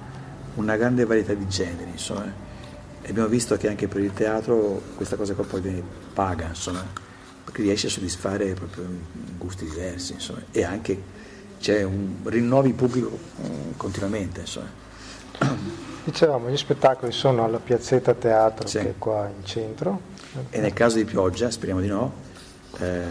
una 0.55 0.77
grande 0.77 1.05
varietà 1.05 1.35
di 1.35 1.49
generi. 1.49 1.91
Insomma. 1.91 2.43
E 3.03 3.11
abbiamo 3.11 3.29
visto 3.29 3.57
che 3.57 3.69
anche 3.69 3.87
per 3.87 4.01
il 4.01 4.13
teatro 4.13 4.81
questa 4.97 5.17
cosa 5.17 5.35
qua 5.35 5.45
poi 5.45 5.61
viene 5.61 5.83
paga, 6.15 6.47
insomma, 6.49 6.83
perché 7.45 7.61
riesce 7.61 7.89
a 7.89 7.91
soddisfare 7.91 8.55
proprio 8.55 8.87
gusti 9.37 9.67
diversi 9.67 10.15
insomma. 10.15 10.41
e 10.51 10.65
anche 10.65 11.03
c'è 11.61 11.83
un 11.83 12.17
rinnovi 12.25 12.73
pubblico 12.73 13.19
mm, 13.43 13.73
continuamente. 13.77 14.41
Insomma. 14.41 15.83
Dicevamo, 16.05 16.51
gli 16.51 16.57
spettacoli 16.57 17.13
sono 17.13 17.45
alla 17.45 17.59
Piazzetta 17.59 18.15
Teatro 18.15 18.67
sì. 18.67 18.79
che 18.79 18.89
è 18.91 18.95
qua 18.99 19.31
in 19.35 19.45
centro. 19.45 20.01
E 20.51 20.61
nel 20.61 20.73
caso 20.73 20.97
di 20.97 21.05
pioggia, 21.05 21.51
speriamo 21.51 21.81
di 21.81 21.89
no, 21.89 22.13
eh, 22.79 23.03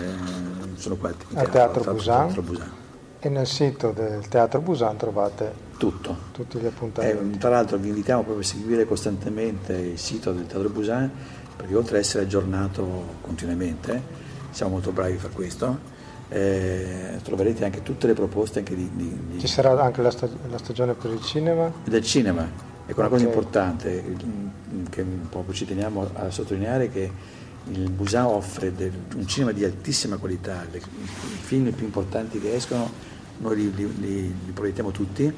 sono 0.76 0.96
qua 0.96 1.10
al 1.10 1.16
teatro, 1.18 1.52
teatro, 1.52 1.94
Busan. 1.94 2.26
teatro, 2.26 2.42
Busan. 2.42 2.72
E 3.20 3.30
nel 3.30 3.48
sito 3.48 3.92
del 3.92 4.28
Teatro 4.28 4.60
Busan 4.60 4.98
trovate 4.98 5.54
tutto. 5.78 6.16
tutti 6.32 6.60
gli 6.60 6.66
appuntamenti. 6.66 7.36
Eh, 7.36 7.40
tra 7.40 7.50
l'altro 7.50 7.78
vi 7.78 7.88
invitiamo 7.88 8.22
proprio 8.22 8.44
a 8.44 8.48
seguire 8.48 8.86
costantemente 8.86 9.74
il 9.74 9.98
sito 9.98 10.32
del 10.32 10.46
Teatro 10.46 10.70
Busan 10.70 11.12
perché 11.56 11.76
oltre 11.76 11.98
ad 11.98 12.04
essere 12.04 12.24
aggiornato 12.24 13.16
continuamente, 13.22 14.02
siamo 14.50 14.74
molto 14.74 14.92
bravi 14.92 15.14
a 15.14 15.20
fare 15.20 15.34
questo, 15.34 15.92
eh, 16.30 17.20
troverete 17.24 17.64
anche 17.64 17.84
tutte 17.84 18.08
le 18.08 18.14
proposte 18.14 18.60
anche 18.60 18.76
di, 18.76 18.90
di, 18.94 19.20
di... 19.30 19.40
Ci 19.40 19.48
sarà 19.48 19.80
anche 19.82 20.02
la, 20.02 20.12
stag- 20.12 20.50
la, 20.50 20.58
stagione 20.58 20.94
per 20.94 21.12
il 21.12 21.22
cinema? 21.22 21.72
Del 21.84 22.04
cinema, 22.04 22.50
ecco 22.86 23.00
una 23.00 23.08
okay. 23.08 23.10
cosa 23.10 23.26
importante 23.26 24.04
che 24.90 25.04
proprio 25.30 25.54
ci 25.54 25.66
teniamo 25.66 26.10
a 26.14 26.30
sottolineare 26.30 26.90
che 26.90 27.12
il 27.72 27.90
Busan 27.90 28.26
offre 28.26 28.74
del, 28.74 28.92
un 29.16 29.28
cinema 29.28 29.52
di 29.52 29.64
altissima 29.64 30.18
qualità, 30.18 30.66
le, 30.70 30.80
i 30.80 31.42
film 31.42 31.72
più 31.72 31.86
importanti 31.86 32.40
che 32.40 32.56
escono 32.56 32.92
noi 33.38 33.56
li, 33.56 33.74
li, 33.74 33.94
li, 34.00 34.36
li 34.46 34.52
proiettiamo 34.52 34.92
tutti 34.92 35.32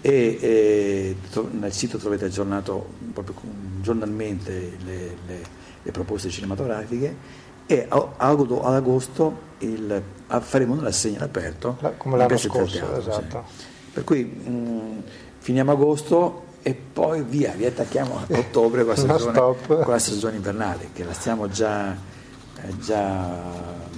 e, 0.00 0.38
e 0.40 1.16
tro, 1.30 1.48
nel 1.50 1.72
sito 1.72 1.98
trovate 1.98 2.26
aggiornato 2.26 2.88
proprio 3.12 3.34
giornalmente 3.80 4.76
le, 4.84 5.16
le, 5.26 5.40
le 5.82 5.90
proposte 5.90 6.30
cinematografiche 6.30 7.44
e 7.66 7.86
ad 7.88 8.74
agosto 8.74 9.44
il, 9.58 10.02
faremo 10.40 10.74
una 10.74 10.82
rassegna 10.82 11.18
all'aperto 11.18 11.76
La, 11.80 11.90
come 11.92 12.16
l'anno 12.16 12.36
scorso 12.36 12.78
teatro, 12.78 12.98
esatto. 12.98 13.44
sì. 13.48 13.64
per 13.92 14.04
cui 14.04 14.24
mh, 14.24 15.02
finiamo 15.38 15.72
agosto 15.72 16.44
e 16.66 16.74
poi 16.74 17.22
via, 17.22 17.52
riattacchiamo 17.52 18.16
a 18.16 18.26
ottobre 18.38 18.84
con 18.84 18.94
la, 18.96 18.98
stagione, 18.98 19.56
con 19.66 19.86
la 19.86 19.98
stagione 20.00 20.34
invernale 20.34 20.88
che 20.92 21.04
la 21.04 21.12
stiamo 21.12 21.48
già, 21.48 21.92
eh, 21.92 22.78
già, 22.80 23.40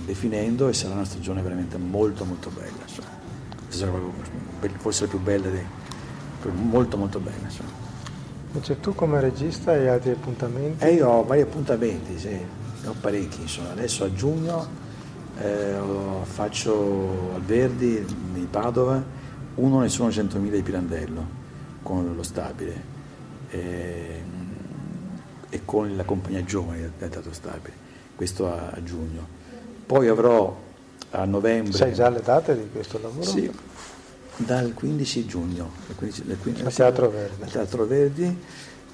definendo 0.05 0.69
e 0.69 0.75
sarà 0.75 0.93
una 0.93 1.07
stagione 1.07 1.41
veramente 1.41 1.79
molto 1.79 2.27
molto 2.27 2.51
bella 2.51 2.85
insomma. 2.87 4.13
forse 4.77 5.05
la 5.05 5.09
più 5.09 5.19
bella 5.19 5.49
di, 5.49 5.63
molto 6.51 6.99
molto 6.99 7.19
bella 7.21 7.39
insomma. 7.43 7.71
invece 8.53 8.79
tu 8.81 8.95
come 8.95 9.19
regista 9.19 9.71
hai 9.71 9.89
altri 9.89 10.11
appuntamenti? 10.11 10.85
Eh, 10.85 10.93
io 10.93 11.09
ho 11.09 11.25
vari 11.25 11.41
appuntamenti 11.41 12.19
sì 12.19 12.29
ne 12.29 12.87
ho 12.87 12.95
parecchi, 13.01 13.41
insomma. 13.41 13.71
adesso 13.71 14.05
a 14.05 14.13
giugno 14.13 14.69
eh, 15.39 15.75
faccio 16.25 17.33
al 17.35 17.41
Verdi 17.41 18.05
di 18.35 18.47
Padova, 18.51 19.03
uno 19.55 19.81
ne 19.81 19.89
sono 19.89 20.11
100.000 20.11 20.51
di 20.51 20.63
Pirandello 20.63 21.38
con 21.83 22.15
lo 22.15 22.23
stabile 22.23 22.97
eh, 23.51 24.23
e 25.51 25.61
con 25.65 25.97
la 25.97 26.05
compagnia 26.05 26.45
giovane 26.45 26.81
del 26.81 27.11
Teatro 27.11 27.33
Stabile, 27.33 27.75
questo 28.15 28.53
a, 28.53 28.71
a, 28.71 28.83
giugno. 28.83 29.27
Poi 29.87 30.09
avrò 30.09 30.55
a 31.11 31.25
novembre... 31.25 31.73
Sai 31.73 31.95
già 31.95 32.11
le 32.11 32.21
date 32.21 32.55
di 32.55 32.69
questo 32.71 33.01
lavoro? 33.01 33.23
Sì, 33.25 33.51
dal 34.37 34.75
15 34.75 35.27
giugno. 35.27 35.71
Dal 35.87 35.97
15, 35.97 36.25
dal 36.25 36.39
15, 36.39 36.65
al 36.65 36.75
Teatro 36.75 37.11
Verdi. 37.11 37.43
Al 37.43 37.51
Teatro 37.51 37.87
Verdi. 37.87 38.39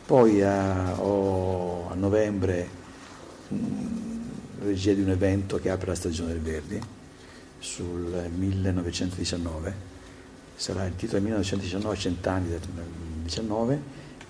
Poi 0.06 0.42
a, 0.42 1.00
ho, 1.00 1.90
a 1.90 1.94
novembre 1.94 2.82
regia 4.60 4.92
di 4.92 5.02
un 5.02 5.10
evento 5.10 5.58
che 5.58 5.70
apre 5.70 5.88
la 5.88 5.94
stagione 5.94 6.32
del 6.32 6.40
Verdi 6.40 6.80
sul 7.58 8.30
1919, 8.34 9.74
sarà 10.54 10.84
il 10.84 10.96
titolo 10.96 11.18
del 11.18 11.22
1919, 11.22 11.96
cent'anni 11.96 12.48
del 12.48 12.60
19, 13.22 13.80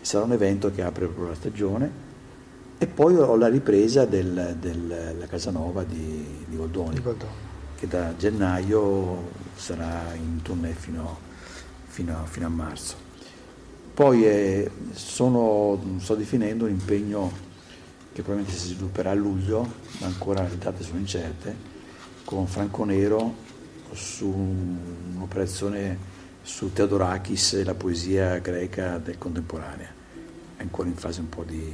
sarà 0.01 0.25
un 0.25 0.33
evento 0.33 0.71
che 0.71 0.83
apre 0.83 1.07
proprio 1.07 1.29
la 1.29 1.35
stagione 1.35 2.13
e 2.77 2.87
poi 2.87 3.17
ho 3.17 3.37
la 3.37 3.49
ripresa 3.49 4.05
della 4.05 4.53
del, 4.53 5.27
Casanova 5.29 5.85
di, 5.85 6.45
di, 6.47 6.57
Goldoni, 6.57 6.95
di, 6.95 7.03
Goldoni, 7.03 7.33
che 7.77 7.87
da 7.87 8.15
gennaio 8.17 9.31
sarà 9.55 10.13
in 10.15 10.43
tournée 10.43 10.73
fino, 10.73 11.19
fino, 11.87 12.27
fino 12.27 12.47
a 12.47 12.51
marzo. 12.51 12.97
Poi 13.95 14.27
eh, 14.27 14.71
sono, 14.93 15.81
sto 15.99 16.15
definendo 16.17 16.65
un 16.65 16.71
impegno 16.71 17.31
che 18.13 18.23
probabilmente 18.23 18.59
si 18.59 18.75
svilupperà 18.75 19.13
a 19.13 19.15
luglio, 19.15 19.67
ma 20.01 20.07
ancora 20.07 20.43
le 20.43 20.59
date 20.59 20.83
sono 20.83 20.99
incerte, 20.99 21.55
con 22.25 22.47
Franco 22.47 22.85
Nero 22.85 23.35
su 23.93 24.27
un'operazione 25.15 26.13
su 26.45 26.73
Theodorakis 26.73 27.55
e 27.55 27.65
la 27.65 27.75
poesia 27.75 28.39
greca 28.39 28.99
del 28.99 29.17
contemporanea. 29.17 29.89
È 30.57 30.63
ancora 30.63 30.89
in 30.89 30.95
fase 30.95 31.21
un 31.21 31.31
po' 31.31 31.43
di, 31.43 31.73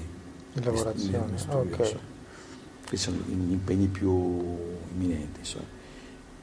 di 0.53 0.65
lavorazione. 0.65 1.33
Di 1.33 1.39
studio, 1.39 1.75
okay. 1.75 1.97
Questi 2.87 3.11
sono 3.11 3.19
gli 3.27 3.51
impegni 3.51 3.89
più 3.89 4.57
imminenti. 4.95 5.41
So. 5.43 5.59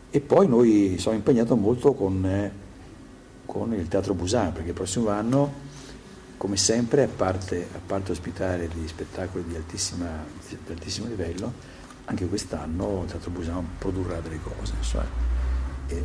E 0.10 0.20
poi 0.20 0.48
noi 0.48 0.98
siamo 1.00 1.16
impegnati 1.16 1.54
molto 1.54 1.94
con, 1.94 2.52
con 3.46 3.74
il 3.74 3.88
Teatro 3.88 4.14
Busan, 4.14 4.52
perché 4.52 4.70
il 4.70 4.76
prossimo 4.76 5.10
anno 5.10 5.66
come 6.36 6.58
sempre, 6.58 7.04
a 7.04 7.08
parte, 7.08 7.68
a 7.74 7.80
parte 7.84 8.12
ospitare 8.12 8.68
degli 8.68 8.88
spettacoli 8.88 9.44
di, 9.46 9.52
di, 9.52 9.56
altissimo 9.56 11.08
livello, 11.08 11.52
anche 12.06 12.28
quest'anno 12.28 13.04
il 13.04 13.10
Teatro 13.10 13.32
Busano 13.32 13.66
produrrà 13.78 14.20
delle 14.20 14.40
cose. 14.42 14.74
Insomma, 14.78 15.06
e 15.88 16.04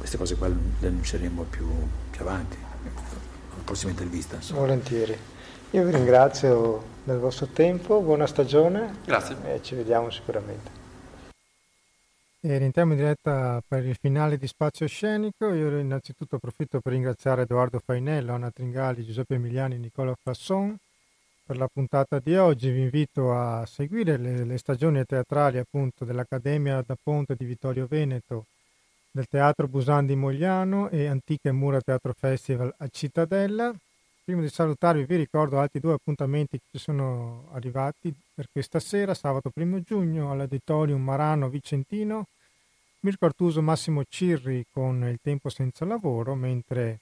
queste 0.00 0.16
cose 0.16 0.34
qua 0.36 0.48
le 0.48 0.86
annunceremo 0.88 1.42
più, 1.42 1.68
più 2.10 2.22
avanti, 2.22 2.56
alla 2.56 3.62
prossima 3.62 3.90
intervista. 3.90 4.36
Insomma. 4.36 4.60
Volentieri. 4.60 5.16
Io 5.72 5.84
vi 5.84 5.92
ringrazio 5.92 6.82
del 7.04 7.18
vostro 7.18 7.46
tempo, 7.46 8.00
buona 8.00 8.26
stagione. 8.26 8.96
Grazie. 9.04 9.36
E 9.44 9.62
ci 9.62 9.74
vediamo 9.74 10.10
sicuramente. 10.10 10.78
E 12.40 12.56
rientriamo 12.56 12.92
in 12.92 12.98
diretta 12.98 13.62
per 13.68 13.84
il 13.84 13.96
finale 14.00 14.38
di 14.38 14.46
Spazio 14.46 14.86
Scenico. 14.86 15.52
Io 15.52 15.78
innanzitutto 15.78 16.36
approfitto 16.36 16.80
per 16.80 16.94
ringraziare 16.94 17.42
Edoardo 17.42 17.80
Fainello, 17.84 18.32
Anna 18.32 18.50
Tringali, 18.50 19.04
Giuseppe 19.04 19.34
Emiliani 19.34 19.74
e 19.74 19.78
Nicola 19.78 20.14
Fasson 20.20 20.74
per 21.44 21.58
la 21.58 21.68
puntata 21.70 22.18
di 22.18 22.34
oggi. 22.36 22.70
Vi 22.70 22.80
invito 22.80 23.32
a 23.32 23.66
seguire 23.66 24.16
le, 24.16 24.44
le 24.44 24.56
stagioni 24.56 25.04
teatrali 25.04 25.58
appunto 25.58 26.06
dell'Accademia 26.06 26.82
da 26.86 26.96
Ponte 27.00 27.34
di 27.36 27.44
Vittorio 27.44 27.86
Veneto, 27.86 28.46
del 29.12 29.26
Teatro 29.26 29.66
Busan 29.66 30.06
di 30.06 30.14
Mogliano 30.14 30.88
e 30.88 31.06
Antiche 31.06 31.50
Mura 31.50 31.80
Teatro 31.80 32.12
Festival 32.12 32.72
a 32.78 32.88
Cittadella. 32.88 33.74
Prima 34.22 34.40
di 34.40 34.48
salutarvi 34.48 35.04
vi 35.04 35.16
ricordo 35.16 35.58
altri 35.58 35.80
due 35.80 35.94
appuntamenti 35.94 36.58
che 36.58 36.64
ci 36.70 36.78
sono 36.78 37.48
arrivati 37.52 38.14
per 38.32 38.46
questa 38.52 38.78
sera, 38.78 39.14
sabato 39.14 39.50
1 39.52 39.80
giugno 39.82 40.30
all'Auditorium 40.30 41.02
Marano 41.02 41.48
Vicentino, 41.48 42.26
Mirko 43.00 43.24
Artuso 43.24 43.60
Massimo 43.62 44.04
Cirri 44.08 44.64
con 44.72 45.02
Il 45.08 45.18
tempo 45.20 45.48
senza 45.48 45.84
lavoro, 45.84 46.36
mentre 46.36 47.00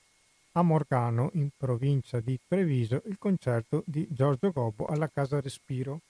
a 0.53 0.63
Morgano, 0.63 1.29
in 1.35 1.51
provincia 1.55 2.21
di 2.21 2.39
Treviso, 2.49 3.03
il 3.05 3.19
concerto 3.19 3.83
di 3.85 4.07
Giorgio 4.11 4.51
Gobbo 4.51 4.87
alla 4.87 5.11
Casa 5.13 5.41
Respiro. 5.43 6.01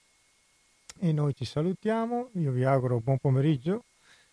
E 1.01 1.11
noi 1.13 1.35
ci 1.35 1.45
salutiamo, 1.45 2.31
io 2.35 2.53
vi 2.53 2.63
auguro 2.63 3.01
buon 3.01 3.19
pomeriggio 3.19 3.83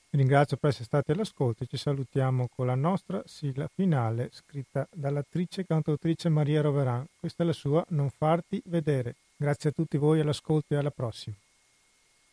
vi 0.09 0.17
ringrazio 0.17 0.57
per 0.57 0.69
essere 0.69 0.85
stati 0.85 1.11
all'ascolto 1.11 1.63
e 1.63 1.67
ci 1.67 1.77
salutiamo 1.77 2.47
con 2.47 2.67
la 2.67 2.75
nostra 2.75 3.21
sigla 3.25 3.67
finale 3.73 4.29
scritta 4.31 4.87
dall'attrice 4.91 5.61
e 5.61 5.65
cantautrice 5.65 6.29
Maria 6.29 6.61
Roveran. 6.61 7.05
Questa 7.19 7.43
è 7.43 7.45
la 7.45 7.53
sua 7.53 7.83
Non 7.89 8.09
farti 8.09 8.61
vedere. 8.65 9.15
Grazie 9.35 9.71
a 9.71 9.73
tutti 9.73 9.97
voi 9.97 10.21
all'ascolto 10.21 10.73
e 10.73 10.77
alla 10.77 10.91
prossima. 10.91 11.35